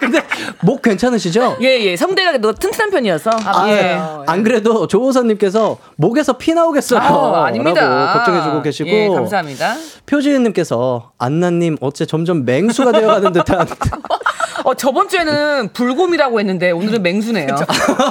근데 0.00 0.22
목 0.62 0.82
괜찮으시죠? 0.82 1.58
예, 1.60 1.80
예. 1.80 1.96
성대가 1.96 2.38
너 2.38 2.52
튼튼한 2.52 2.90
편이어서. 2.90 3.30
아, 3.44 3.68
예. 3.68 3.96
맞아요. 3.96 4.24
안 4.26 4.42
그래도 4.42 4.86
조호선님께서 4.86 5.78
목에서 5.96 6.34
피 6.34 6.54
나오겠어요. 6.54 7.00
아, 7.00 7.46
아닙니다. 7.46 7.88
라고 7.88 8.18
걱정해주고 8.18 8.62
계시고 8.62 8.88
예, 8.88 9.08
감사합니다. 9.08 9.76
표지은님께서 10.06 11.12
안나님 11.18 11.76
어째 11.80 12.06
점점 12.06 12.44
맹수가 12.44 12.92
되어가는 12.92 13.32
듯한 13.32 13.66
어, 14.66 14.74
저번 14.74 15.08
주에는 15.08 15.68
불곰이라고 15.72 16.40
했는데 16.40 16.72
오늘은 16.72 17.00
맹수네요. 17.00 17.46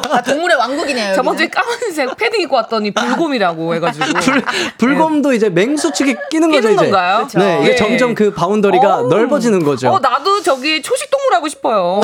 아, 0.10 0.22
동물의 0.22 0.56
왕국이네요. 0.56 1.14
저번 1.14 1.36
주에 1.36 1.48
여기는. 1.48 1.50
까만색 1.52 2.16
패딩 2.16 2.40
입고 2.44 2.56
왔더니 2.56 2.92
불곰이라고 2.92 3.76
해가지고. 3.76 4.06
불, 4.24 4.42
불곰도 4.78 5.34
이제 5.34 5.50
맹수 5.50 5.92
축에 5.92 6.16
끼는 6.32 6.50
거죠 6.52 6.62
끼는 6.70 6.76
이제. 6.76 6.84
건가요? 6.92 7.28
네, 7.36 7.60
이게 7.62 7.72
예. 7.72 7.76
점점 7.76 8.16
그 8.16 8.34
boundary가 8.34 9.00
어우. 9.00 9.10
넓어지는 9.10 9.66
거죠. 9.66 9.90
어, 9.90 10.00
나도 10.00 10.42
저기 10.44 10.82
초식 10.82 11.12
동물 11.12 11.34
하고 11.34 11.50
싶어요. 11.50 12.00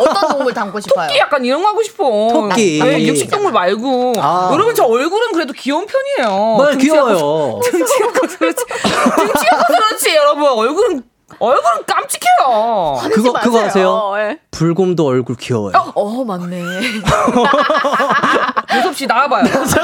어떤 0.00 0.28
동물 0.28 0.52
닮고 0.52 0.80
싶어요? 0.80 1.06
토끼 1.06 1.20
약간 1.20 1.44
이런 1.44 1.62
거 1.62 1.68
하고 1.68 1.80
싶어. 1.84 2.02
토끼. 2.32 2.80
네, 2.82 3.06
육식 3.06 3.30
동물 3.30 3.52
말고. 3.52 4.14
아. 4.16 4.50
여러분 4.52 4.74
저 4.74 4.82
얼굴은 4.86 5.30
그래도 5.30 5.52
귀여운 5.52 5.86
편이에요. 5.86 6.56
맞아요, 6.56 6.76
귀여워요. 6.78 7.60
등치가 7.62 8.12
커서 8.12 8.38
그렇지. 8.38 8.64
등치가 8.66 9.56
커서 9.56 9.78
그렇지 9.86 10.16
여러분 10.16 10.48
얼굴은 10.48 11.13
얼굴은 11.38 11.84
깜찍해요. 11.86 13.00
그거 13.12 13.32
그거 13.40 13.62
마세요. 13.62 14.12
아세요? 14.14 14.30
예. 14.30 14.38
불곰도 14.50 15.06
얼굴 15.06 15.36
귀여워요. 15.36 15.72
어 15.94 16.24
맞네. 16.24 16.62
요섭 18.76 18.96
씨 18.96 19.06
나와봐요. 19.06 19.44
자, 19.66 19.82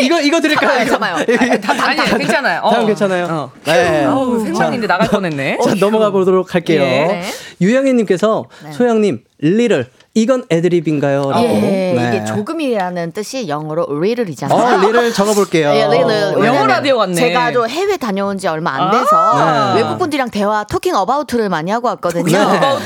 이거 0.00 0.20
이거 0.20 0.40
드릴까요? 0.40 0.86
참아요. 0.88 1.16
아니 1.16 2.18
괜찮아요. 2.18 2.60
어. 2.62 2.70
다음 2.70 2.86
괜찮아요. 2.86 3.26
어. 3.30 3.52
네. 3.64 4.04
어우, 4.06 4.40
생방인데 4.40 4.86
나갈 4.86 5.08
뻔했네. 5.08 5.58
자 5.62 5.74
넘어가 5.80 6.10
보도록 6.10 6.54
할게요. 6.54 6.82
예. 6.82 7.22
유영희님께서 7.60 8.44
소영님 8.72 9.24
리를 9.38 9.86
이건 10.16 10.44
애드립인가요? 10.50 11.30
라고. 11.30 11.44
예, 11.44 11.48
네. 11.60 12.08
이게 12.08 12.24
조금이라는 12.24 13.12
뜻이 13.12 13.48
영어로 13.48 13.86
little이잖아요. 13.90 14.58
어 14.58 14.86
리를 14.86 15.12
적어볼게요. 15.12 15.68
예, 15.68 15.82
little. 15.84 16.32
영어 16.32 16.40
왜냐면 16.40 16.66
라디오 16.68 16.96
같네. 16.96 17.14
제가 17.14 17.52
또 17.52 17.68
해외 17.68 17.98
다녀온 17.98 18.38
지 18.38 18.48
얼마 18.48 18.70
안 18.72 18.80
아. 18.80 18.90
돼서 18.90 19.74
네. 19.74 19.82
외국 19.82 19.98
분들이랑 19.98 20.30
대화 20.30 20.64
토킹 20.64 20.94
어바우트를 20.94 21.50
많이 21.50 21.70
하고 21.70 21.88
왔거든요. 21.88 22.24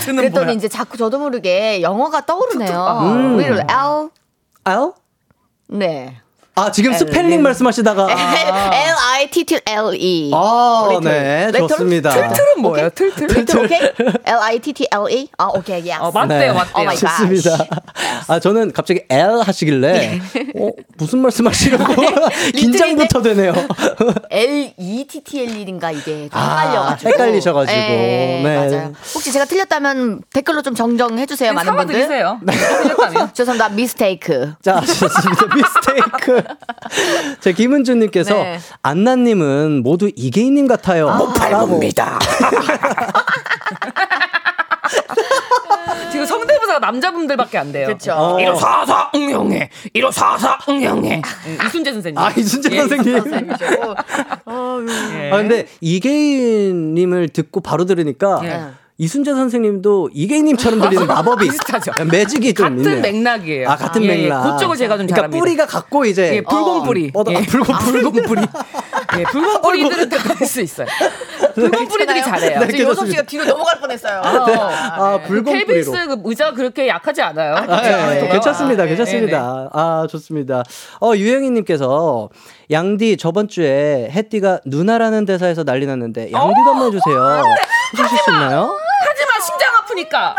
그랬더니 0.05 0.31
뭐야? 0.31 0.51
이제 0.51 0.67
자꾸 0.67 0.97
저도 0.97 1.21
모르게 1.21 1.83
영어가 1.83 2.27
떠오르네요. 2.27 2.99
음. 3.03 3.39
little 3.39 3.65
L 3.71 4.11
아요? 4.65 4.95
네. 5.69 6.17
아 6.61 6.71
지금 6.71 6.93
스펠링 6.93 7.43
말씀하시다가 7.43 8.09
L 8.11 8.95
I 9.15 9.31
T 9.31 9.45
T 9.45 9.59
L 9.67 9.95
E. 9.95 10.31
아, 10.35 10.89
Little. 10.91 11.11
네, 11.13 11.43
Little? 11.45 11.69
좋습니다. 11.69 12.11
틀은 12.11 12.61
뭐예요? 12.63 12.91
틀틀? 12.91 13.29
little 13.29 13.65
오케이? 13.65 13.81
L 14.27 14.39
I 14.41 14.59
T 14.59 14.73
T 14.75 14.87
L 14.93 15.11
E. 15.11 15.29
아 15.39 15.47
오케이. 15.47 15.81
Yes. 15.89 15.99
어, 16.03 16.11
맞대요, 16.11 16.53
맞대요. 16.55 16.89
Oh. 16.89 17.01
좋습니다. 17.01 17.67
아 18.29 18.39
저는 18.39 18.73
갑자기 18.73 19.03
L 19.09 19.41
하시길래 19.43 20.21
어 20.59 20.71
무슨 20.99 21.21
말씀하시려고 21.21 21.95
긴장부터 22.55 23.23
되네요. 23.23 23.53
L 24.31 24.73
E 24.77 25.05
T 25.09 25.21
T 25.23 25.41
L 25.43 25.57
E인가 25.57 25.91
이게 25.91 26.29
좀 26.29 26.31
아, 26.33 26.61
헷갈려가지고. 26.61 27.11
헷갈리셔가지고. 27.11 27.79
네, 27.79 28.41
네. 28.45 28.57
맞아요. 28.57 28.93
혹시 29.15 29.33
제가 29.33 29.47
틀렸다면 29.47 30.21
댓글로 30.33 30.63
좀 30.63 30.75
정정해 30.75 31.25
주세요, 31.27 31.53
많은 31.53 31.75
분들. 31.77 31.95
사과드리세요. 32.03 32.41
죄송합니다, 33.33 33.69
미스테이크. 33.71 34.55
자, 34.63 34.81
좋습니다. 34.81 35.55
미스테이크. 35.55 36.43
자, 37.41 37.53
김은주님께서 37.53 38.35
네. 38.35 38.59
안나님은 38.83 39.83
모두 39.83 40.11
이계인님 40.15 40.67
같아요. 40.67 41.11
못 41.17 41.33
팔봅니다. 41.33 42.19
지금 46.11 46.27
성대모사가 46.27 46.79
남자분들밖에 46.81 47.59
안 47.59 47.73
돼요. 47.73 47.87
그렇죠. 47.87 48.13
어. 48.13 48.41
일어사사 48.41 49.11
응용해. 49.15 49.71
일어사사 49.95 50.59
응용해. 50.69 51.23
음, 51.47 51.59
이순재 51.67 51.93
선생님. 51.93 52.19
아, 52.19 52.31
이순재 52.37 52.71
예. 52.73 52.77
선생님. 52.81 53.19
선생님이시고. 53.21 53.95
예. 55.15 55.31
아, 55.31 55.37
근데 55.37 55.67
이계인님을 55.81 57.29
듣고 57.31 57.61
바로 57.61 57.85
들으니까 57.85 58.41
예. 58.45 58.80
이순재 59.01 59.33
선생님도 59.33 60.11
이계인님처럼 60.13 60.79
들리는 60.83 61.07
마법이 61.09 61.49
비슷하죠. 61.49 61.93
매직이 62.11 62.53
좀 62.53 62.77
같은 62.77 62.79
있네요. 62.97 63.01
맥락이에요. 63.01 63.71
아, 63.71 63.75
같은 63.75 64.03
예, 64.05 64.09
맥락. 64.09 64.43
그쪽을 64.43 64.77
제가 64.77 64.99
좀 64.99 65.07
그러니까 65.07 65.15
잘합니다. 65.17 65.39
뿌리가 65.43 65.67
같고 65.67 66.05
이제 66.05 66.37
예, 66.37 66.41
붉은 66.43 66.83
뿌리. 66.83 67.11
어, 67.15 67.21
어, 67.23 67.25
예. 67.31 67.37
아, 67.37 67.41
붉은 67.41 67.65
뿌리. 67.65 68.03
붉은 68.03 68.23
뿌리. 68.25 68.43
예, 69.19 69.23
붉은 69.23 69.63
뿌리들은 69.63 70.09
또 70.11 70.19
그럴 70.19 70.47
수 70.47 70.61
있어요. 70.61 70.87
붉은 71.55 71.89
뿌리들이 71.89 72.23
잘해요. 72.23 72.61
네, 72.61 72.67
지금 72.69 72.89
요섭. 72.91 73.09
씨가 73.09 73.23
뒤로 73.23 73.45
넘어갈 73.47 73.81
뻔했어요. 73.81 74.21
아, 74.23 75.19
붉은 75.27 75.45
KBS 75.45 75.91
뿌리로. 75.91 76.23
그 76.23 76.29
의자가 76.29 76.53
그렇게 76.53 76.87
약하지 76.87 77.23
않아요. 77.23 77.55
아, 77.55 77.81
예, 77.83 78.17
예, 78.17 78.21
네. 78.21 78.29
괜찮습니다. 78.29 78.83
아, 78.83 78.87
괜찮습니다. 78.87 79.71
아, 79.73 80.07
좋습니다. 80.11 80.63
어, 81.01 81.15
유영희님께서 81.17 82.29
양디 82.71 83.17
저번 83.17 83.49
주에 83.49 84.11
햇띠가 84.13 84.61
누나라는 84.67 85.25
대사에서 85.25 85.65
난리 85.65 85.87
났는데 85.87 86.31
양디도 86.33 86.71
한번 86.71 86.87
해주세요. 86.89 87.43
해주실 87.95 88.19
수 88.19 88.31
있나요? 88.31 88.77
심장 90.01 90.03
아프니까. 90.21 90.37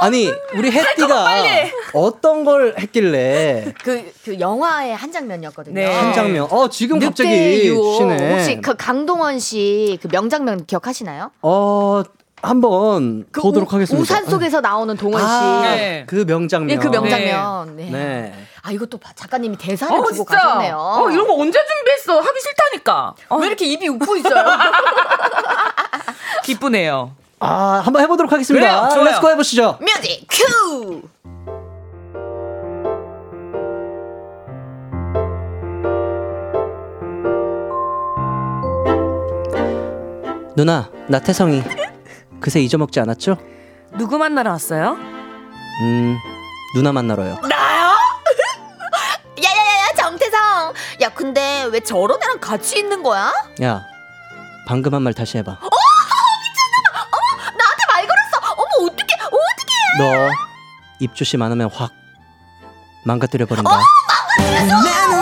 아니, 0.00 0.30
우리 0.54 0.70
빨리. 0.72 1.70
어떤 1.92 2.44
걸 2.44 2.74
했길래 2.78 3.74
그, 3.82 4.12
그 4.24 4.40
영화의 4.40 4.94
한 4.96 5.12
장면이었거든요. 5.12 5.74
네. 5.74 5.92
한 5.94 6.12
장면. 6.12 6.46
어, 6.50 6.68
지금 6.68 6.98
갑자기. 6.98 7.68
시네. 7.68 8.32
혹시 8.32 8.60
그 8.60 8.74
강동원 8.76 9.38
씨 9.38 9.98
그 10.00 10.08
명장면 10.10 10.64
기억하시나요? 10.66 11.30
어, 11.42 12.02
한번 12.42 13.26
그 13.32 13.42
보도록 13.42 13.70
우, 13.70 13.76
하겠습니다. 13.76 14.02
우산 14.02 14.24
속에서 14.24 14.60
나오는 14.62 14.96
동원 14.96 15.20
씨. 15.20 15.26
아, 15.28 15.60
네. 15.74 16.04
그 16.06 16.24
명장면. 16.26 16.70
예, 16.70 16.76
그 16.76 16.88
명장면. 16.88 17.76
네. 17.76 17.90
네. 17.90 18.34
아, 18.62 18.72
이것도 18.72 18.96
봐- 18.98 19.12
작가님이 19.14 19.56
대사를 19.58 19.92
어, 19.94 20.02
주고 20.04 20.14
진짜. 20.14 20.36
가셨네요. 20.38 20.76
어, 20.76 21.10
이런 21.10 21.26
거 21.26 21.34
언제 21.34 21.58
준비했어? 21.66 22.20
하기 22.20 22.40
싫다니까. 22.40 23.14
어, 23.28 23.36
왜 23.36 23.46
이렇게 23.48 23.66
입이 23.66 23.88
웃고 23.88 24.16
있어요? 24.16 24.44
기쁘네요. 26.44 27.12
아, 27.40 27.82
한번 27.84 28.02
해보도록 28.02 28.32
하겠습니다. 28.32 28.66
그래요, 28.66 28.88
좋아요. 28.92 29.04
Let's 29.04 29.23
go 29.23 29.30
해보시죠. 29.30 29.78
Music 29.80 30.26
큐! 30.28 31.02
누나, 40.56 40.90
나 41.08 41.18
태성이. 41.18 41.62
그새 42.40 42.60
잊어먹지 42.60 43.00
않았죠? 43.00 43.36
누구 43.98 44.18
만나러 44.18 44.50
왔어요? 44.52 44.96
음, 45.82 46.18
누나 46.74 46.92
만나러요. 46.92 47.38
야야야야 49.42 49.94
정태성 49.96 50.38
야 51.02 51.08
근데 51.14 51.64
왜 51.72 51.80
저런 51.80 52.18
애랑 52.22 52.38
같이 52.40 52.78
있는 52.78 53.02
거야? 53.02 53.32
야, 53.62 53.82
방금 54.66 54.94
한 54.94 55.02
말 55.02 55.14
다시 55.14 55.38
해봐. 55.38 55.58
나 55.60 55.68
너 59.98 60.28
입조심 60.98 61.42
안 61.42 61.50
하면 61.52 61.70
확 61.72 61.92
망가뜨려 63.04 63.46
버린다. 63.46 63.70
네어 63.70 65.20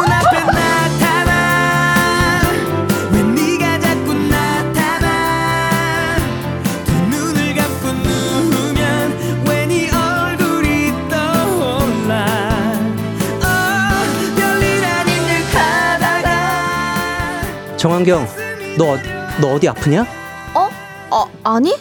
정한경, 17.76 18.26
너, 18.76 18.92
어- 18.94 18.98
너 19.40 19.54
어디 19.54 19.68
아프냐? 19.68 20.04
어? 20.54 20.68
어 21.10 21.30
아니? 21.44 21.74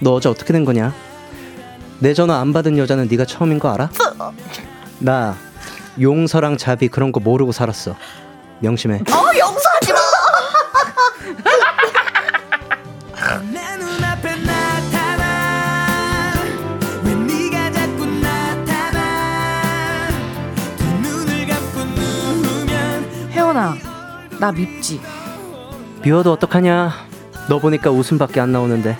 너 0.00 0.14
어제 0.14 0.28
어떻게 0.28 0.52
된 0.52 0.64
거냐? 0.66 0.92
내 2.02 2.14
전화 2.14 2.40
안 2.40 2.52
받은 2.52 2.78
여자는 2.78 3.06
네가 3.08 3.24
처음인 3.24 3.60
거 3.60 3.72
알아? 3.72 3.88
어. 4.18 4.32
나 4.98 5.36
용서랑 6.00 6.56
자비 6.56 6.88
그런 6.88 7.12
거 7.12 7.20
모르고 7.20 7.52
살았어. 7.52 7.94
명심해. 8.58 8.96
어, 8.96 9.38
용서하지 9.38 9.92
마. 9.92 9.98
혜원아, 23.30 23.74
나 24.40 24.50
밉지. 24.50 25.00
미워도 26.02 26.32
어떡하냐? 26.32 26.90
너 27.48 27.60
보니까 27.60 27.92
웃음밖에 27.92 28.40
안 28.40 28.50
나오는데. 28.50 28.96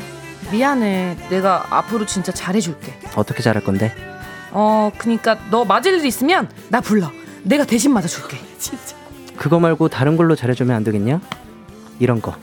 미안해. 0.53 1.17
내가 1.31 1.67
앞으로 1.71 2.07
진짜 2.07 2.31
잘해줄게. 2.31 2.99
어떻게 3.17 3.43
잘할 3.43 3.65
건데? 3.65 3.95
어, 4.51 4.93
그니까 4.99 5.39
너 5.51 5.65
맞을 5.65 5.95
일 5.95 6.05
있으면 6.07 6.49
나 6.69 6.81
불러. 6.81 7.11
내가 7.43 7.65
대신 7.65 7.93
맞아줄게. 7.93 8.37
진짜. 8.59 8.95
그거 9.37 9.59
말고 9.59 9.89
다른 9.89 10.17
걸로 10.17 10.37
잘해주면 10.37 10.77
안 10.77 10.85
되겠냐? 10.85 11.21
이런 11.99 12.21
거. 12.21 12.37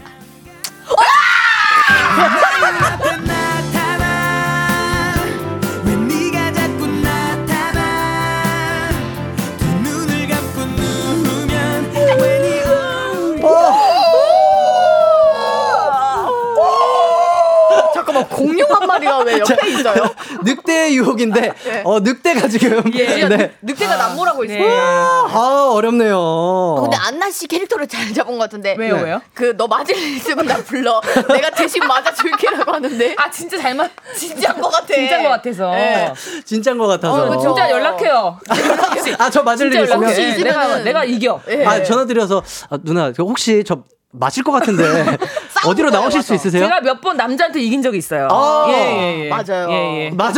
마리가 19.00 19.18
왜 19.20 19.40
옆에 19.40 19.70
있어요? 19.70 20.10
늑대의 20.44 20.96
유혹인데 20.98 21.54
어 21.84 22.00
늑대가 22.00 22.48
지금 22.48 22.82
예, 22.96 23.28
네. 23.28 23.54
늑대가 23.62 23.96
남모라고 23.96 24.44
있어요. 24.46 25.28
아 25.32 25.70
어렵네요. 25.74 26.18
어, 26.20 26.82
근데 26.82 26.98
안나 26.98 27.32
씨 27.32 27.48
캐릭터를 27.48 27.88
잘 27.88 28.14
잡은 28.14 28.34
것 28.34 28.40
같은데. 28.40 28.76
왜요, 28.78 28.98
네. 28.98 29.04
왜요? 29.04 29.22
그 29.34 29.54
너 29.58 29.68
맞을 29.68 29.96
일 29.98 30.16
있으면 30.18 30.46
나 30.46 30.56
불러. 30.58 31.02
내가 31.28 31.50
대신 31.50 31.84
맞아줄게라고 31.86 32.72
하는데. 32.72 33.16
아, 33.18 33.30
진짜 33.30 33.58
잘 33.58 33.76
맞, 33.76 33.90
진짜인 34.16 34.62
것 34.62 34.70
같아. 34.70 34.88
진짜인 34.94 35.24
것 35.24 35.30
같아서. 35.30 35.72
네. 35.72 36.14
진짜인 36.46 36.78
것 36.78 36.88
같아서. 36.88 37.26
어, 37.30 37.38
진짜 37.38 37.70
연락해요. 37.70 38.40
아 39.18 39.30
저 39.30 39.44
맞을 39.44 39.74
일 39.74 39.82
있으면. 39.84 40.10
있으면은- 40.10 40.44
내가, 40.44 40.78
내가 40.80 41.04
이겨. 41.06 41.42
예. 41.50 41.66
아 41.66 41.84
전화 41.84 42.06
드려서 42.06 42.44
아, 42.70 42.78
누나 42.84 43.12
저 43.14 43.24
혹시 43.24 43.64
저 43.66 43.84
맞을 44.12 44.44
것 44.44 44.52
같은데 44.52 44.84
어디로 45.66 45.90
거예요, 45.90 46.02
나오실 46.02 46.22
수 46.24 46.34
와서. 46.34 46.36
있으세요? 46.36 46.64
제가 46.64 46.82
몇 46.82 47.00
번 47.02 47.16
남자한테 47.18 47.62
이긴 47.62 47.82
적이 47.82 47.98
있어요. 48.00 48.28
아. 48.32 48.66
예, 48.70 48.74
예, 48.74 49.26
예. 49.26 49.30
맞아요. 49.30 49.70
예, 49.72 50.06
예. 50.06 50.10
맞아요. 50.12 50.34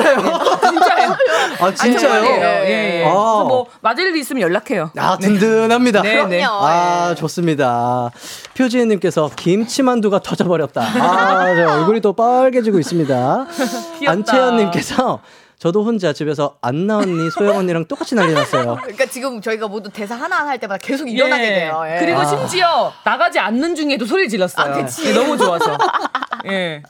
진짜예요. 0.62 1.18
아 1.60 1.74
진짜요? 1.74 2.26
예, 2.26 3.02
예. 3.02 3.06
아. 3.06 3.10
그래서 3.10 3.44
뭐 3.46 3.66
맞을 3.82 4.06
일 4.08 4.16
있으면 4.18 4.42
연락해요. 4.42 4.92
아 4.98 5.18
든든합니다. 5.18 6.02
네, 6.04 6.24
네. 6.26 6.40
그럼요. 6.42 6.66
아 6.66 7.08
예. 7.12 7.16
좋습니다. 7.16 8.12
표지혜 8.56 8.86
님께서 8.86 9.30
김치만두가 9.36 10.20
터져 10.20 10.46
버렸다. 10.46 10.82
아, 10.82 11.56
저 11.56 11.80
얼굴이 11.80 12.02
또 12.02 12.14
빨개지고 12.14 12.80
있습니다. 12.80 13.46
귀엽다. 14.00 14.12
안채연 14.12 14.58
님께서 14.58 15.20
저도 15.62 15.84
혼자 15.84 16.12
집에서 16.12 16.56
안나 16.62 16.98
언니, 16.98 17.30
소영 17.30 17.56
언니랑 17.56 17.86
똑같이 17.86 18.16
난리 18.16 18.34
났어요. 18.34 18.78
그러니까 18.82 19.06
지금 19.06 19.40
저희가 19.42 19.68
모두 19.68 19.92
대사 19.92 20.16
하나 20.16 20.38
할 20.48 20.58
때마다 20.58 20.80
계속 20.84 21.08
일어나게 21.08 21.44
예. 21.44 21.50
돼요. 21.60 21.84
예. 21.86 22.00
그리고 22.00 22.20
아. 22.22 22.26
심지어 22.26 22.92
나가지 23.06 23.38
않는 23.38 23.76
중에도 23.76 24.04
소리 24.08 24.28
질렀어요. 24.28 24.74
아, 24.74 24.78
그치. 24.78 25.04
그게 25.04 25.14
너무 25.14 25.38
좋아서. 25.38 25.78
예. 26.50 26.82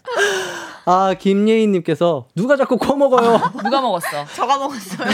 아 0.85 1.13
김예인님께서 1.19 2.27
누가 2.35 2.55
자꾸 2.55 2.77
코 2.77 2.95
먹어요? 2.95 3.39
누가 3.61 3.81
먹었어? 3.81 4.25
저가 4.33 4.57
먹었어요. 4.57 5.07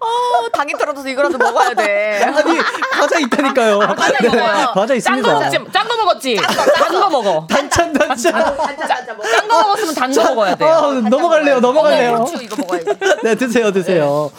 어, 0.00 0.48
당이 0.52 0.72
떨어져서 0.78 1.08
이거라도 1.08 1.36
먹어야 1.36 1.74
돼. 1.74 2.22
아니 2.22 2.58
과자 2.92 3.18
있다니까요. 3.18 3.80
과자 3.80 4.18
네, 4.20 4.28
먹어요. 4.28 4.66
과자 4.72 4.86
짠 4.86 4.96
있습니다. 4.96 5.34
거 5.34 5.40
먹지. 5.40 5.58
짠거 5.72 5.96
먹었지. 5.96 6.36
단거 6.36 7.10
먹어. 7.10 7.46
단짠 7.50 7.92
단짠. 7.92 8.34
앉아 8.36 8.94
앉아 8.94 9.14
먹어. 9.14 9.28
짠거 9.28 9.62
먹었으면 9.62 9.94
단 9.96 10.12
거 10.12 10.22
먹어야 10.22 10.54
돼요. 10.54 10.68
아, 10.70 11.08
넘어갈래요. 11.10 11.60
넘어갈래요. 11.60 12.18
고추 12.20 12.42
이거 12.44 12.56
먹어야 12.56 12.75
지. 12.78 12.84
네, 13.24 13.34
드세요, 13.34 13.72
드세요. 13.72 14.30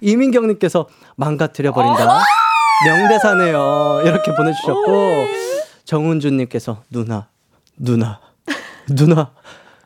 이민경님께서 0.00 0.86
망가뜨려 1.16 1.72
버린다. 1.72 2.20
명대사네요. 2.86 4.02
이렇게 4.04 4.34
보내주셨고 4.34 5.26
정은주님께서 5.84 6.82
누나, 6.90 7.28
누나, 7.76 8.20
누나, 8.88 9.32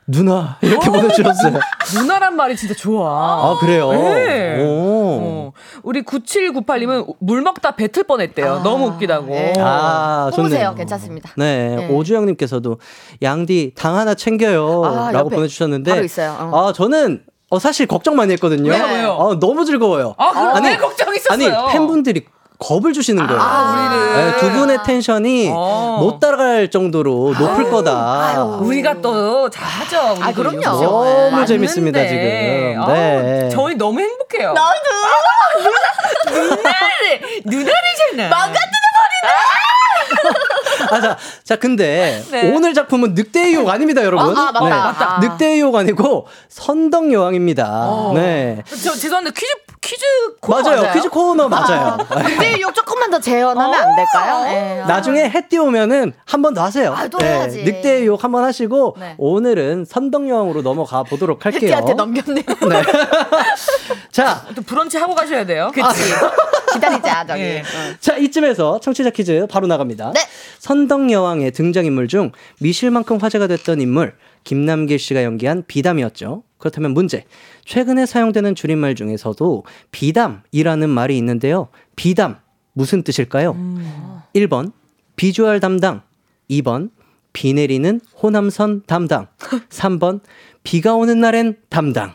누나 0.07 0.59
이렇게 0.61 0.90
보내주셨어요. 0.90 1.59
누나란 1.94 2.36
말이 2.36 2.57
진짜 2.57 2.74
좋아. 2.74 3.09
아 3.09 3.59
그래요. 3.61 3.90
네. 3.92 4.62
오. 4.62 4.92
어. 5.20 5.53
우리 5.82 6.03
9798님은 6.03 7.16
물 7.20 7.42
먹다 7.42 7.76
뱉을 7.76 8.05
뻔했대요. 8.07 8.53
아, 8.55 8.62
너무 8.62 8.86
웃기다고. 8.88 9.26
네. 9.26 9.55
아, 9.59 10.30
좋네요. 10.34 10.74
괜찮습니다. 10.74 11.30
네, 11.36 11.76
네. 11.76 11.88
오주영님께서도 11.88 12.78
양디 13.22 13.72
당 13.76 13.96
하나 13.96 14.14
챙겨요. 14.14 14.84
아, 14.84 15.12
라고 15.12 15.30
보내주셨는데. 15.30 15.90
바로 15.90 16.05
있어요. 16.05 16.36
어. 16.38 16.68
아, 16.68 16.72
저는 16.72 17.24
어, 17.53 17.59
사실 17.59 17.86
걱정 17.86 18.16
많이 18.16 18.32
했거든요. 18.32 18.70
왜요? 18.72 19.12
아, 19.20 19.38
너무 19.38 19.66
즐거워요. 19.66 20.14
아, 20.16 20.30
그럼 20.32 20.64
왜 20.64 20.74
걱정 20.78 21.14
있었어요? 21.14 21.55
아니, 21.55 21.72
팬분들이 21.72 22.24
겁을 22.59 22.94
주시는 22.94 23.26
거예요. 23.26 23.42
아, 23.42 23.90
우리를. 23.90 24.14
네, 24.32 24.36
두 24.38 24.50
분의 24.53 24.78
텐션이 24.86 25.50
어. 25.55 25.98
못 26.00 26.18
따라갈 26.18 26.70
정도로 26.70 27.34
높을 27.38 27.70
거다. 27.70 28.42
우리가 28.44 29.03
또 29.03 29.50
잘하죠. 29.50 30.14
우리 30.16 30.22
아, 30.22 30.32
그럼요. 30.32 30.62
너무 30.62 31.05
맞는데. 31.30 31.44
재밌습니다, 31.46 32.07
지금. 32.07 32.16
네. 32.22 32.74
아우, 32.78 33.50
저희 33.50 33.74
너무 33.74 34.00
행복해요. 34.00 34.55
나도 34.55 34.80
누나를, 36.32 37.42
누나를잖아. 37.44 38.53
아, 40.91 41.01
자, 41.01 41.16
자, 41.45 41.57
근데 41.57 42.22
네. 42.30 42.53
오늘 42.53 42.74
작품은 42.74 43.14
늑대의 43.14 43.55
욕 43.55 43.68
아닙니다, 43.68 44.03
여러분. 44.05 44.37
아, 44.37 44.49
아, 44.49 44.53
맞다, 44.53 44.68
맞다. 44.68 45.18
늑대의 45.20 45.61
욕 45.61 45.74
아니고 45.74 46.26
선덕 46.49 47.12
여왕입니다. 47.12 48.12
네. 48.14 48.62
저 48.83 48.95
죄송한데 48.95 49.30
퀴즈 49.30 49.53
퀴즈 49.83 50.05
코너 50.41 50.62
맞아요. 50.62 50.80
맞아요? 50.83 50.93
퀴즈 50.95 51.09
코너 51.11 51.49
맞아요. 51.49 51.97
근데 52.09 52.61
욕 52.61 52.74
조금만 52.74 53.11
더 53.11 53.18
재현하면 53.20 53.74
안 53.74 53.97
될까요? 53.97 54.47
예. 54.49 54.85
나중에 54.87 55.28
해 55.28 55.49
띄우면은 55.49 56.12
한 56.24 56.41
번 56.41 56.55
더 56.55 56.62
하세요. 56.64 56.93
아, 56.93 57.07
또 57.09 57.20
해야지. 57.20 57.62
늑대의 57.64 58.07
욕한 58.07 58.30
번 58.33 58.45
하시고 58.45 58.97
네. 58.99 59.14
오늘은 59.18 59.85
선덕여왕으로 59.85 60.62
넘어가 60.62 61.03
보도록 61.03 61.45
할게요. 61.45 61.61
혜티한테 61.62 61.95
넘겼네요. 61.95 62.45
네. 62.68 62.83
자, 64.12 64.45
또 64.55 64.62
브런치 64.62 64.99
하고 64.99 65.14
가셔야 65.14 65.45
돼요. 65.47 65.70
그치. 65.74 66.12
기다리자, 66.72 67.26
저기. 67.26 67.41
예. 67.43 67.62
응. 67.64 67.97
자 68.01 68.16
이쯤에서 68.16 68.80
청취자 68.80 69.11
퀴즈 69.11 69.47
바로 69.51 69.66
나갑니다. 69.66 70.12
네. 70.14 70.20
선덕여왕의 70.59 71.51
등장인물 71.53 72.09
중 72.09 72.33
미실만큼 72.61 73.18
화제가 73.20 73.47
됐던 73.47 73.80
인물 73.80 74.14
김남길 74.45 74.99
씨가 74.99 75.24
연기한 75.24 75.64
비담이었죠. 75.66 76.43
그렇다면 76.59 76.93
문제. 76.95 77.24
최근에 77.64 78.07
사용되는 78.07 78.55
줄임말 78.55 78.95
중에서도 78.95 79.64
비담이라는 79.90 80.88
말이 80.88 81.16
있는데요. 81.18 81.68
비담 81.97 82.36
무슨 82.72 83.03
뜻일까요? 83.03 83.53
1번 84.34 84.72
비주얼 85.16 85.61
담당 85.61 86.03
2번 86.51 86.90
비 87.32 87.53
내리는 87.55 88.01
호남선 88.22 88.82
담당 88.86 89.26
3번 89.70 90.20
비가 90.62 90.95
오는 90.95 91.20
날엔 91.20 91.57
담당 91.68 92.12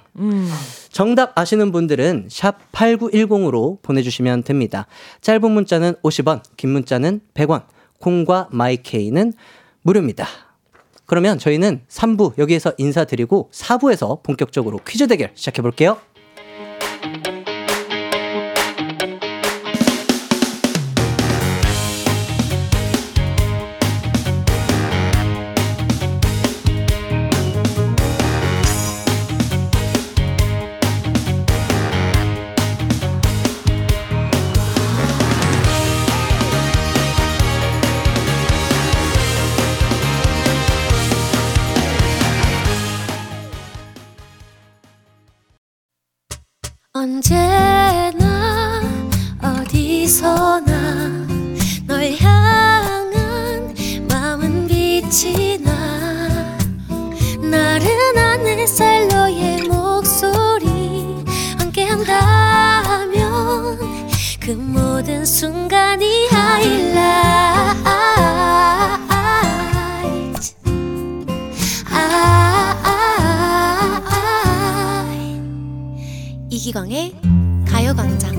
정답 0.91 1.37
아시는 1.37 1.71
분들은 1.71 2.27
샵 2.29 2.71
8910으로 2.71 3.81
보내주시면 3.81 4.43
됩니다. 4.43 4.87
짧은 5.21 5.51
문자는 5.51 5.93
50원, 6.03 6.41
긴 6.55 6.69
문자는 6.71 7.21
100원, 7.33 7.63
콩과 7.99 8.47
마이케이는 8.51 9.33
무료입니다. 9.81 10.25
그러면 11.07 11.39
저희는 11.39 11.81
3부 11.87 12.37
여기에서 12.37 12.73
인사드리고 12.77 13.49
4부에서 13.51 14.21
본격적으로 14.23 14.79
퀴즈 14.85 15.07
대결 15.07 15.31
시작해 15.33 15.61
볼게요. 15.61 15.97
이기광의 76.67 77.15
가요광장 77.65 78.35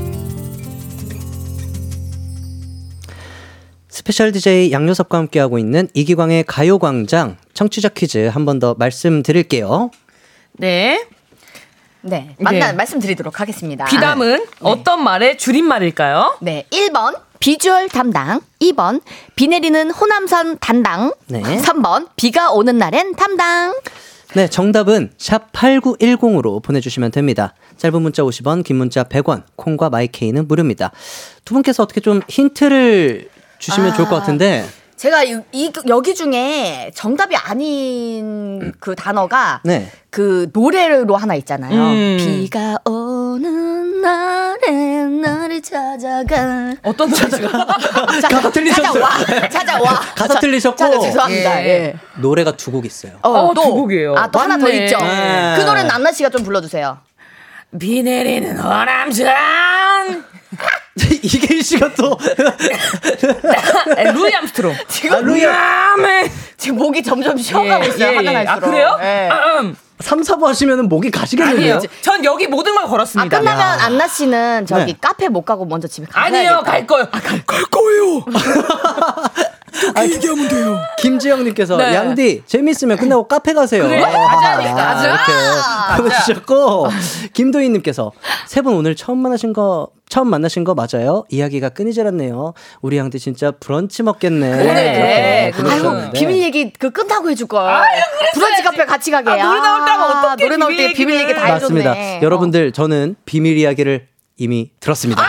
special 3.88 4.32
DJ 4.32 4.70
양요섭과 4.70 5.16
함께하고 5.16 5.58
있는 5.58 5.88
이기광의 5.94 6.44
가요광장 6.44 7.38
청취자 7.54 7.88
퀴즈 7.88 8.26
한 8.26 8.44
번 8.44 8.58
더 8.58 8.74
말씀드릴게요. 8.78 9.90
네. 10.52 11.06
네, 12.02 12.36
만나 12.38 12.66
네. 12.66 12.72
말씀드리도록 12.74 13.40
하겠습니다. 13.40 13.86
비담은 13.86 14.44
어떤 14.60 15.02
말의 15.02 15.38
줄임말일까요? 15.38 16.36
네, 16.42 16.66
1번 16.70 17.18
비주얼 17.40 17.88
담당, 17.88 18.40
2번 18.60 19.00
비 19.36 19.48
내리는 19.48 19.90
호남선 19.90 20.58
담당, 20.58 21.14
네. 21.28 21.40
3번 21.40 22.08
비가 22.16 22.50
오는 22.52 22.76
날엔 22.76 23.14
담당. 23.16 23.74
네, 24.34 24.48
정답은 24.48 25.10
샵 25.16 25.50
8910으로 25.52 26.62
보내주시면 26.62 27.10
됩니다. 27.12 27.54
짧은 27.78 28.02
문자 28.02 28.22
50원, 28.22 28.62
긴 28.62 28.76
문자 28.76 29.04
100원, 29.04 29.42
콩과 29.56 29.88
마이케이는 29.90 30.46
무료입니다. 30.46 30.90
두 31.44 31.54
분께서 31.54 31.82
어떻게 31.82 32.00
좀 32.00 32.20
힌트를 32.28 33.28
주시면 33.58 33.90
아. 33.92 33.94
좋을 33.94 34.08
것 34.08 34.16
같은데, 34.16 34.66
제가 34.96 35.22
이, 35.22 35.40
이- 35.52 35.72
여기 35.86 36.14
중에 36.14 36.90
정답이 36.94 37.36
아닌 37.36 38.72
그 38.80 38.96
단어가 38.96 39.60
네. 39.64 39.90
그 40.10 40.50
노래로 40.52 41.14
하나 41.16 41.34
있잖아요. 41.36 41.80
음. 41.80 42.16
비가 42.18 42.76
오는 42.84 44.00
날 44.00 44.37
에 44.68 45.04
나를 45.06 45.62
찾아가. 45.62 46.74
어떤 46.82 47.10
노래가? 47.10 47.48
가사 48.30 48.50
틀리셨어요. 48.50 48.92
찾아와. 48.92 49.48
찾아와. 49.48 50.00
가사 50.14 50.40
틀리셨고, 50.40 50.76
찾아 50.76 50.98
죄송합니다. 51.00 51.62
예. 51.64 51.68
예. 51.68 51.94
노래가 52.16 52.52
두 52.52 52.70
곡 52.70 52.84
있어요. 52.84 53.12
어, 53.22 53.52
두 53.54 53.62
곡이에요. 53.62 54.14
아, 54.16 54.30
또 54.30 54.38
하나 54.38 54.58
더 54.58 54.66
맞네. 54.66 54.84
있죠. 54.84 54.98
네. 55.00 55.54
그 55.56 55.62
노래는 55.62 55.90
안나 55.90 56.12
씨가 56.12 56.28
좀 56.28 56.42
불러주세요. 56.44 56.98
비 57.78 58.02
내리는 58.02 58.58
호남선. 58.58 60.24
이계일 61.22 61.62
씨가 61.62 61.92
또, 61.94 62.18
네, 63.96 64.04
루이 64.12 64.34
암스트롱. 64.34 64.74
지금 64.88 65.16
아, 65.16 65.20
루이 65.20 65.44
아멘. 65.46 66.30
지금 66.56 66.78
목이 66.78 67.02
점점 67.02 67.36
쉬어가고 67.38 67.84
예, 67.84 67.88
있어요. 67.88 68.20
예, 68.22 68.26
예. 68.26 68.36
아, 68.46 68.58
그래요? 68.58 68.98
예. 69.00 69.28
아, 69.30 69.60
음. 69.60 69.76
3, 70.00 70.20
4부 70.22 70.42
하시면 70.44 70.88
목이 70.88 71.10
가시겠는데요? 71.10 71.74
아니에요. 71.76 71.90
전 72.02 72.24
여기 72.24 72.46
모든 72.46 72.74
걸 72.74 72.84
아, 72.84 72.86
걸었습니다. 72.86 73.38
끝나면 73.38 73.80
안나 73.80 74.06
씨는 74.06 74.66
저기 74.66 74.92
네. 74.92 74.98
카페 75.00 75.28
못 75.28 75.42
가고 75.42 75.64
먼저 75.64 75.88
집에 75.88 76.06
가야 76.06 76.26
아니에요, 76.26 76.62
갈 76.64 76.86
거예요. 76.86 77.08
갈, 77.10 77.22
갈 77.44 77.62
거예요. 77.64 78.24
얘기하면 80.02 80.48
돼요. 80.48 80.78
김지영님께서 80.98 81.76
네. 81.76 81.94
양디 81.94 82.42
재밌으면 82.46 82.96
끝나고 82.96 83.28
카페 83.28 83.52
가세요. 83.54 83.82
그래? 83.84 84.00
가자니까. 84.00 84.74
가자. 84.74 85.06
이렇게 85.08 86.02
보내주셨고 86.02 86.88
김도희님께서 87.32 88.12
세 88.46 88.62
분 88.62 88.74
오늘 88.74 88.96
처음 88.96 89.18
만나신 89.18 89.52
거 89.52 89.88
처음 90.08 90.28
만나신 90.28 90.64
거 90.64 90.74
맞아요? 90.74 91.24
이야기가 91.28 91.68
끊이질 91.68 92.06
않네요. 92.08 92.54
우리 92.80 92.96
양디 92.96 93.18
진짜 93.18 93.50
브런치 93.52 94.02
먹겠네. 94.02 94.50
그래. 94.56 95.52
아유. 95.68 96.10
비밀 96.12 96.42
얘기 96.42 96.72
그 96.72 96.90
끝나고 96.90 97.30
해줄 97.30 97.46
걸. 97.46 97.82
브런치 98.34 98.62
카페 98.62 98.84
같이 98.86 99.10
가게. 99.10 99.30
아, 99.30 99.36
노래 99.46 99.60
나올 99.60 99.84
때하고 99.84 100.04
어떻게 100.28 100.44
노래 100.44 100.56
나올 100.56 100.76
때 100.76 100.92
비밀 100.92 101.20
얘기. 101.20 101.34
다 101.34 101.46
맞습니다. 101.48 101.92
해줬네. 101.92 102.20
여러분들 102.22 102.72
저는 102.72 103.16
비밀 103.26 103.58
이야기를 103.58 104.08
이미 104.38 104.70
들었습니다. 104.80 105.22
아, 105.22 105.26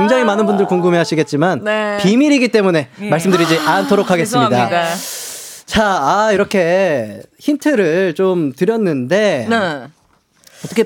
굉장히 0.00 0.24
많은 0.24 0.46
분들 0.46 0.66
궁금해하시겠지만 0.66 1.64
네. 1.64 1.98
비밀이기 2.00 2.48
때문에 2.48 2.88
말씀드리지 2.98 3.58
않도록 3.58 4.10
하겠습니다. 4.10 4.68
자, 5.66 5.84
아, 5.84 6.32
이렇게 6.32 7.22
힌트를 7.38 8.14
좀 8.14 8.52
드렸는데 8.52 9.46
네. 9.48 9.88
어떻게 10.64 10.84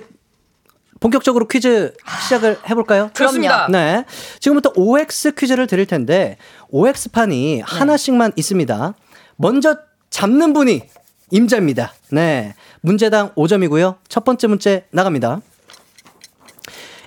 본격적으로 1.01 1.47
퀴즈 1.49 1.95
시작을 2.23 2.59
해볼까요? 2.69 3.11
좋습니다. 3.15 3.69
네. 3.71 4.05
지금부터 4.41 4.73
OX 4.75 5.35
퀴즈를 5.35 5.67
드릴 5.67 5.87
텐데 5.87 6.39
OX판이 6.71 7.63
하나씩만 7.65 8.33
있습니다. 8.37 8.95
먼저 9.37 9.77
잡는 10.11 10.53
분이 10.53 10.83
임자입니다. 11.31 11.93
네. 12.11 12.55
문제당 12.81 13.31
5점이고요. 13.35 13.97
첫 14.09 14.25
번째 14.25 14.47
문제 14.49 14.87
나갑니다. 14.91 15.41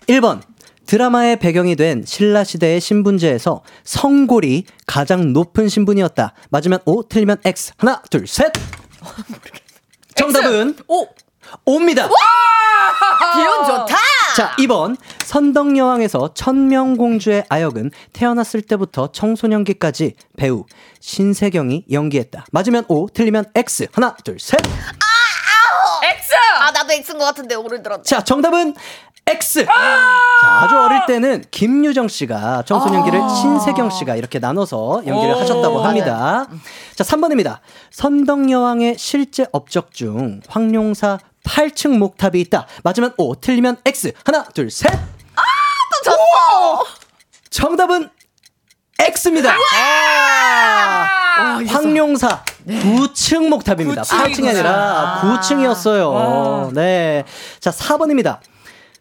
1번. 0.08 0.42
드라마의 0.88 1.38
배경이 1.38 1.76
된 1.76 2.04
신라 2.06 2.44
시대의 2.44 2.82
신분제에서 2.82 3.62
성골이 3.84 4.66
가장 4.88 5.34
높은 5.34 5.70
신분이었다. 5.70 6.34
맞으면 6.50 6.80
O, 6.86 7.04
틀리면 7.08 7.38
X. 7.46 7.74
하나, 7.78 8.02
둘, 8.10 8.26
셋. 8.26 8.52
정답은 10.16 10.76
오, 10.88 11.08
O입니다. 11.66 12.10
기운 13.36 13.66
좋다. 13.66 13.96
자, 14.36 14.56
2번. 14.60 14.98
선덕여왕에서 15.26 16.34
천명공주의 16.34 17.44
아역은 17.50 17.92
태어났을 18.14 18.62
때부터 18.62 19.12
청소년기까지 19.12 20.16
배우 20.38 20.66
신세경이 21.00 21.86
연기했다. 21.92 22.46
맞으면 22.52 22.86
O, 22.88 23.08
틀리면 23.08 23.46
X. 23.56 23.88
하나, 23.92 24.16
둘, 24.24 24.40
셋. 24.40 24.60
X! 26.04 26.34
아, 26.60 26.72
나도 26.72 26.92
X인 26.94 27.18
것 27.18 27.26
같은데 27.26 27.56
오늘 27.56 27.82
들었네. 27.82 28.04
자, 28.04 28.24
정답은 28.24 28.76
X. 29.28 29.66
자, 29.66 30.48
아주 30.62 30.80
어릴 30.80 31.02
때는 31.06 31.44
김유정 31.52 32.08
씨가 32.08 32.64
청소년기를 32.66 33.20
신세경 33.42 33.90
씨가 33.90 34.16
이렇게 34.16 34.40
나눠서 34.40 35.04
연기를 35.06 35.36
오, 35.36 35.40
하셨다고 35.40 35.80
합니다. 35.82 36.48
자, 36.96 37.04
3번입니다. 37.04 37.60
선덕여왕의 37.92 38.96
실제 38.98 39.46
업적 39.52 39.94
중 39.94 40.42
황룡사 40.48 41.20
8층 41.44 41.98
목탑이 41.98 42.40
있다. 42.42 42.68
맞으면 42.84 43.14
O, 43.18 43.36
틀리면 43.36 43.78
X. 43.86 44.14
하나, 44.24 44.44
둘, 44.44 44.70
셋. 44.72 44.90
또 44.92 46.12
졌어. 46.12 46.86
정답은 47.50 48.10
X입니다. 49.00 49.54
아, 49.76 51.60
황룡사 51.68 52.44
9층 52.68 53.50
목탑입니다. 53.50 54.02
8층이 54.04 54.50
아니라 54.50 55.22
9층이었어요. 55.24 56.74
네. 56.74 57.24
자, 57.60 57.72
4번입니다. 57.72 58.40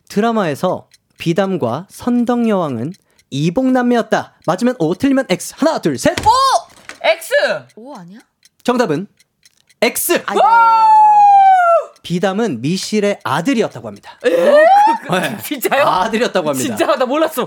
드라마에서 0.09 0.89
비담과 1.19 1.87
선덕여왕은 1.91 2.93
이복남매였다. 3.31 4.35
맞으면 4.47 4.77
O, 4.79 4.95
틀리면 4.95 5.27
X. 5.29 5.55
하나, 5.59 5.79
둘, 5.81 5.99
셋. 5.99 6.17
X! 7.03 7.33
오 7.77 7.95
아니야? 7.95 8.21
정답은 8.63 9.07
X. 9.81 10.23
비담은 12.03 12.61
미실의 12.61 13.19
아들이었다고 13.25 13.89
합니다. 13.89 14.19
네. 14.23 14.65
진짜요? 15.43 15.85
아들이었다고 15.85 16.51
합니다. 16.51 16.77
진짜 16.77 16.97
나 16.97 17.05
몰랐어. 17.05 17.43
어, 17.43 17.47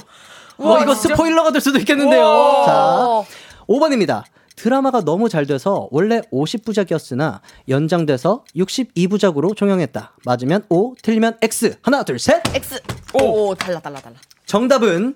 우와, 0.58 0.82
이거 0.82 0.94
진짜? 0.94 1.16
스포일러가 1.16 1.52
될 1.52 1.62
수도 1.62 1.80
있겠는데요. 1.80 2.22
오. 2.26 2.66
자, 2.66 3.24
5번입니다. 3.70 4.24
드라마가 4.60 5.02
너무 5.06 5.30
잘 5.30 5.46
돼서 5.46 5.88
원래 5.90 6.20
50부작이었으나 6.34 7.40
연장돼서 7.70 8.44
62부작으로 8.58 9.56
종영했다. 9.56 10.18
맞으면 10.26 10.66
O, 10.68 10.96
틀리면 11.02 11.38
X. 11.42 11.78
하나, 11.82 12.04
둘, 12.04 12.20
셋. 12.20 12.42
X. 12.54 12.82
오, 13.14 13.48
오 13.50 13.56
달라 13.56 13.80
달라 13.80 14.02
달라. 14.02 14.18
정답은 14.46 15.16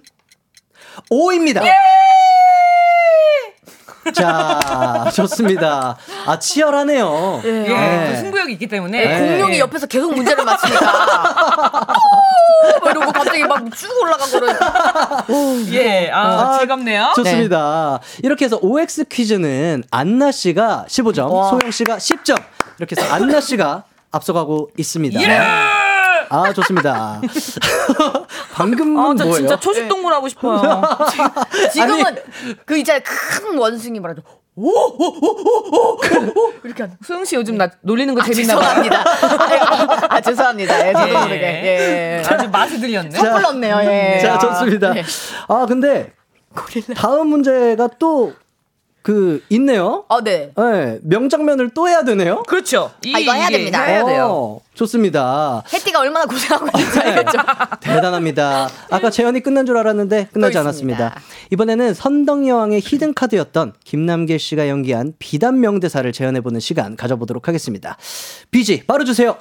O입니다. 1.10 1.62
자, 4.14 5.10
좋습니다. 5.14 5.98
아, 6.26 6.40
치열하네요. 6.40 7.42
예, 7.44 7.52
네. 7.52 8.12
그 8.12 8.18
승부욕이 8.22 8.54
있기 8.54 8.68
때문에. 8.68 9.06
네, 9.06 9.28
공룡이 9.28 9.60
옆에서 9.60 9.88
계속 9.88 10.14
문제를 10.14 10.46
맞히니까. 10.46 11.88
오, 12.64 12.80
막 12.86 12.92
이러고 12.92 13.12
갑자기 13.12 13.44
막 13.46 13.64
쭉 13.76 13.90
올라가고는. 14.02 14.56
예, 15.74 16.10
아, 16.12 16.58
즐겁네요. 16.60 17.12
좋습니다. 17.16 18.00
이렇게 18.24 18.46
해서 18.46 18.58
OX 18.62 19.06
퀴즈는 19.06 19.84
안나 19.92 20.32
씨가 20.32 20.86
15점, 20.88 21.50
소영 21.50 21.72
씨가 21.72 21.98
10점. 21.98 22.42
이렇게 22.80 22.96
해서 23.00 23.14
안나 23.14 23.42
씨가 23.42 23.84
앞서가고 24.12 24.70
있습니다. 24.78 25.20
아, 26.30 26.54
좋습니다. 26.54 27.22
방금은 28.54 28.98
아, 28.98 29.16
저 29.18 29.24
뭐예요? 29.26 29.38
진짜 29.40 29.60
초식 29.60 29.88
동물 29.88 30.14
하고 30.14 30.28
싶어요. 30.28 30.82
지금은 31.72 32.18
그 32.66 32.78
이제 32.78 33.00
큰 33.02 33.58
원숭이 33.58 34.00
말하죠. 34.00 34.22
오오오오오 34.56 36.54
이렇게 36.64 36.84
하는. 36.84 36.96
소영 37.04 37.26
씨 37.26 37.36
요즘 37.36 37.58
나 37.58 37.70
놀리는 37.82 38.14
거 38.14 38.22
아, 38.22 38.26
재밌나 38.26 38.56
봐요. 38.60 38.84
죄송합니다. 38.84 39.00
아, 39.02 40.08
아, 40.16 40.22
죄송합니다. 40.22 40.88
예, 40.90 40.94
저도 40.94 41.10
예. 41.10 41.14
모르게. 41.14 41.42
예. 41.42 42.24
아주 42.28 42.50
맛을 42.50 42.80
들렸네. 42.80 43.12
섣불렀네요. 43.12 43.80
예. 43.84 44.20
자, 44.22 44.36
아, 44.36 44.40
좋습니다. 44.40 44.94
네. 44.94 45.04
아, 45.48 45.66
근데 45.68 46.14
다음 46.96 47.28
문제가 47.28 47.90
또 48.00 48.34
그 49.04 49.44
있네요. 49.50 50.06
어, 50.08 50.22
네. 50.24 50.52
네, 50.56 51.00
명장면을 51.04 51.72
또 51.72 51.90
해야 51.90 52.04
되네요. 52.06 52.44
그렇죠. 52.44 52.92
이, 53.04 53.14
아, 53.14 53.20
이거 53.20 53.34
해야 53.34 53.50
됩니다. 53.50 53.84
해야 53.84 54.06
돼요. 54.06 54.28
어, 54.32 54.62
좋습니다. 54.74 55.62
해띠가 55.74 56.00
얼마나 56.00 56.26
고생하고 56.26 56.70
있는지 56.78 57.00
알겠죠? 57.00 57.38
대단합니다. 57.82 58.70
아까 58.90 59.10
재연이 59.10 59.42
끝난 59.42 59.66
줄 59.66 59.78
알았는데 59.78 60.30
끝나지 60.32 60.54
또 60.54 60.62
않았습니다. 60.62 61.20
이번에는 61.52 61.94
선덕 61.94 62.48
여왕의 62.48 62.80
히든 62.80 63.14
카드였던 63.14 63.74
김남길 63.84 64.40
씨가 64.40 64.70
연기한 64.70 65.14
비단 65.20 65.60
명대사를 65.60 66.10
재현해 66.14 66.40
보는 66.40 66.62
시간 66.62 66.96
가져보도록 66.96 67.50
하겠습니다. 67.50 67.98
비지 68.52 68.86
바로 68.88 69.04
주세요. 69.04 69.38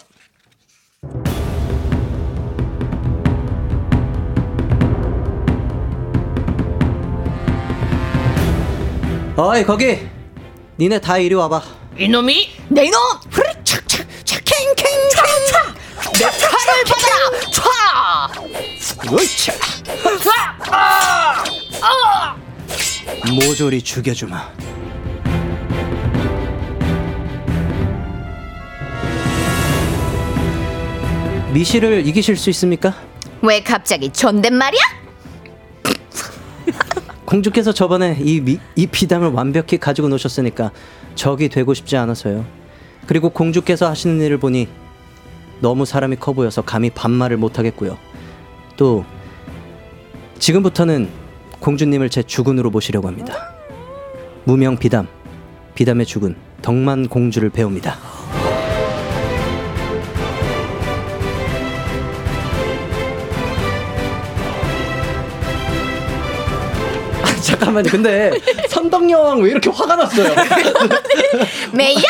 어이 9.44 9.64
거기 9.64 9.98
니네 10.78 11.00
다 11.00 11.18
이리 11.18 11.34
와봐 11.34 11.60
이놈이 11.98 12.48
내 12.68 12.84
이놈! 12.84 12.96
후리착착 13.28 14.06
착캥캥캥 14.24 14.86
내 16.12 16.26
팔을 16.26 16.84
받아라! 16.86 18.28
촤! 19.10 19.10
으쌰 19.10 19.52
모조리 23.34 23.82
죽여주마 23.82 24.48
미시를 31.52 32.06
이기실 32.06 32.36
수 32.36 32.48
있습니까? 32.50 32.94
왜 33.42 33.60
갑자기 33.60 34.08
존댓말이야? 34.12 34.82
공주께서 37.32 37.72
저번에 37.72 38.18
이, 38.20 38.42
미, 38.42 38.58
이 38.76 38.86
비담을 38.86 39.28
완벽히 39.28 39.78
가지고 39.78 40.08
노셨으니까 40.08 40.70
적이 41.14 41.48
되고 41.48 41.72
싶지 41.72 41.96
않아서요. 41.96 42.44
그리고 43.06 43.30
공주께서 43.30 43.88
하시는 43.88 44.20
일을 44.20 44.36
보니 44.36 44.68
너무 45.60 45.86
사람이 45.86 46.16
커 46.16 46.34
보여서 46.34 46.60
감히 46.60 46.90
반말을 46.90 47.38
못 47.38 47.58
하겠고요. 47.58 47.96
또 48.76 49.06
지금부터는 50.38 51.08
공주님을 51.60 52.10
제 52.10 52.22
주군으로 52.22 52.68
모시려고 52.68 53.08
합니다. 53.08 53.54
무명 54.44 54.76
비담, 54.76 55.08
비담의 55.74 56.04
주군 56.04 56.36
덕만 56.60 57.08
공주를 57.08 57.48
배웁니다. 57.48 57.96
잠깐만요. 67.64 67.90
근데 67.90 68.30
선덕여왕 68.68 69.40
왜 69.40 69.50
이렇게 69.50 69.70
화가 69.70 69.94
났어요? 69.96 70.34
메이야? 71.72 72.02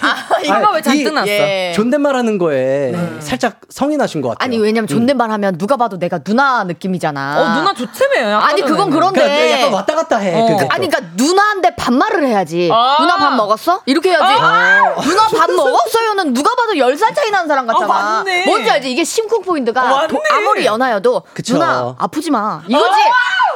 아, 0.00 0.40
이거가 0.40 0.70
왜 0.72 0.82
잔뜩 0.82 1.00
이- 1.00 1.10
났어? 1.10 1.28
예. 1.28 1.72
존댓말 1.74 2.14
하는 2.14 2.38
거에 2.38 2.94
살짝 3.18 3.54
성이 3.68 3.96
나신 3.96 4.20
것 4.20 4.28
같아요. 4.30 4.44
아니 4.44 4.58
왜냐면 4.58 4.86
존댓말 4.86 5.30
하면 5.32 5.58
누가 5.58 5.76
봐도 5.76 5.98
내가 5.98 6.18
누나 6.18 6.62
느낌이잖아. 6.64 7.40
어 7.40 7.58
누나 7.58 7.74
좋다며요. 7.74 8.36
아까 8.36 8.46
아니 8.48 8.62
그건. 8.62 8.90
그런데 8.90 9.20
그러니까 9.20 9.50
약간 9.58 9.72
왔다 9.72 9.94
갔다 9.94 10.18
해. 10.18 10.34
어. 10.34 10.46
아니 10.70 10.88
그러니까 10.88 11.00
누나한테 11.16 11.74
반말을 11.76 12.26
해야지. 12.26 12.70
아. 12.72 12.96
누나 13.00 13.16
밥 13.16 13.34
먹었어? 13.34 13.82
이렇게 13.86 14.10
해야지. 14.10 14.34
누나 14.34 15.26
밥 15.36 15.50
먹었어요는 15.50 16.32
누가 16.34 16.54
봐도 16.54 16.74
10살 16.74 17.14
차이 17.14 17.30
나는 17.30 17.48
사람 17.48 17.66
같잖아. 17.66 17.92
아, 17.92 17.98
맞네. 18.18 18.44
뭔지 18.46 18.70
알지? 18.70 18.90
이게 18.90 19.02
심쿵 19.04 19.42
포인트가 19.42 20.04
어. 20.04 20.06
도- 20.06 20.20
아무리 20.32 20.64
연하여도 20.64 21.22
그쵸. 21.34 21.54
누나 21.54 21.94
아프지 21.98 22.30
마. 22.30 22.62
이거지. 22.68 23.00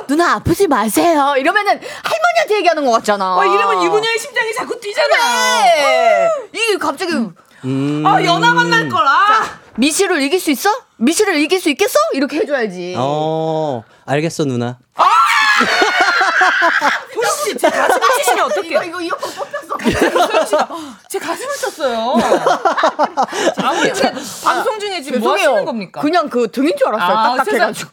누나 0.09 0.35
아프지 0.35 0.67
마세요. 0.69 1.35
이러면은 1.39 1.73
할머니한테 1.73 2.57
얘기하는 2.59 2.85
것 2.85 2.93
같잖아. 2.93 3.37
어, 3.37 3.45
이러면 3.45 3.83
유부녀의 3.85 4.19
심장이 4.19 4.55
자꾸 4.55 4.79
뛰잖아. 4.81 5.63
네. 5.65 6.29
이게 6.53 6.77
갑자기 6.77 7.13
음. 7.65 8.05
아 8.07 8.23
연하 8.25 8.55
만날 8.55 8.89
거라. 8.89 9.27
미시를 9.77 10.23
이길 10.23 10.41
수 10.41 10.51
있어? 10.51 10.71
미시를 10.97 11.37
이길 11.37 11.61
수 11.61 11.69
있겠어? 11.71 11.99
이렇게 12.15 12.39
해줘야지. 12.39 12.95
어, 12.97 13.83
알겠어 14.07 14.45
누나. 14.45 14.79
혹시 17.15 17.57
제 17.57 17.69
가슴 17.71 18.01
치시면 18.17 18.45
어떡해요? 18.47 18.83
이거 18.83 18.85
이거 18.85 19.01
이어폰 19.01 19.31
뽑혔어. 19.35 19.77
제 21.09 21.19
가슴을 21.19 21.57
쳤어요. 21.57 22.15
아무리 23.63 23.91
그래도 23.93 24.21
방송 24.45 24.79
중에 24.79 25.03
지금 25.03 25.21
뭐 25.21 25.33
하시는 25.33 25.65
겁니까? 25.65 26.01
그냥 26.01 26.29
그 26.29 26.51
등인 26.51 26.77
줄 26.77 26.89
알았어요. 26.89 27.17
아, 27.17 27.37
딱딱해가지고. 27.37 27.91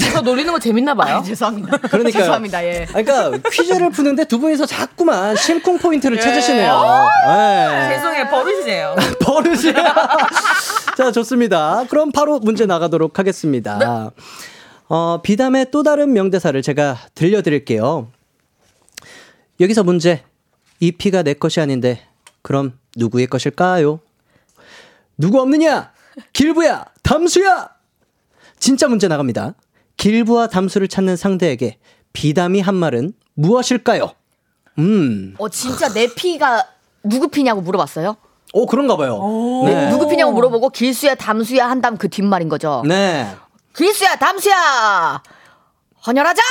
저 0.00 0.20
놀리는 0.20 0.52
거 0.52 0.58
재밌나 0.58 0.94
봐요. 0.94 1.22
죄송합니다. 1.26 1.76
그러니까요. 1.88 2.22
죄송합니다. 2.22 2.64
예. 2.64 2.86
그러니까 2.88 3.30
퀴즈를 3.50 3.90
푸는데 3.90 4.24
두 4.24 4.38
분이서 4.38 4.66
자꾸만 4.66 5.36
심쿵 5.36 5.78
포인트를 5.78 6.18
찾으시네요. 6.20 7.08
예. 7.28 7.94
죄송해요. 7.94 8.26
버릇이세요. 8.28 8.96
버릇이야. 9.20 9.94
자, 10.96 11.12
좋습니다. 11.12 11.84
그럼 11.88 12.12
바로 12.12 12.38
문제 12.38 12.66
나가도록 12.66 13.18
하겠습니다. 13.18 14.12
어, 14.88 15.20
비담의 15.22 15.66
또 15.70 15.82
다른 15.82 16.12
명대사를 16.12 16.60
제가 16.62 16.96
들려드릴게요. 17.14 18.08
여기서 19.60 19.84
문제. 19.84 20.24
이 20.80 20.92
피가 20.92 21.22
내 21.22 21.34
것이 21.34 21.60
아닌데, 21.60 22.00
그럼 22.42 22.72
누구의 22.96 23.26
것일까요? 23.26 24.00
누구 25.18 25.38
없느냐? 25.40 25.92
길부야! 26.32 26.86
담수야! 27.02 27.68
진짜 28.58 28.88
문제 28.88 29.06
나갑니다. 29.06 29.54
길부와 30.00 30.46
담수를 30.46 30.88
찾는 30.88 31.16
상대에게 31.16 31.76
비담이 32.14 32.62
한 32.62 32.74
말은 32.74 33.12
무엇일까요? 33.34 34.10
음, 34.78 35.34
어 35.38 35.48
진짜 35.50 35.92
내 35.92 36.12
피가 36.12 36.64
누구 37.04 37.28
피냐고 37.28 37.60
물어봤어요? 37.60 38.16
오, 38.54 38.66
그런가 38.66 38.96
봐요. 38.96 39.20
네. 39.66 39.90
누구 39.90 40.08
피냐고 40.08 40.32
물어보고 40.32 40.70
길수야 40.70 41.14
담수야 41.14 41.68
한 41.68 41.82
다음 41.82 41.98
그 41.98 42.08
뒷말인 42.08 42.48
거죠. 42.48 42.82
네. 42.86 43.26
길수야 43.76 44.16
담수야 44.16 45.22
헌혈하자. 46.06 46.42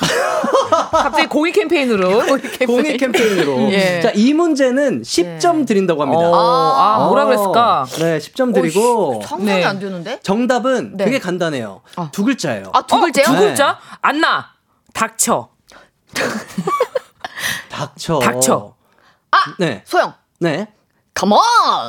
갑자기 0.90 1.26
공익 1.26 1.54
캠페인으로. 1.54 2.22
공익 2.66 2.96
캠페인으로. 2.98 3.70
예. 3.72 4.00
자, 4.00 4.10
이 4.14 4.32
문제는 4.32 5.02
10점 5.02 5.66
드린다고 5.66 6.00
합니다. 6.02 6.22
어, 6.30 6.72
아, 6.74 7.04
뭐라 7.06 7.26
그랬을까? 7.26 7.84
네, 7.98 8.18
10점 8.18 8.54
드리고 8.54 9.20
상상이 9.24 9.60
네. 9.60 9.64
안 9.64 9.78
되는데? 9.78 10.20
정답은 10.22 10.96
네. 10.96 11.04
되게 11.04 11.18
간단해요. 11.18 11.82
두 12.12 12.24
글자예요. 12.24 12.70
아 12.72 12.82
두 12.82 12.98
글자요? 13.00 13.26
두 13.26 13.32
네. 13.32 13.38
글자? 13.40 13.78
안나. 14.00 14.52
닥쳐. 14.94 15.50
닥쳐. 17.68 18.18
닥쳐. 18.20 18.74
아 19.30 19.36
네. 19.58 19.82
소영. 19.84 20.14
네. 20.40 20.66
Come 21.14 21.28
on. 21.28 21.38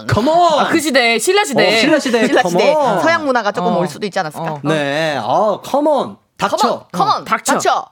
Come 0.08 0.37
on. 0.37 0.60
아, 0.60 0.68
그 0.70 0.80
시대, 0.80 1.18
신라 1.20 1.44
시대. 1.46 1.78
어, 1.78 1.80
신라 1.80 2.00
시대 2.00 2.26
신라 2.28 2.42
시대 2.44 2.74
come 2.74 2.88
on. 2.88 3.00
서양 3.02 3.26
문화가 3.26 3.52
조금 3.52 3.74
어. 3.74 3.80
올 3.80 3.88
수도 3.88 4.06
있지 4.08 4.18
않았을까? 4.20 4.52
어. 4.54 4.60
네. 4.64 5.18
아, 5.22 5.60
come 5.64 5.94
on. 5.94 6.18
닥쳐. 6.40 6.58
Come 6.58 6.72
on. 6.72 6.84
컴온. 6.92 7.26
닥쳐. 7.26 7.54
닥쳐. 7.54 7.90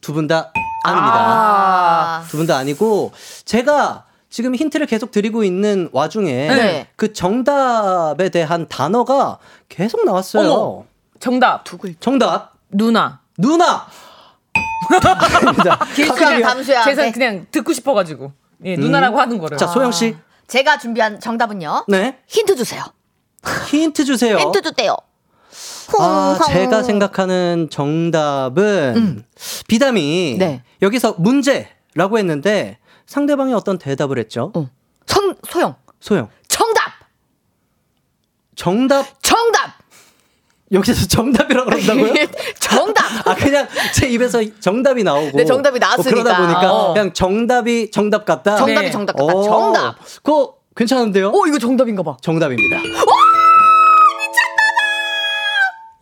두 0.00 0.12
분 0.12 0.26
다 0.26 0.52
아닙니다. 0.84 1.16
아. 1.18 2.24
두분 2.28 2.46
다 2.46 2.56
아니고 2.56 3.12
제가 3.44 4.04
지금 4.30 4.54
힌트를 4.54 4.86
계속 4.86 5.10
드리고 5.10 5.44
있는 5.44 5.88
와중에 5.92 6.32
네. 6.48 6.88
그 6.96 7.12
정답에 7.12 8.28
대한 8.28 8.68
단어가 8.68 9.38
계속 9.68 10.04
나왔어요. 10.04 10.52
어머. 10.52 10.84
정답. 11.20 11.64
정답. 12.00 12.52
누나. 12.70 13.20
누나. 13.36 13.86
길수야 15.94 16.40
담수야. 16.40 16.82
제가 16.84 17.02
네. 17.02 17.12
그냥 17.12 17.46
듣고 17.50 17.72
싶어가지고. 17.72 18.32
예, 18.64 18.76
누나라고 18.76 19.18
하는 19.20 19.38
거를. 19.38 19.56
자, 19.58 19.66
소영 19.66 19.92
씨. 19.92 20.16
제가 20.48 20.78
준비한 20.78 21.20
정답은요. 21.20 21.84
네. 21.88 22.18
힌트 22.26 22.56
주세요. 22.56 22.84
힌트 23.68 24.04
주세요. 24.04 24.38
힌트 24.38 24.62
주세요. 24.62 24.96
아. 25.98 26.38
제가 26.46 26.82
생각하는 26.82 27.68
정답은 27.70 29.24
비담이 29.68 30.36
네. 30.38 30.62
여기서 30.82 31.14
문제라고 31.18 32.18
했는데 32.18 32.78
상대방이 33.06 33.54
어떤 33.54 33.78
대답을 33.78 34.18
했죠? 34.18 34.52
어. 34.54 34.68
성 35.06 35.34
소영. 35.48 35.74
소영. 36.00 36.28
정답. 36.48 36.82
정답 38.54 39.06
정답. 39.22 39.78
여기서 40.70 41.06
정답이라고 41.08 41.70
그런다고요? 41.70 42.12
정답. 42.60 43.26
아 43.26 43.34
그냥 43.34 43.66
제 43.94 44.08
입에서 44.10 44.40
정답이 44.60 45.02
나오고 45.02 45.36
네, 45.38 45.44
정답이 45.46 45.78
나왔으니까. 45.78 46.10
뭐 46.14 46.22
그러다 46.22 46.42
보니까 46.42 46.72
어. 46.74 46.92
그냥 46.92 47.12
정답이 47.14 47.90
정답 47.90 48.26
같다. 48.26 48.56
정답이 48.56 48.86
네. 48.86 48.90
정답 48.90 49.16
같다. 49.16 49.32
오, 49.34 49.42
정답. 49.42 49.96
그거 50.22 50.56
괜찮은데요? 50.76 51.30
오 51.30 51.46
이거 51.46 51.58
정답인가 51.58 52.02
봐. 52.02 52.16
정답입니다. 52.20 52.76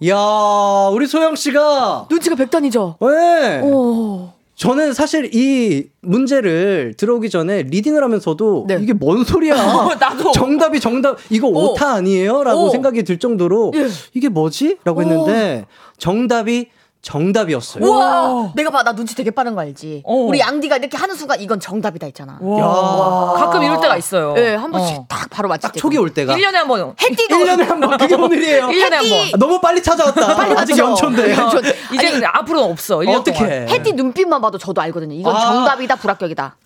야, 0.04 0.90
우리 0.92 1.06
소영 1.06 1.36
씨가 1.36 2.06
눈치가 2.10 2.36
백단이죠. 2.36 2.96
네. 3.00 3.60
오. 3.62 4.30
저는 4.54 4.94
사실 4.94 5.30
이 5.34 5.88
문제를 6.00 6.94
들어오기 6.96 7.28
전에 7.28 7.62
리딩을 7.62 8.02
하면서도 8.02 8.64
네. 8.68 8.78
이게 8.80 8.92
뭔 8.94 9.22
소리야? 9.24 9.54
나도. 10.00 10.32
정답이 10.32 10.80
정답 10.80 11.18
이거 11.30 11.48
오. 11.48 11.72
오타 11.72 11.92
아니에요? 11.92 12.42
라고 12.42 12.64
오. 12.64 12.70
생각이 12.70 13.02
들 13.04 13.18
정도로 13.18 13.72
예. 13.74 13.88
이게 14.14 14.28
뭐지? 14.28 14.78
라고 14.84 15.02
했는데 15.02 15.66
정답이 15.98 16.68
정답이었어요. 17.02 17.84
우와. 17.84 18.52
내가 18.56 18.70
봐, 18.70 18.82
나 18.82 18.92
눈치 18.92 19.14
되게 19.14 19.30
빠른 19.30 19.54
거 19.54 19.60
알지? 19.60 20.02
어. 20.04 20.12
우리 20.14 20.40
양디가 20.40 20.78
이렇게 20.78 20.96
하는 20.96 21.14
순간 21.14 21.40
이건 21.40 21.60
정답이다 21.60 22.06
했잖아. 22.06 22.32
야. 22.58 23.32
가끔 23.36 23.62
이럴 23.62 23.80
때가 23.80 23.96
있어요. 23.96 24.34
네, 24.34 24.54
한 24.56 24.70
번씩 24.72 24.96
어. 24.98 25.06
딱 25.08 25.30
바로 25.30 25.48
맞힐 25.48 25.62
딱 25.62 25.72
때. 25.72 25.80
촉이 25.80 25.96
올 25.98 26.12
때가 26.12 26.34
1년에 26.34 26.52
한 26.52 26.66
번. 26.68 26.94
해띠도 27.00 27.36
1년에 27.36 27.64
한 27.66 27.80
번 27.80 27.96
그게 27.98 28.14
오늘이에요. 28.14 28.66
1년에 28.68 28.90
한 28.90 29.08
번. 29.08 29.18
아, 29.34 29.36
너무 29.38 29.60
빨리 29.60 29.82
찾아왔다. 29.82 30.40
아직 30.58 30.74
맞죠? 30.74 30.76
연초인데. 30.90 31.32
연초. 31.36 31.58
이제 31.94 32.10
는 32.10 32.24
앞으로는 32.24 32.70
없어. 32.72 32.98
1년 32.98 33.20
어떻게? 33.20 33.44
해띠 33.44 33.92
눈빛만 33.92 34.40
봐도 34.40 34.58
저도 34.58 34.80
알거든요. 34.80 35.14
이건 35.14 35.34
아. 35.34 35.40
정답이다, 35.40 35.96
불합격이다. 35.96 36.56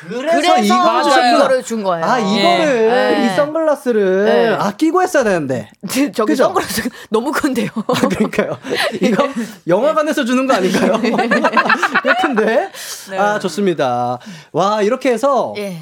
그래서, 0.00 0.36
그래서 0.36 0.58
이거 0.58 0.74
맞아요. 0.76 1.02
주셨구나. 1.04 1.36
이거를 1.36 1.62
준 1.62 1.82
거예요. 1.82 2.04
아 2.04 2.18
이거를 2.18 2.90
예. 3.20 3.24
이 3.32 3.36
선글라스를 3.36 4.24
네. 4.24 4.48
아 4.58 4.70
끼고 4.72 5.02
했어야 5.02 5.24
되는데. 5.24 5.70
저기 6.14 6.32
그죠? 6.32 6.44
선글라스 6.44 6.88
너무 7.10 7.32
큰데요. 7.32 7.68
아, 7.88 8.08
그러니까요. 8.08 8.58
이거 9.00 9.26
영화관에서 9.66 10.24
주는 10.24 10.46
거 10.46 10.54
아닌가요? 10.54 11.00
꽤 11.00 12.14
큰데. 12.20 12.70
아 13.18 13.38
좋습니다. 13.38 14.18
와 14.52 14.82
이렇게 14.82 15.10
해서 15.12 15.54
예. 15.56 15.76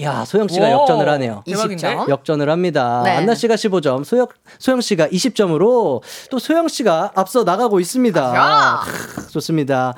야 0.00 0.24
소영 0.24 0.46
씨가 0.46 0.66
오, 0.68 0.70
역전을 0.70 1.08
하네요. 1.08 1.42
대박인데? 1.44 1.96
20점. 1.96 2.08
역전을 2.08 2.48
합니다. 2.48 3.02
네. 3.04 3.10
안나 3.16 3.34
씨가 3.34 3.56
15점, 3.56 4.04
소영, 4.04 4.28
소영 4.60 4.80
씨가 4.80 5.08
20점으로 5.08 6.02
또 6.30 6.38
소영 6.38 6.68
씨가 6.68 7.10
앞서 7.16 7.42
나가고 7.42 7.80
있습니다. 7.80 8.20
야. 8.36 8.80
크, 8.84 9.28
좋습니다. 9.32 9.94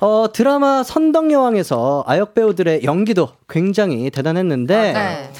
어, 0.00 0.26
드라마 0.32 0.82
선덕여왕에서 0.84 2.04
아역 2.06 2.34
배우들의 2.34 2.84
연기도 2.84 3.30
굉장히 3.48 4.10
대단했는데 4.10 4.92
네. 4.92 5.30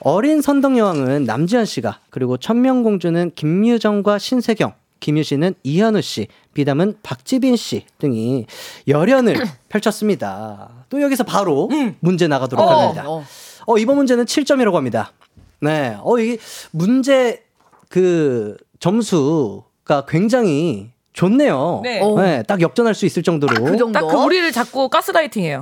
어린 0.00 0.40
선덕여왕은 0.40 1.24
남지현 1.24 1.64
씨가 1.64 2.00
그리고 2.10 2.36
천명공주는 2.36 3.32
김유정과 3.34 4.18
신세경 4.18 4.74
김유 5.00 5.22
씨는 5.24 5.54
이현우 5.62 6.00
씨, 6.00 6.28
비담은 6.54 6.98
박지빈 7.02 7.56
씨 7.56 7.84
등이 7.98 8.46
열연을 8.88 9.36
펼쳤습니다. 9.68 10.70
또 10.88 11.02
여기서 11.02 11.24
바로 11.24 11.68
문제 12.00 12.28
나가도록 12.28 12.64
어, 12.64 12.82
합니다. 12.82 13.04
어. 13.06 13.24
어, 13.66 13.78
이번 13.78 13.96
문제는 13.96 14.24
7점이라고 14.24 14.72
합니다. 14.72 15.12
네. 15.60 15.96
어, 16.00 16.18
이게 16.18 16.38
문제 16.70 17.44
그 17.88 18.56
점수가 18.78 20.06
굉장히 20.08 20.92
좋네요. 21.16 21.80
네. 21.82 22.00
오. 22.02 22.20
네, 22.20 22.42
딱 22.42 22.60
역전할 22.60 22.94
수 22.94 23.06
있을 23.06 23.22
정도로. 23.22 23.64
그 23.64 23.76
정도. 23.78 23.98
딱 23.98 24.06
그 24.06 24.16
우리를 24.18 24.52
자꾸 24.52 24.90
가스라이팅해요. 24.90 25.60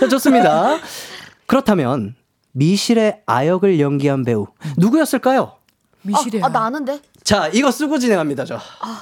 자, 0.00 0.08
좋습니다. 0.08 0.78
그렇다면 1.46 2.16
미실의 2.52 3.20
아역을 3.26 3.78
연기한 3.78 4.24
배우 4.24 4.46
누구였을까요? 4.78 5.52
미실이야. 6.00 6.46
아, 6.46 6.48
나 6.48 6.64
아는데. 6.64 7.00
자, 7.22 7.48
이거 7.52 7.70
쓰고 7.70 7.98
진행합니다, 7.98 8.46
저. 8.46 8.58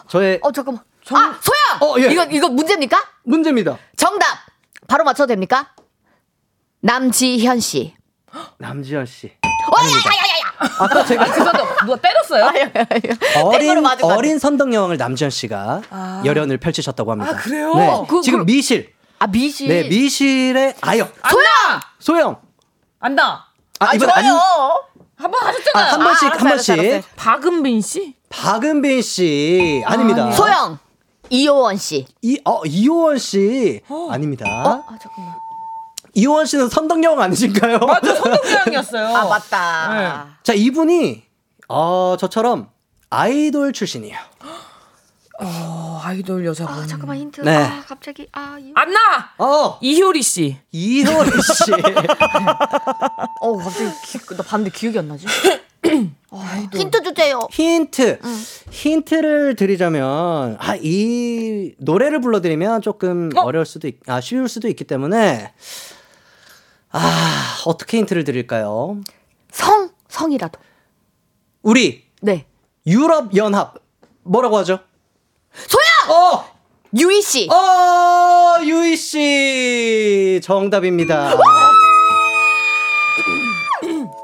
저의 0.08 0.40
어 0.42 0.50
잠깐만. 0.50 0.82
아 1.12 1.38
소야. 1.40 1.88
어, 1.88 1.94
예. 2.00 2.10
이거 2.12 2.24
이거 2.24 2.48
문제입니까? 2.48 2.98
문제입니다. 3.22 3.78
정답. 3.96 4.26
바로 4.88 5.04
맞춰도 5.04 5.28
됩니까? 5.28 5.74
남지현 6.80 7.60
씨. 7.60 7.94
남지현 8.58 9.06
씨. 9.06 9.28
어, 9.44 9.80
야야야야야. 9.80 10.35
아까 10.58 11.04
제가 11.04 11.24
누가 11.84 11.96
때렸어요? 11.96 12.50
어린 13.44 13.82
맞은 13.82 14.00
거 14.08 14.14
어린 14.14 14.38
선덕 14.38 14.72
여왕을 14.72 14.96
남지현 14.96 15.30
씨가 15.30 15.82
열연을 16.24 16.58
펼치셨다고 16.58 17.12
합니다. 17.12 17.32
아, 17.32 17.36
그래요? 17.36 17.74
네. 17.74 18.04
그- 18.08 18.20
지금 18.22 18.40
그- 18.40 18.44
미실. 18.46 18.92
아 19.18 19.26
미시. 19.26 19.66
네, 19.68 19.84
미실의 19.88 20.74
아역. 20.82 21.12
소영! 21.30 21.46
소영. 21.98 22.36
안다. 23.00 23.46
아, 23.78 23.94
이번 23.94 24.10
안 24.10 24.24
한번 25.18 25.42
아, 25.42 25.46
하셨잖아요. 25.48 25.92
한 25.92 26.00
번씩 26.00 26.24
알았어요, 26.24 26.30
한 26.40 26.48
번씩. 26.50 26.72
알았어요, 26.74 26.92
알았어요. 26.92 27.12
박은빈 27.16 27.80
씨? 27.80 28.14
박은빈 28.28 29.00
씨 29.02 29.82
아닙니다. 29.86 30.30
소영. 30.32 30.78
이효원 31.30 31.76
씨. 31.78 32.06
이, 32.22 32.38
어, 32.44 32.62
이호원 32.66 33.18
씨 33.18 33.80
아닙니다. 34.10 34.44
아 34.46 34.98
잠깐만. 35.00 35.34
이호원 36.16 36.46
씨는 36.46 36.70
선덕여왕 36.70 37.20
아니신가요? 37.20 37.78
맞아, 37.78 38.14
선동여왕이었어요. 38.14 39.06
아 39.14 39.28
맞다. 39.28 40.38
자, 40.42 40.54
이분이 40.54 41.22
어, 41.68 42.16
저처럼 42.18 42.70
아이돌 43.10 43.74
출신이에요. 43.74 44.16
어, 45.38 46.00
아이돌 46.02 46.46
여자분. 46.46 46.74
아 46.74 46.86
잠깐만 46.86 47.18
힌트. 47.18 47.42
네. 47.42 47.54
아 47.54 47.84
갑자기 47.86 48.26
아 48.32 48.56
이... 48.58 48.72
안나! 48.74 48.98
어, 49.36 49.78
이효리 49.82 50.22
씨. 50.22 50.56
이효리 50.72 51.30
씨. 51.42 51.72
어 53.42 53.56
갑자기 53.58 53.90
기, 54.06 54.18
나 54.36 54.42
봤는데 54.42 54.70
기억이 54.74 54.98
안 54.98 55.08
나지? 55.08 55.26
아, 56.30 56.68
힌트 56.74 57.02
주세요. 57.02 57.46
힌트. 57.50 58.20
힌트를 58.70 59.56
드리자면 59.56 60.56
아, 60.58 60.76
이 60.80 61.74
노래를 61.76 62.22
불러 62.22 62.40
드리면 62.40 62.80
조금 62.80 63.28
어? 63.36 63.50
려울 63.50 63.66
수도 63.66 63.86
있, 63.86 63.96
아, 64.08 64.22
쉬울 64.22 64.48
수도 64.48 64.68
있기 64.68 64.84
때문에 64.84 65.52
아, 66.96 67.56
어떻게 67.66 67.98
힌트를 67.98 68.24
드릴까요? 68.24 69.00
성 69.50 69.90
성이라도. 70.08 70.58
우리 71.62 72.04
네. 72.22 72.46
유럽 72.86 73.36
연합 73.36 73.74
뭐라고 74.22 74.56
하죠? 74.58 74.80
소영. 75.52 76.16
어! 76.16 76.56
유희 76.96 77.20
씨. 77.20 77.48
어, 77.50 78.58
유희 78.62 78.96
씨 78.96 80.40
정답입니다. 80.42 81.34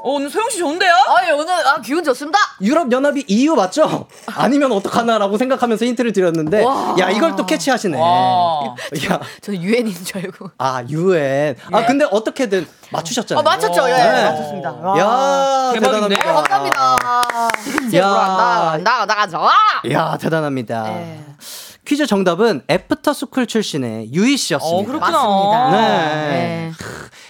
어, 0.03 0.09
오늘 0.11 0.29
소영 0.29 0.49
씨 0.49 0.57
좋은데요? 0.57 0.93
아니 1.17 1.31
오늘 1.31 1.53
아 1.65 1.79
기운 1.79 2.03
좋습니다. 2.03 2.37
유럽 2.59 2.91
연합이 2.91 3.23
EU 3.25 3.55
맞죠? 3.55 4.05
아니면 4.35 4.73
어떡하나라고 4.73 5.37
생각하면서 5.37 5.85
힌트를 5.85 6.11
드렸는데 6.11 6.61
와. 6.61 6.93
야, 6.99 7.09
이걸 7.09 7.37
또 7.37 7.45
캐치하시네. 7.45 7.97
와. 7.97 8.75
야, 9.09 9.19
저는 9.39 9.61
유엔인 9.63 9.95
줄 10.03 10.17
알고. 10.17 10.51
아, 10.57 10.83
UN. 10.89 11.55
아, 11.71 11.85
근데 11.85 12.05
어떻게든 12.11 12.67
맞추셨잖아요. 12.91 13.39
아 13.39 13.43
맞췄죠. 13.43 13.89
예, 13.89 13.93
네. 13.93 14.23
맞췄습니다. 14.25 14.71
와. 14.73 14.99
야, 14.99 15.71
대박인데? 15.73 16.15
대단합니다. 16.17 16.33
감사합니다. 16.33 17.49
이제 17.87 17.97
야. 17.99 18.07
뭐란다. 18.09 18.77
나 18.83 19.05
나가자. 19.05 19.39
야, 19.89 20.17
대단합니다. 20.19 20.83
네. 20.83 21.25
퀴즈 21.85 22.05
정답은 22.05 22.61
애프터 22.69 23.13
스쿨 23.13 23.45
출신의 23.45 24.13
유이 24.13 24.37
씨였습니다. 24.37 24.77
어, 24.77 24.85
그렇구나. 24.85 25.11
맞습니다. 25.11 25.71
네. 25.71 26.27
네. 26.29 26.71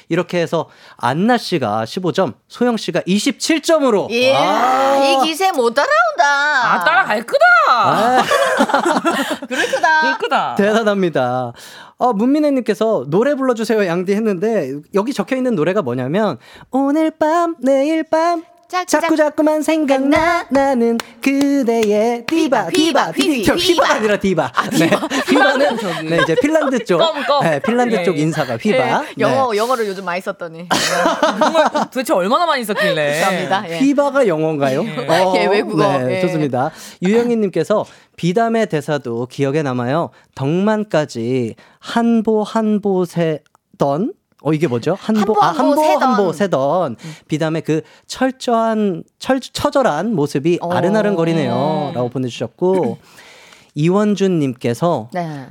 이렇게 0.09 0.39
해서 0.39 0.69
안나 0.97 1.37
씨가 1.37 1.85
15점, 1.85 2.35
소영 2.47 2.77
씨가 2.77 3.01
27점으로. 3.01 4.11
예, 4.11 4.33
이 4.33 5.25
기세 5.25 5.51
못 5.51 5.73
따라온다. 5.73 6.73
아, 6.73 6.83
따라갈 6.83 7.23
거다. 7.25 8.23
그럴 9.47 9.71
거다. 9.71 10.01
그럴 10.01 10.17
거다. 10.19 10.55
대단합니다. 10.55 11.53
어, 11.97 12.13
문민혜님께서 12.13 13.05
노래 13.07 13.33
불러주세요, 13.33 13.87
양디 13.87 14.13
했는데, 14.13 14.73
여기 14.93 15.13
적혀 15.13 15.35
있는 15.35 15.55
노래가 15.55 15.81
뭐냐면, 15.81 16.37
오늘 16.69 17.11
밤, 17.11 17.55
내일 17.59 18.03
밤, 18.03 18.43
짝, 18.43 18.52
자꾸 18.85 19.15
짝. 19.15 19.23
자꾸만 19.29 19.61
생각나 19.61 20.45
나는 20.49 20.97
그대의 21.21 22.25
디바 22.25 22.69
디바 22.69 22.69
휘바, 22.69 23.11
휘, 23.11 23.43
저 23.43 23.55
휘바. 23.55 23.93
아니라 23.93 24.17
디바 24.19 24.51
네 24.79 24.89
휘바는 25.29 25.77
네 26.09 26.19
이제 26.23 26.35
핀란드 26.41 26.83
쪽. 26.85 27.01
네, 27.43 27.59
핀란드 27.59 27.95
예, 27.95 28.03
쪽 28.03 28.17
예. 28.17 28.21
인사가 28.21 28.57
휘바 28.57 29.01
네. 29.01 29.07
영어 29.19 29.55
영어를 29.55 29.87
요즘 29.87 30.05
많이 30.05 30.19
썼더니. 30.21 30.67
도대체 31.91 32.13
얼마나 32.13 32.45
많이 32.45 32.63
썼길래. 32.63 33.21
감사합니다. 33.21 33.69
예. 33.69 33.79
휘바가 33.79 34.27
영어인가요? 34.27 34.81
어, 34.81 35.33
예, 35.37 35.45
외국어. 35.45 35.97
네, 35.99 36.17
예. 36.17 36.21
좋습니다. 36.21 36.71
유영희님께서 37.01 37.85
비담의 38.15 38.67
대사도 38.67 39.27
기억에 39.27 39.61
남아요. 39.61 40.09
덕만까지 40.35 41.55
한보 41.79 42.43
한보 42.43 43.05
세던 43.05 44.13
어 44.43 44.51
이게 44.53 44.67
뭐죠? 44.67 44.97
한보 44.99 45.33
한보, 45.33 45.41
아 45.41 45.47
한보 45.51 45.75
세던. 45.81 46.01
한보 46.01 46.33
세던 46.33 46.95
비담의 47.29 47.61
그 47.61 47.81
철저한 48.07 49.03
철 49.17 49.39
처절한 49.39 50.13
모습이 50.13 50.59
어. 50.61 50.71
아른아른거리네요라고 50.71 52.09
보내주셨고 52.09 52.97
이원준 53.75 54.39
님께서 54.39 55.09
네. 55.13 55.47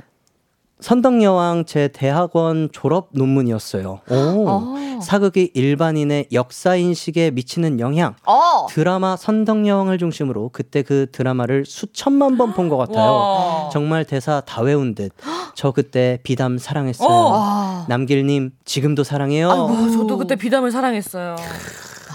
선덕여왕 0.87 1.63
제 1.65 1.87
대학원 1.87 2.67
졸업 2.73 3.07
논문이었어요. 3.13 4.01
오. 4.09 4.45
어. 4.49 4.75
사극이 5.01 5.51
일반인의 5.53 6.27
역사 6.33 6.75
인식에 6.75 7.31
미치는 7.31 7.79
영향. 7.79 8.15
어. 8.25 8.67
드라마 8.69 9.15
선덕여왕을 9.15 9.97
중심으로 9.97 10.49
그때 10.51 10.81
그 10.83 11.07
드라마를 11.11 11.63
수천만 11.65 12.37
번 12.37 12.53
본 12.53 12.67
것 12.67 12.75
같아요. 12.77 13.11
와. 13.13 13.69
정말 13.71 14.03
대사 14.03 14.41
다 14.41 14.61
외운 14.61 14.93
듯. 14.93 15.13
저 15.55 15.71
그때 15.71 16.19
비담 16.23 16.57
사랑했어요. 16.57 17.07
어. 17.09 17.31
아. 17.33 17.85
남길님 17.87 18.51
지금도 18.65 19.05
사랑해요. 19.05 19.49
아, 19.51 19.89
저도 19.89 20.17
그때 20.17 20.35
비담을 20.35 20.69
사랑했어요. 20.71 21.37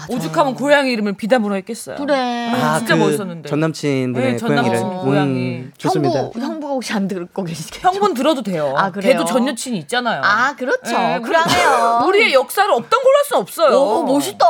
오죽하면 0.09 0.55
고양이 0.55 0.91
이름을 0.91 1.13
비담으로 1.13 1.55
했겠어요. 1.57 1.95
그래. 1.97 2.49
아, 2.53 2.77
진짜 2.79 2.95
멋있었는데. 2.95 3.49
전 3.49 3.59
남친분의 3.59 4.31
네, 4.33 4.37
전 4.37 4.49
고양이를. 4.49 4.79
남친 4.79 4.99
고양이. 5.01 5.63
좋습니다. 5.77 6.19
형부 6.19 6.39
형부가 6.39 6.73
혹시 6.73 6.93
안 6.93 7.07
듣고 7.07 7.43
계시겠죠? 7.43 7.87
형분 7.87 8.13
들어도 8.13 8.41
돼요. 8.41 8.73
아, 8.77 8.91
그래요? 8.91 9.13
걔도 9.13 9.25
전 9.25 9.47
여친이 9.47 9.77
있잖아요. 9.79 10.21
아 10.23 10.55
그렇죠. 10.55 10.97
네, 10.97 11.19
그러네요. 11.19 12.03
우리의 12.07 12.33
역사를 12.33 12.69
없던 12.69 12.89
걸로 12.89 13.17
할 13.17 13.25
수는 13.25 13.41
없어요. 13.41 13.77
오 13.77 14.03
멋있다. 14.03 14.45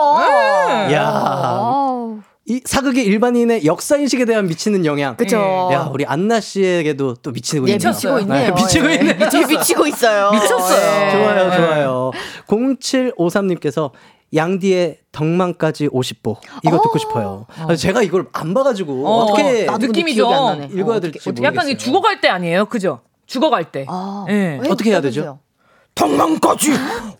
네. 0.88 0.94
야, 0.96 1.08
아우. 1.08 2.20
이 2.46 2.62
사극이 2.66 3.04
일반인의 3.04 3.64
역사 3.66 3.96
인식에 3.98 4.26
대한 4.26 4.48
미치는 4.48 4.84
영향. 4.84 5.16
그쵸. 5.16 5.38
야, 5.72 5.88
우리 5.94 6.04
안나 6.06 6.40
씨에게도 6.40 7.16
또 7.22 7.32
미치고 7.32 7.70
예, 7.70 7.74
있네요. 7.74 7.90
미치고 7.90 8.20
있네요. 8.22 8.54
미치고 8.56 8.90
예. 8.90 8.96
있네. 8.96 9.14
미치, 9.18 9.46
미치고 9.46 9.86
있어요. 9.86 10.32
미쳤어요. 10.32 11.08
예. 11.08 11.12
좋아요, 11.12 11.50
네. 11.50 11.56
좋아요. 11.58 12.12
0753님께서 12.48 13.92
양디의 14.36 15.00
덕만까지 15.12 15.88
50보 15.90 16.38
이거 16.64 16.78
어. 16.78 16.82
듣고 16.82 16.98
싶어요. 17.00 17.46
아, 17.68 17.76
제가 17.76 18.04
이걸 18.04 18.28
안 18.32 18.54
봐가지고 18.54 19.08
어, 19.08 19.12
어, 19.24 19.26
떻게 19.28 19.64
나도 19.66 19.80
근데 19.80 19.88
느낌이죠. 19.88 20.28
기억이 20.28 20.34
안 20.34 20.60
나네. 20.60 20.74
읽어야 20.74 20.98
어, 20.98 21.00
될지 21.00 21.18
어떻게- 21.20 21.42
모르겠어요. 21.42 21.46
약간 21.68 21.78
죽어갈 21.78 22.22
때 22.22 22.28
아니에요, 22.28 22.66
그죠? 22.66 23.02
죽어갈 23.26 23.72
때. 23.72 23.86
아, 23.88 24.26
예. 24.30 24.60
왜? 24.62 24.70
어떻게 24.70 24.92
해야. 24.92 25.02
되죠? 25.02 25.40
덕망까지 25.96 26.72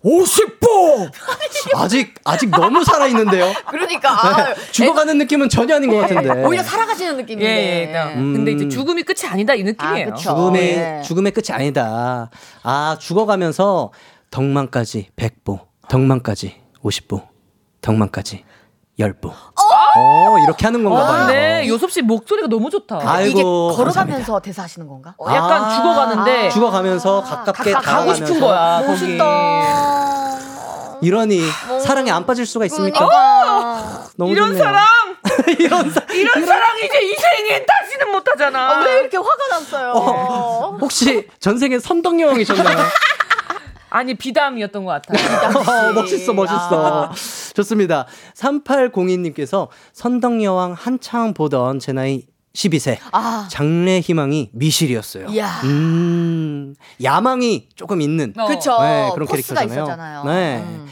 50보! 0.02 1.10
아직 1.76 2.14
아직 2.24 2.48
너무 2.50 2.82
살아 2.84 3.06
있는데요. 3.08 3.52
그러니까 3.68 4.10
아, 4.12 4.54
죽어가는 4.72 5.18
느낌은 5.18 5.48
전혀 5.50 5.74
아닌 5.76 5.90
것 5.90 5.98
같은데. 5.98 6.44
오히려 6.44 6.62
살아가시는 6.62 7.12
예, 7.12 7.16
느낌인데. 7.22 7.92
예. 7.92 8.14
음. 8.14 8.32
근데 8.34 8.52
이제 8.52 8.68
죽음이 8.68 9.02
끝이 9.02 9.28
아니다 9.30 9.54
이 9.54 9.62
느낌이에요. 9.64 10.12
아. 10.12 10.14
죽음의 10.14 10.62
예. 10.62 11.02
죽음의 11.04 11.32
끝이 11.32 11.46
아니다. 11.50 12.30
아 12.62 12.96
죽어가면서 12.98 13.92
덕망까지 14.30 15.08
100보, 15.16 15.60
덕망까지 15.88 16.59
50보, 16.84 17.26
덕망까지 17.80 18.44
10보. 18.98 19.32
어 19.96 20.36
이렇게 20.44 20.66
하는 20.66 20.84
건가 20.84 21.04
봐요. 21.06 21.26
네, 21.26 21.66
요섭 21.68 21.90
씨 21.90 22.02
목소리가 22.02 22.48
너무 22.48 22.70
좋다. 22.70 23.00
아이고, 23.02 23.30
이게 23.30 23.42
걸어가면서 23.42 23.92
감사합니다. 23.94 24.38
대사하시는 24.40 24.86
건가? 24.86 25.14
어, 25.18 25.26
약간 25.30 25.64
아, 25.64 25.76
죽어가는데 25.76 26.50
죽어가면서 26.50 27.22
가깝게 27.22 27.72
가, 27.72 27.80
가고 27.80 28.14
싶은 28.14 28.40
다가가면서 28.40 28.46
거야. 28.46 28.86
거기. 28.86 28.88
멋있다. 29.06 30.40
이러니 31.02 31.40
사랑에 31.82 32.10
안 32.10 32.26
빠질 32.26 32.44
수가 32.44 32.66
있습니까? 32.66 32.98
그러니까. 33.06 34.06
너무 34.16 34.32
이런 34.32 34.48
좋네요. 34.48 34.62
사랑, 34.64 34.86
이런 35.58 35.90
사 35.90 36.00
이런 36.12 36.44
사랑 36.46 36.76
이제 36.78 37.00
이 37.02 37.14
생엔 37.14 37.64
다시는 37.66 38.12
못하잖아. 38.12 38.70
아, 38.70 38.80
왜 38.84 39.00
이렇게 39.00 39.16
화가 39.16 39.30
났어요? 39.50 40.76
혹시 40.80 41.26
전생에 41.40 41.78
선덕여왕이셨나요? 41.78 42.76
아니 43.90 44.14
비담이었던 44.14 44.84
것 44.84 45.02
같아요. 45.02 45.18
어, 45.90 45.92
멋있어, 45.92 46.32
멋있어. 46.32 47.12
좋습니다. 47.54 48.06
3802님께서 48.34 49.68
선덕여왕 49.92 50.72
한창 50.72 51.34
보던 51.34 51.80
제 51.80 51.92
나이 51.92 52.24
12세. 52.54 52.98
아. 53.12 53.46
장래 53.50 54.00
희망이 54.00 54.50
미실이었어요. 54.52 55.26
이야. 55.28 55.60
음, 55.64 56.74
야망이 57.02 57.68
조금 57.74 58.00
있는. 58.00 58.32
어. 58.36 58.46
그쵸. 58.46 58.78
네, 58.80 59.10
그런 59.14 59.28
포스가 59.28 59.60
캐릭터잖아요. 59.60 59.84
있었잖아요. 59.84 60.24
네. 60.24 60.64
음. 60.66 60.86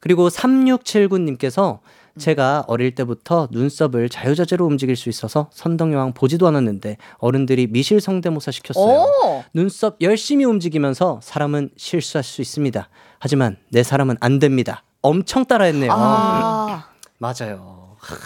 그리고 0.00 0.28
3679님께서 0.28 1.80
제가 2.18 2.64
어릴 2.66 2.94
때부터 2.94 3.48
눈썹을 3.50 4.08
자유자재로 4.08 4.64
움직일 4.64 4.96
수 4.96 5.08
있어서 5.08 5.48
선덕여왕 5.52 6.14
보지도 6.14 6.46
않았는데 6.46 6.96
어른들이 7.18 7.66
미실 7.66 8.00
성대모사 8.00 8.50
시켰어요. 8.50 9.00
오. 9.00 9.44
눈썹 9.54 9.96
열심히 10.00 10.44
움직이면서 10.44 11.20
사람은 11.22 11.70
실수할 11.76 12.24
수 12.24 12.40
있습니다. 12.40 12.88
하지만 13.18 13.56
내 13.70 13.82
사람은 13.82 14.16
안 14.20 14.38
됩니다. 14.38 14.82
엄청 15.02 15.44
따라했네요. 15.44 15.90
아. 15.92 16.88
맞아요. 17.18 17.96
하. 17.98 18.16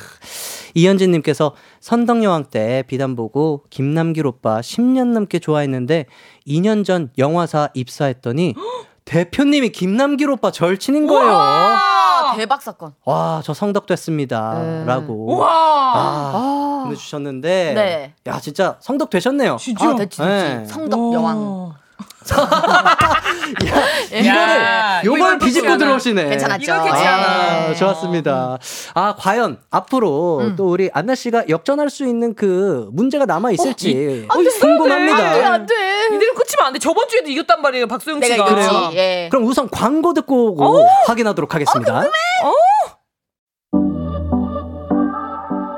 이현진님께서 0.74 1.54
선덕여왕 1.80 2.44
때 2.50 2.84
비담 2.86 3.16
보고 3.16 3.64
김남길 3.70 4.26
오빠 4.26 4.60
10년 4.60 5.08
넘게 5.08 5.38
좋아했는데 5.40 6.06
2년 6.46 6.84
전 6.84 7.10
영화사 7.18 7.70
입사했더니 7.74 8.54
대표님이 9.04 9.70
김남길 9.70 10.30
오빠 10.30 10.52
절친인 10.52 11.08
거예요. 11.08 11.32
아, 12.30 12.36
대박 12.36 12.62
사건. 12.62 12.94
와, 13.04 13.40
저 13.44 13.52
성덕 13.52 13.86
됐습니다. 13.86 14.54
네. 14.62 14.84
라고. 14.84 15.36
와, 15.38 15.48
아, 15.50 16.32
아. 16.34 16.82
보내주셨는데. 16.84 17.72
네. 17.74 18.14
야, 18.26 18.38
진짜 18.40 18.76
성덕 18.80 19.10
되셨네요. 19.10 19.56
진짜. 19.58 19.90
아, 19.90 19.94
됐지, 19.96 20.18
됐지. 20.18 20.22
네. 20.22 20.64
성덕 20.66 21.12
여왕. 21.14 21.74
야, 24.26 25.00
이거를, 25.00 25.04
요걸 25.04 25.18
이걸 25.18 25.38
비집고. 25.38 25.76
들어오시네. 25.78 26.28
괜찮았죠. 26.28 26.62
이거 26.62 26.84
괜찮아. 26.84 27.26
아, 27.26 27.68
네. 27.68 27.74
좋았습니다. 27.74 28.58
아, 28.94 29.14
과연 29.18 29.58
앞으로 29.70 30.38
음. 30.40 30.56
또 30.56 30.70
우리 30.70 30.90
안나 30.92 31.14
씨가 31.14 31.44
역전할 31.48 31.88
수 31.90 32.06
있는 32.06 32.34
그 32.34 32.88
문제가 32.92 33.24
남아 33.24 33.52
있을지 33.52 34.26
안 34.28 34.44
돼, 34.44 34.50
궁금합니다. 34.60 35.16
안 35.16 35.34
돼, 35.34 35.44
안 35.44 35.66
돼. 35.66 35.74
이대로 36.14 36.34
끝이면 36.34 36.66
안 36.66 36.72
돼. 36.74 36.78
저번 36.78 37.08
주에도 37.08 37.30
이겼단 37.30 37.62
말이에요, 37.62 37.86
박소영 37.86 38.20
씨가. 38.22 38.44
그래요? 38.44 38.90
예. 38.94 39.28
그럼 39.30 39.46
우선 39.46 39.68
광고 39.70 40.12
듣고 40.12 40.52
오고 40.52 40.86
확인하도록 41.06 41.54
하겠습니다. 41.54 42.02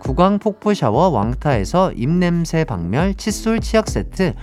구강 0.00 0.38
폭포 0.38 0.74
샤워 0.74 1.08
왕타에서 1.08 1.92
입냄새 1.92 2.64
박멸 2.64 3.14
칫솔 3.14 3.60
치약 3.60 3.88
세트, 3.88 4.34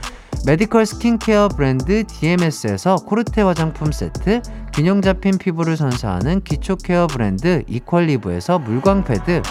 메디컬 0.45 0.85
스킨케어 0.85 1.47
브랜드 1.47 2.03
DMS에서 2.05 2.97
코르테 2.97 3.41
화장품 3.41 3.91
세트, 3.91 4.41
균형 4.73 5.01
잡힌 5.01 5.37
피부를 5.37 5.75
선사하는 5.75 6.41
기초 6.41 6.75
케어 6.75 7.07
브랜드 7.07 7.63
이퀄리브에서 7.67 8.59
물광 8.59 9.05
패드, 9.05 9.41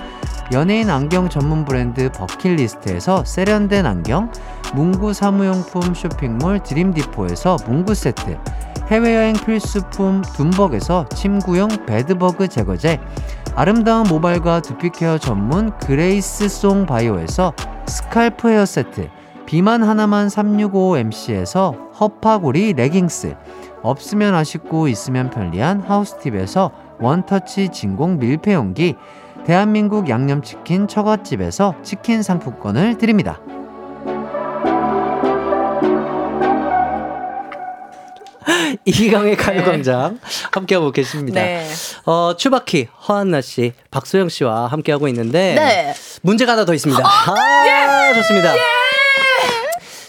연예인 0.53 0.91
안경 0.91 1.29
전문 1.29 1.65
브랜드 1.65 2.11
버킷리스트에서 2.13 3.25
세련된 3.25 3.87
안경, 3.87 4.31
문구 4.75 5.15
사무용품 5.15 5.95
쇼핑몰 5.95 6.63
드림디포에서 6.63 7.57
문구 7.67 7.95
세트, 7.95 8.39
해외여행 8.89 9.35
필수품 9.35 10.23
둠벅에서 10.37 11.09
침구용 11.09 11.87
bedbug 11.87 12.49
제거제, 12.49 13.01
아름다운 13.55 14.07
모발과 14.07 14.61
두피케어 14.61 15.17
전문 15.17 15.77
그레이스 15.79 16.49
송 16.49 16.85
바이오에서 16.85 17.55
scalp 17.87 18.49
hair 18.49 18.67
세트, 18.67 19.09
비만 19.47 19.83
하나만 19.83 20.29
365MC에서 20.29 21.95
허파고리 21.99 22.75
레깅스, 22.75 23.35
없으면 23.83 24.35
아쉽고 24.35 24.89
있으면 24.89 25.31
편리한 25.31 25.81
하우스팁에서 25.81 26.71
원터치 27.01 27.71
진공 27.71 28.19
밀폐용기, 28.19 28.97
대한민국 29.47 30.09
양념치킨 30.09 30.89
처갓집에서 30.89 31.77
치킨 31.83 32.23
상품권을 32.23 32.97
드립니다. 32.99 33.41
이기광의 38.85 39.37
가요광장 39.37 40.19
함께하고 40.53 40.91
계십니다. 40.93 41.43
네. 41.43 41.67
어, 42.07 42.35
추바키, 42.37 42.89
허한나 43.09 43.41
씨, 43.41 43.73
박소영 43.91 44.29
씨와 44.29 44.67
함께하고 44.69 45.09
있는데 45.09 45.55
네. 45.55 45.95
문제가 46.23 46.53
하나 46.53 46.65
더 46.65 46.75
있습니다. 46.75 47.03
아, 47.05 48.15
좋습니다. 48.15 48.55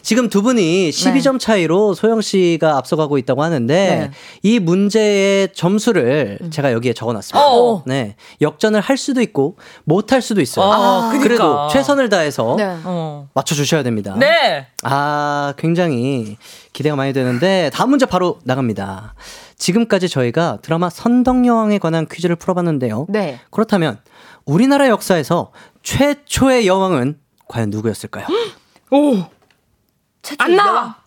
지금 0.06 0.30
두 0.30 0.44
분이 0.44 0.91
12점 0.91 1.40
차이로 1.40 1.95
소영 1.95 2.22
씨가 2.22 2.77
앞서가고 2.77 3.18
있다고 3.18 3.41
하는데 3.41 3.73
네. 3.73 4.11
이 4.44 4.60
문제의 4.60 5.49
점수를 5.56 6.38
제가 6.52 6.73
여기에 6.73 6.94
적어놨습니다. 6.94 7.44
어. 7.44 7.82
네, 7.88 8.15
역전을 8.40 8.82
할 8.82 8.98
수도 8.98 9.19
있고 9.22 9.57
못 9.84 10.11
할 10.11 10.22
수도 10.22 10.41
있어요. 10.41 10.72
아, 10.72 11.10
그러니까. 11.10 11.23
그래도 11.23 11.68
최선을 11.72 12.10
다해서 12.10 12.53
네. 12.56 12.77
어. 12.84 13.30
맞춰주셔야 13.34 13.82
됩니다. 13.82 14.15
네. 14.19 14.68
아, 14.84 15.56
굉장히 15.57 16.38
기대가 16.72 16.95
많이 16.95 17.11
되는데 17.11 17.72
다음 17.73 17.90
문제 17.90 18.06
바로 18.06 18.38
나갑니다. 18.44 19.15
지금까지 19.57 20.07
저희가 20.07 20.60
드라마 20.61 20.91
선덕여왕에 20.91 21.80
관한 21.80 22.06
퀴즈를 22.07 22.36
풀어봤는데요. 22.36 23.07
네. 23.10 23.40
그렇다면 23.49 23.98
우리나라 24.45 24.88
역사에서 24.90 25.52
최초의 25.82 26.68
여왕은 26.68 27.18
과연 27.48 27.72
누구였을까요? 27.72 28.27
오. 28.91 29.35
안나. 30.38 30.98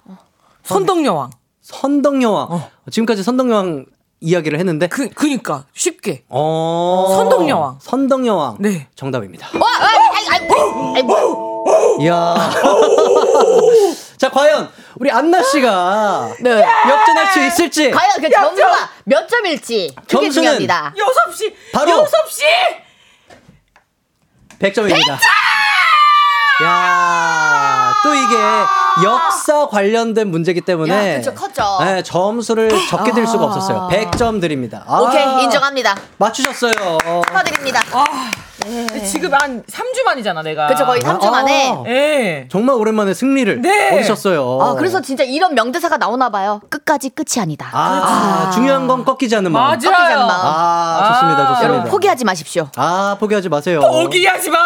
선덕여왕. 0.64 1.30
선덕여왕. 1.62 2.62
지금까지 2.90 3.22
선덕여왕 3.22 3.86
이야기를 4.20 4.58
했는데 4.58 4.86
그 4.88 5.08
그니까 5.10 5.64
쉽게. 5.74 6.24
어... 6.28 7.06
선덕여왕. 7.16 7.78
선덕여왕. 7.80 8.56
네. 8.60 8.88
정답입니다. 8.94 9.48
와, 9.58 9.68
아이, 9.80 9.96
아이, 9.96 10.40
아이. 10.40 10.48
이야. 12.00 12.50
자, 14.18 14.30
과연 14.30 14.70
우리 14.96 15.10
안나 15.10 15.42
씨가 15.42 16.34
네. 16.40 16.50
역전할 16.88 17.26
수 17.28 17.40
있을지. 17.44 17.90
과연 17.90 18.20
그 18.20 18.28
점수가 18.28 18.90
몇 19.04 19.28
점일지 19.28 19.94
그게 20.08 20.28
중요합니다. 20.30 20.92
여섭 20.96 21.34
씨. 21.34 21.54
바로- 21.72 21.90
여섭 21.90 22.30
씨. 22.30 22.42
100점입니다. 24.58 25.18
야, 26.64 27.94
또 28.02 28.12
이게 28.14 28.36
역사 29.04 29.66
관련된 29.68 30.30
문제기 30.30 30.60
때문에 30.62 31.14
야, 31.14 31.18
그쵸, 31.18 31.34
컸죠. 31.34 31.62
네, 31.84 32.02
점수를 32.02 32.70
적게 32.88 33.12
드릴 33.12 33.26
수가 33.26 33.44
없었어요. 33.44 33.88
100점 33.92 34.40
드립니다. 34.40 34.84
아, 34.86 34.98
오케이 35.00 35.42
인정합니다. 35.44 35.96
맞추셨어요. 36.18 36.72
축하드립니다. 37.26 37.80
지금 39.06 39.32
한 39.32 39.62
3주 39.62 40.04
만이잖아, 40.04 40.42
내가. 40.42 40.66
그쵸 40.66 40.84
거의 40.84 41.00
3주 41.00 41.24
아. 41.26 41.30
만에. 41.30 41.74
예. 41.86 42.48
정말 42.50 42.74
오랜만에 42.76 43.14
승리를 43.14 43.62
네. 43.62 43.94
얻으셨어요. 43.96 44.58
아 44.60 44.74
그래서 44.74 45.00
진짜 45.00 45.22
이런 45.24 45.54
명대사가 45.54 45.96
나오나 45.96 46.28
봐요. 46.28 46.60
끝까지 46.68 47.10
끝이 47.10 47.40
아니다. 47.40 47.70
아, 47.72 48.50
중요한 48.52 48.86
건 48.88 49.04
꺾이지 49.04 49.34
않는 49.36 49.52
마음. 49.52 49.64
맞아요. 49.64 49.78
꺾이지 49.78 49.94
않는 49.94 50.26
마음. 50.26 50.40
아, 50.44 51.12
좋습니다, 51.14 51.48
좋습니다. 51.48 51.64
여러분 51.64 51.90
포기하지 51.90 52.24
마십시오. 52.24 52.68
아, 52.76 53.16
포기하지 53.18 53.48
마세요. 53.48 53.80
포기하지 53.80 54.50
마! 54.50 54.58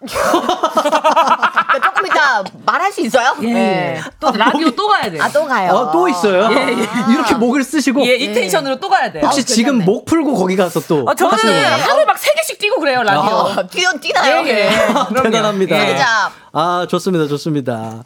그러니까 0.00 1.80
조금 1.82 2.06
이따 2.06 2.44
말할 2.64 2.92
수 2.92 3.00
있어요? 3.00 3.34
예. 3.42 4.00
또 4.20 4.30
라디오 4.30 4.70
또 4.70 4.88
가야 4.88 5.10
돼. 5.10 5.20
아또 5.20 5.46
가요. 5.46 5.76
아, 5.76 5.90
또 5.92 6.08
있어요? 6.08 6.48
예, 6.52 6.68
예. 6.68 7.12
이렇게 7.12 7.34
목을 7.34 7.64
쓰시고 7.64 8.06
예, 8.06 8.14
이 8.14 8.32
텐션으로 8.32 8.78
또 8.78 8.88
가야 8.88 9.10
돼. 9.10 9.20
혹시 9.20 9.44
지금 9.44 9.84
목 9.84 10.04
풀고 10.06 10.34
거기 10.34 10.56
가서 10.56 10.80
또 10.80 11.04
아, 11.08 11.14
저는? 11.14 11.36
하루에 11.36 12.04
막세 12.04 12.32
개씩 12.34 12.58
뛰고 12.58 12.80
그래요, 12.80 13.02
라디오. 13.02 13.20
어, 13.20 13.66
뛰어 13.66 13.92
뛰나요? 14.00 14.46
예, 14.46 14.66
예. 14.66 14.70
대단합니다. 15.22 15.76
예. 15.76 15.98
아, 16.52 16.86
좋습니다, 16.88 17.26
좋습니다. 17.26 18.02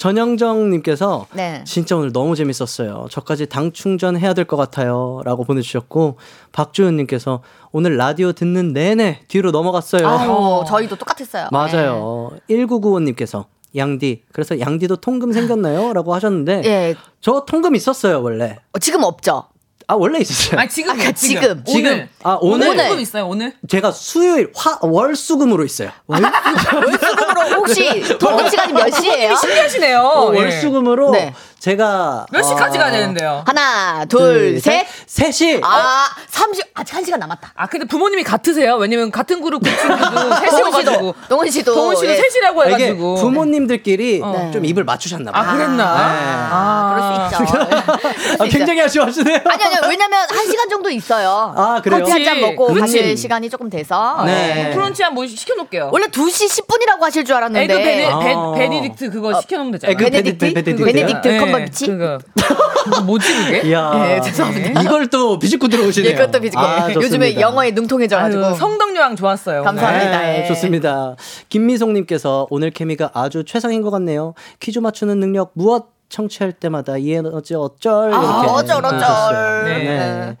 전영정님께서 0.00 1.26
네. 1.34 1.62
진짜 1.66 1.94
오늘 1.94 2.10
너무 2.10 2.34
재밌었어요. 2.34 3.06
저까지 3.10 3.46
당 3.46 3.70
충전해야 3.70 4.32
될 4.34 4.46
것 4.46 4.56
같아요. 4.56 5.20
라고 5.24 5.44
보내주셨고, 5.44 6.16
박주현님께서 6.52 7.42
오늘 7.72 7.98
라디오 7.98 8.32
듣는 8.32 8.72
내내 8.72 9.20
뒤로 9.28 9.50
넘어갔어요. 9.50 10.08
아유, 10.08 10.64
저희도 10.66 10.96
똑같았어요. 10.96 11.48
맞아요. 11.52 12.30
1995님께서 12.48 13.44
양디, 13.76 14.22
그래서 14.32 14.58
양디도 14.58 14.96
통금 14.96 15.32
생겼나요? 15.32 15.92
라고 15.92 16.14
하셨는데, 16.14 16.62
네. 16.62 16.68
예. 16.68 16.94
저 17.20 17.44
통금 17.46 17.76
있었어요, 17.76 18.22
원래. 18.22 18.56
어, 18.72 18.78
지금 18.78 19.02
없죠. 19.04 19.44
아, 19.90 19.94
원래 19.96 20.20
있었어요. 20.20 20.60
아, 20.60 20.68
지금. 20.68 20.92
아, 21.00 21.10
지금. 21.10 21.64
지금. 21.64 22.08
아, 22.22 22.38
오늘. 22.40 22.68
오늘. 22.68 22.84
조금 22.86 23.00
있어요, 23.00 23.26
오늘. 23.26 23.54
제가 23.68 23.90
수요일, 23.90 24.52
화, 24.54 24.78
월수금으로 24.80 25.64
있어요. 25.64 25.90
월수금으로 26.06 27.40
혹시 27.56 28.00
통금 28.18 28.48
시간이 28.48 28.72
몇 28.72 28.88
시예요? 28.90 29.34
신기하시네요. 29.34 29.98
어, 29.98 30.32
예. 30.36 30.38
월수금으로 30.38 31.10
네. 31.10 31.34
제가 31.60 32.24
몇 32.32 32.42
시까지 32.42 32.78
어, 32.78 32.80
가야 32.80 32.90
되는데요? 32.90 33.42
하나, 33.46 34.06
둘, 34.06 34.58
셋. 34.60 34.86
셋이 35.06 35.60
아, 35.62 36.06
30, 36.28 36.64
아직 36.72 36.94
한 36.94 37.04
시간 37.04 37.20
남았다. 37.20 37.52
아, 37.54 37.66
근데 37.66 37.86
부모님이 37.86 38.24
같으세요. 38.24 38.76
왜냐면 38.76 39.10
같은 39.10 39.42
그룹 39.42 39.62
그 39.62 39.68
씨도, 39.68 40.36
셋이어가지고. 40.50 41.14
동훈 41.28 41.50
씨도. 41.50 41.74
동훈 41.74 41.96
씨도 41.96 42.08
예. 42.12 42.16
셋이라고 42.16 42.62
아, 42.62 42.64
해가지고. 42.64 43.14
부모님들끼리 43.16 44.22
어. 44.24 44.50
좀 44.54 44.64
입을 44.64 44.84
맞추셨나 44.84 45.32
봐요. 45.32 45.42
아, 45.46 45.52
그랬나? 45.54 45.84
아, 46.50 47.28
그럴 47.28 47.44
수 47.44 47.44
있죠. 47.44 48.36
수 48.36 48.42
아. 48.42 48.46
굉장히 48.46 48.80
아쉬워하시네요. 48.80 49.40
아니, 49.44 49.62
아니, 49.64 49.76
왜냐면 49.86 50.26
한 50.30 50.46
시간 50.46 50.66
정도 50.70 50.88
있어요. 50.90 51.52
아, 51.54 51.80
그래요? 51.84 52.00
커피 52.00 52.12
한 52.12 52.24
잔 52.24 52.40
먹고. 52.40 52.72
가실 52.72 53.14
시간이 53.18 53.50
조금 53.50 53.68
돼서. 53.68 54.22
네. 54.24 54.70
브런치 54.72 55.02
한뭐 55.02 55.26
시켜놓을게요. 55.26 55.90
원래 55.92 56.06
2시 56.06 56.48
10분이라고 56.66 57.00
하실 57.02 57.26
줄 57.26 57.34
알았는데. 57.36 57.64
에그 57.64 57.82
베네, 57.84 57.96
베, 58.06 58.32
아. 58.34 58.52
베네딕트 58.56 59.12
그거 59.12 59.38
시켜놓으면 59.42 59.72
되잖아요. 59.72 59.92
에그 59.98 60.04
베네딕트? 60.10 60.38
베네- 60.38 60.64
베네딕트요? 60.64 60.86
베네딕트 60.86 61.49
네, 61.50 61.52
컴버비치? 61.52 61.86
그거. 61.86 62.18
그거 62.84 63.02
뭐지 63.02 63.34
그게? 63.34 63.62
예, 63.70 64.20
죄송합니다. 64.22 64.82
이걸 64.82 65.08
또 65.08 65.38
비집고 65.38 65.68
들어오시네요. 65.68 66.12
예, 66.12 66.14
그것도 66.14 66.40
비지고. 66.40 66.62
아, 66.62 66.86
좋습니다. 66.86 67.02
요즘에 67.02 67.40
영어에 67.40 67.72
능통해져가지고. 67.72 68.44
아유, 68.44 68.54
성덕여왕 68.56 69.16
좋았어요. 69.16 69.62
감사합니다. 69.62 70.20
네, 70.22 70.42
예. 70.42 70.48
좋습니다. 70.48 71.16
김미송님께서 71.48 72.46
오늘 72.50 72.70
케미가 72.70 73.10
아주 73.14 73.44
최상인 73.44 73.82
것 73.82 73.90
같네요. 73.90 74.34
퀴즈 74.60 74.78
맞추는 74.78 75.20
능력 75.20 75.52
무엇 75.54 75.88
청취할 76.08 76.52
때마다 76.52 76.98
이 76.98 77.12
에너지 77.12 77.54
어쩔 77.54 78.10
이렇게 78.10 78.26
아, 78.26 78.40
어쩔, 78.52 78.84
어쩔. 78.84 79.64
네. 79.64 79.84
네. 79.84 80.36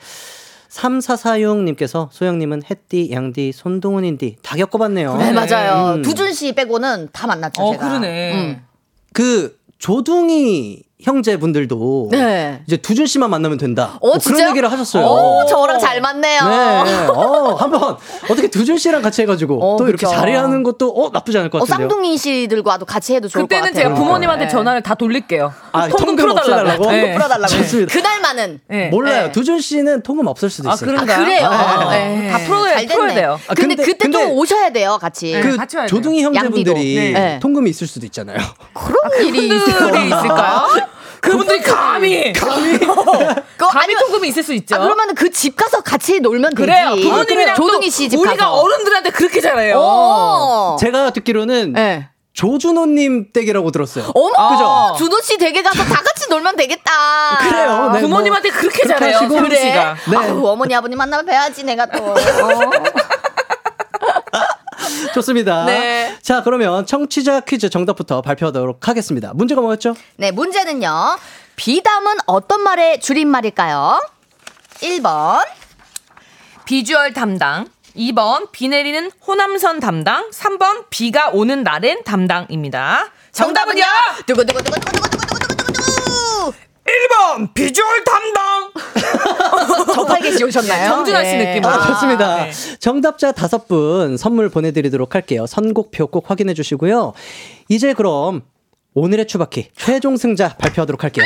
3446님께서 0.70 2.08
소영님은 2.12 2.62
햇띠, 2.70 3.10
양띠, 3.12 3.52
손동훈인디 3.52 4.36
다 4.42 4.56
겪어봤네요. 4.56 5.16
네, 5.16 5.32
맞아요. 5.32 5.94
음. 5.96 6.02
두준 6.02 6.32
씨 6.32 6.52
빼고는 6.52 7.08
다 7.12 7.26
만났죠, 7.26 7.60
어, 7.62 7.72
제가. 7.72 7.88
그러네. 7.88 8.34
음. 8.34 8.64
그 9.12 9.58
조둥이 9.78 10.82
형제분들도 11.02 12.08
네. 12.10 12.62
이제 12.66 12.76
두준 12.76 13.06
씨만 13.06 13.30
만나면 13.30 13.58
된다. 13.58 13.98
어, 14.00 14.08
뭐? 14.08 14.18
그런 14.18 14.48
얘기를 14.50 14.70
하셨어요. 14.70 15.04
오, 15.06 15.44
저랑 15.46 15.78
잘 15.78 16.00
맞네요. 16.00 16.40
네. 16.48 17.06
어, 17.08 17.54
한번 17.58 17.96
어떻게 18.24 18.48
두준 18.48 18.78
씨랑 18.78 19.02
같이 19.02 19.22
해가지고 19.22 19.62
어, 19.62 19.76
또 19.76 19.88
이렇게 19.88 20.06
그쵸. 20.06 20.16
자리하는 20.16 20.62
것도 20.62 20.90
어 20.90 21.10
나쁘지 21.12 21.38
않을 21.38 21.50
것 21.50 21.58
어, 21.58 21.60
같은데요. 21.64 21.88
쌍둥이 21.88 22.16
씨들과도 22.16 22.84
같이 22.86 23.14
해도 23.14 23.28
좋을 23.28 23.42
것 23.44 23.48
같아요. 23.48 23.70
그때는 23.70 23.82
제가 23.90 23.94
부모님한테 23.94 24.44
네. 24.46 24.50
전화를 24.50 24.82
다 24.82 24.94
돌릴게요. 24.94 25.52
아, 25.72 25.88
통금 25.88 26.16
통금 26.16 26.24
풀어달라고. 26.34 26.50
없애달라고? 26.84 26.90
네. 26.90 27.12
풀어달라고. 27.14 27.46
좋습니다. 27.48 27.92
그날만은. 27.92 28.60
네. 28.68 28.88
몰라요. 28.88 29.22
네. 29.26 29.32
두준 29.32 29.60
씨는 29.60 30.02
통금 30.02 30.26
없을 30.26 30.50
수도 30.50 30.70
아, 30.70 30.74
있어요. 30.74 30.90
그런가요? 30.90 31.16
아, 31.20 31.24
그래요? 31.24 31.46
아, 31.46 31.90
네. 31.90 32.28
다 32.30 32.38
풀어야, 32.38 32.74
잘 32.76 32.86
풀어야. 32.86 33.14
돼요. 33.14 33.40
아, 33.48 33.54
근데, 33.54 33.74
근데- 33.76 33.84
그때 33.84 34.08
또 34.10 34.18
근데- 34.18 34.32
오셔야 34.34 34.70
돼요, 34.70 34.98
같이. 35.00 35.32
네. 35.32 35.40
그 35.40 35.56
같이. 35.56 35.76
조둥이 35.88 36.22
형제분들이. 36.22 37.14
통금이 37.40 37.70
있을 37.70 37.86
수도 37.86 38.06
있잖아요. 38.06 38.38
그런 38.74 39.26
일이 39.26 39.46
있을 39.46 39.64
그분들이 39.72 40.04
있을까요? 40.06 40.89
그분들이 41.20 41.60
감히 41.60 42.32
감히 42.32 42.78
거 42.78 42.94
감히 43.68 43.82
아니면 43.84 44.02
통금이 44.02 44.28
있을 44.28 44.42
수 44.42 44.52
있죠. 44.54 44.76
아, 44.76 44.78
그러면은 44.78 45.14
그 45.14 45.30
집 45.30 45.56
가서 45.56 45.80
같이 45.80 46.20
놀면 46.20 46.54
그래요. 46.54 46.90
되지. 46.94 47.08
부모님이랑 47.08 47.54
조동희 47.54 47.86
또씨집 47.86 48.18
우리가 48.18 48.36
가서. 48.36 48.52
어른들한테 48.54 49.10
그렇게 49.10 49.40
잘해요. 49.40 49.76
오. 49.78 50.76
제가 50.80 51.10
듣기로는 51.10 51.72
네. 51.74 52.08
조준호님 52.32 53.32
댁이라고 53.32 53.70
들었어요. 53.70 54.12
어머, 54.14 54.48
그죠? 54.50 54.94
준호 54.98 55.20
씨 55.20 55.36
댁에 55.38 55.62
가서 55.62 55.82
다 55.84 55.94
같이 56.02 56.28
놀면 56.30 56.56
되겠다. 56.56 56.90
그래요. 57.40 57.90
네, 57.92 58.00
부모님한테 58.00 58.50
그렇게 58.50 58.80
그렇게 58.82 59.12
잘해요. 59.12 59.28
그래. 59.28 59.56
씨가. 59.56 59.96
네. 60.10 60.16
아유, 60.16 60.42
어머니 60.46 60.74
아버님 60.74 60.96
만나면 60.98 61.26
뵈야지 61.26 61.64
내가 61.64 61.86
또. 61.86 62.02
어. 62.04 62.14
좋습니다. 65.14 65.64
네. 65.64 66.16
자, 66.22 66.42
그러면 66.42 66.86
청취자 66.86 67.40
퀴즈 67.40 67.68
정답부터 67.70 68.22
발표하도록 68.22 68.86
하겠습니다. 68.88 69.32
문제가 69.34 69.60
뭐였죠? 69.60 69.94
네, 70.16 70.30
문제는요. 70.30 71.18
비담은 71.56 72.16
어떤 72.26 72.62
말의 72.62 73.00
줄임말일까요? 73.00 74.00
1번. 74.80 75.46
비주얼 76.64 77.12
담당. 77.12 77.66
2번. 77.96 78.50
비 78.52 78.68
내리는 78.68 79.10
호남선 79.26 79.80
담당. 79.80 80.30
3번. 80.30 80.84
비가 80.90 81.28
오는 81.28 81.62
날엔 81.62 82.04
담당입니다. 82.04 83.10
정답은요? 83.32 83.82
두구두구두구두구두구. 84.26 85.29
1번 86.90 87.54
비주얼 87.54 88.04
담당. 88.04 88.70
저팔계 89.94 90.36
씨 90.36 90.44
오셨나요? 90.44 90.88
정준하 90.88 91.24
씨 91.24 91.36
네. 91.36 91.48
느낌으로. 91.54 91.72
아, 91.72 91.86
좋습니다. 91.86 92.44
네. 92.44 92.50
정답자 92.78 93.32
다섯 93.32 93.66
분 93.68 94.16
선물 94.16 94.48
보내드리도록 94.48 95.14
할게요. 95.14 95.46
선곡표 95.46 96.08
꼭 96.08 96.30
확인해 96.30 96.54
주시고요. 96.54 97.12
이제 97.68 97.92
그럼 97.94 98.42
오늘의 98.94 99.26
추바키 99.26 99.68
최종 99.76 100.16
승자 100.16 100.56
발표하도록 100.56 101.02
할게요. 101.02 101.24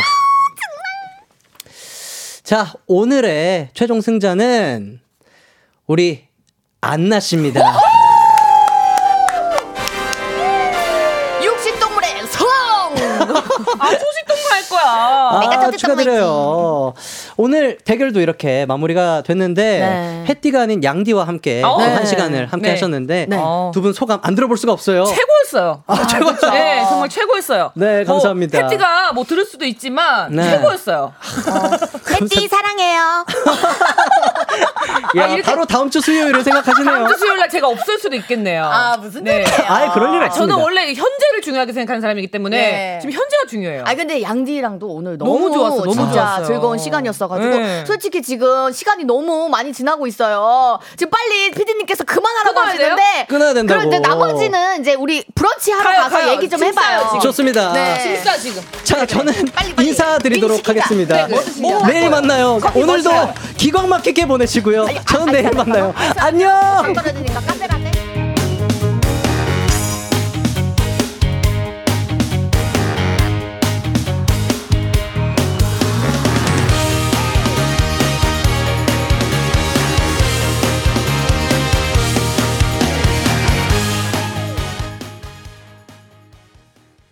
자, 2.42 2.72
오늘의 2.86 3.70
최종 3.72 4.00
승자는 4.02 5.00
우리 5.86 6.24
안나 6.82 7.18
씨입니다. 7.20 7.60
육식동물의 11.42 12.26
성! 12.28 12.46
아, 13.80 13.86
할 13.86 13.98
거야. 14.68 14.82
아, 14.84 15.70
축하드려요. 15.76 16.94
오늘 17.36 17.78
대결도 17.78 18.20
이렇게 18.20 18.64
마무리가 18.66 19.22
됐는데 19.22 19.62
네. 19.80 20.24
해띠가 20.28 20.62
아닌 20.62 20.84
양디와 20.84 21.24
함께 21.26 21.62
어. 21.62 21.76
한 21.76 22.00
네. 22.00 22.06
시간을 22.06 22.46
함께 22.46 22.68
네. 22.68 22.70
하셨는데 22.74 23.26
네. 23.28 23.38
두분 23.72 23.92
소감 23.92 24.20
안 24.22 24.34
들어볼 24.34 24.56
수가 24.56 24.72
없어요. 24.72 25.04
최고였어요. 25.04 25.82
아, 25.86 26.06
최고죠. 26.06 26.50
네, 26.50 26.84
정말 26.88 27.08
최고였어요. 27.08 27.72
네, 27.74 28.04
감사합니다. 28.04 28.60
뭐, 28.60 28.68
패티가 28.68 29.12
뭐 29.12 29.24
들을 29.24 29.44
수도 29.44 29.64
있지만 29.64 30.30
네. 30.34 30.50
최고였어요. 30.50 31.12
혜띠 32.20 32.48
사랑해요. 32.48 33.24
야, 35.16 35.26
이렇게- 35.28 35.42
바로 35.42 35.64
다음 35.66 35.90
주 35.90 36.00
수요일을 36.00 36.42
생각하시네요. 36.42 36.94
다음 36.94 37.08
주 37.08 37.18
수요일 37.18 37.38
날 37.38 37.48
제가 37.48 37.68
없을 37.68 37.98
수도 37.98 38.14
있겠네요. 38.16 38.64
아, 38.64 38.96
무슨 38.96 39.24
네. 39.24 39.44
아예 39.66 39.88
그럴 39.92 40.14
일 40.14 40.22
없습니다. 40.22 40.30
저는 40.34 40.56
원래 40.62 40.86
현재를 40.94 41.40
중요하게 41.42 41.72
생각하는 41.72 42.00
사람이기 42.00 42.28
때문에 42.28 42.56
네. 42.56 42.98
지금 43.00 43.12
현재가 43.14 43.44
중요해요. 43.48 43.84
아 43.86 43.94
근데 43.94 44.22
양디랑도 44.22 44.86
오늘 44.88 45.18
너무, 45.18 45.32
너무 45.38 45.52
좋았어, 45.54 45.76
너무 45.78 45.92
진짜 45.92 46.12
좋았어요. 46.12 46.46
즐거운 46.46 46.78
시간이었어 46.78 47.23
가지고 47.28 47.56
네. 47.56 47.84
솔직히 47.86 48.22
지금 48.22 48.72
시간이 48.72 49.04
너무 49.04 49.48
많이 49.48 49.72
지나고 49.72 50.06
있어요. 50.06 50.78
지금 50.96 51.10
빨리 51.10 51.50
피디님께서 51.50 52.04
그만하라고 52.04 52.60
하시는데 52.60 53.26
끊어야 53.28 53.54
된다고. 53.54 53.78
그런데 53.78 53.98
나머지는 54.00 54.80
이제 54.80 54.94
우리 54.94 55.24
브런치 55.34 55.72
하러 55.72 55.84
가요, 55.84 56.02
가서 56.02 56.16
가요. 56.18 56.30
얘기 56.32 56.48
좀 56.48 56.62
해봐요. 56.62 57.06
지금. 57.08 57.20
좋습니다. 57.20 57.72
네. 57.72 57.98
진짜 58.00 58.36
지금. 58.38 58.62
자, 58.82 59.06
저는 59.06 59.32
빨리, 59.54 59.74
빨리. 59.74 59.88
인사드리도록. 59.88 60.68
하겠습니다. 60.68 61.26
그래. 61.26 61.38
뭐 61.60 61.86
내일? 61.86 62.10
만나요. 62.10 62.58
오늘도. 62.74 63.10
기광 63.56 63.88
막히게 63.88 64.26
보내시고요. 64.26 64.84
아니, 64.86 65.04
저는 65.04 65.28
아니, 65.28 65.32
내일 65.32 65.46
아니, 65.46 65.56
만나요. 65.56 65.94
아니, 65.96 66.20
안녕! 66.20 66.92
떨어지니까 66.92 67.40
카페 67.40 67.66
가 67.66 67.78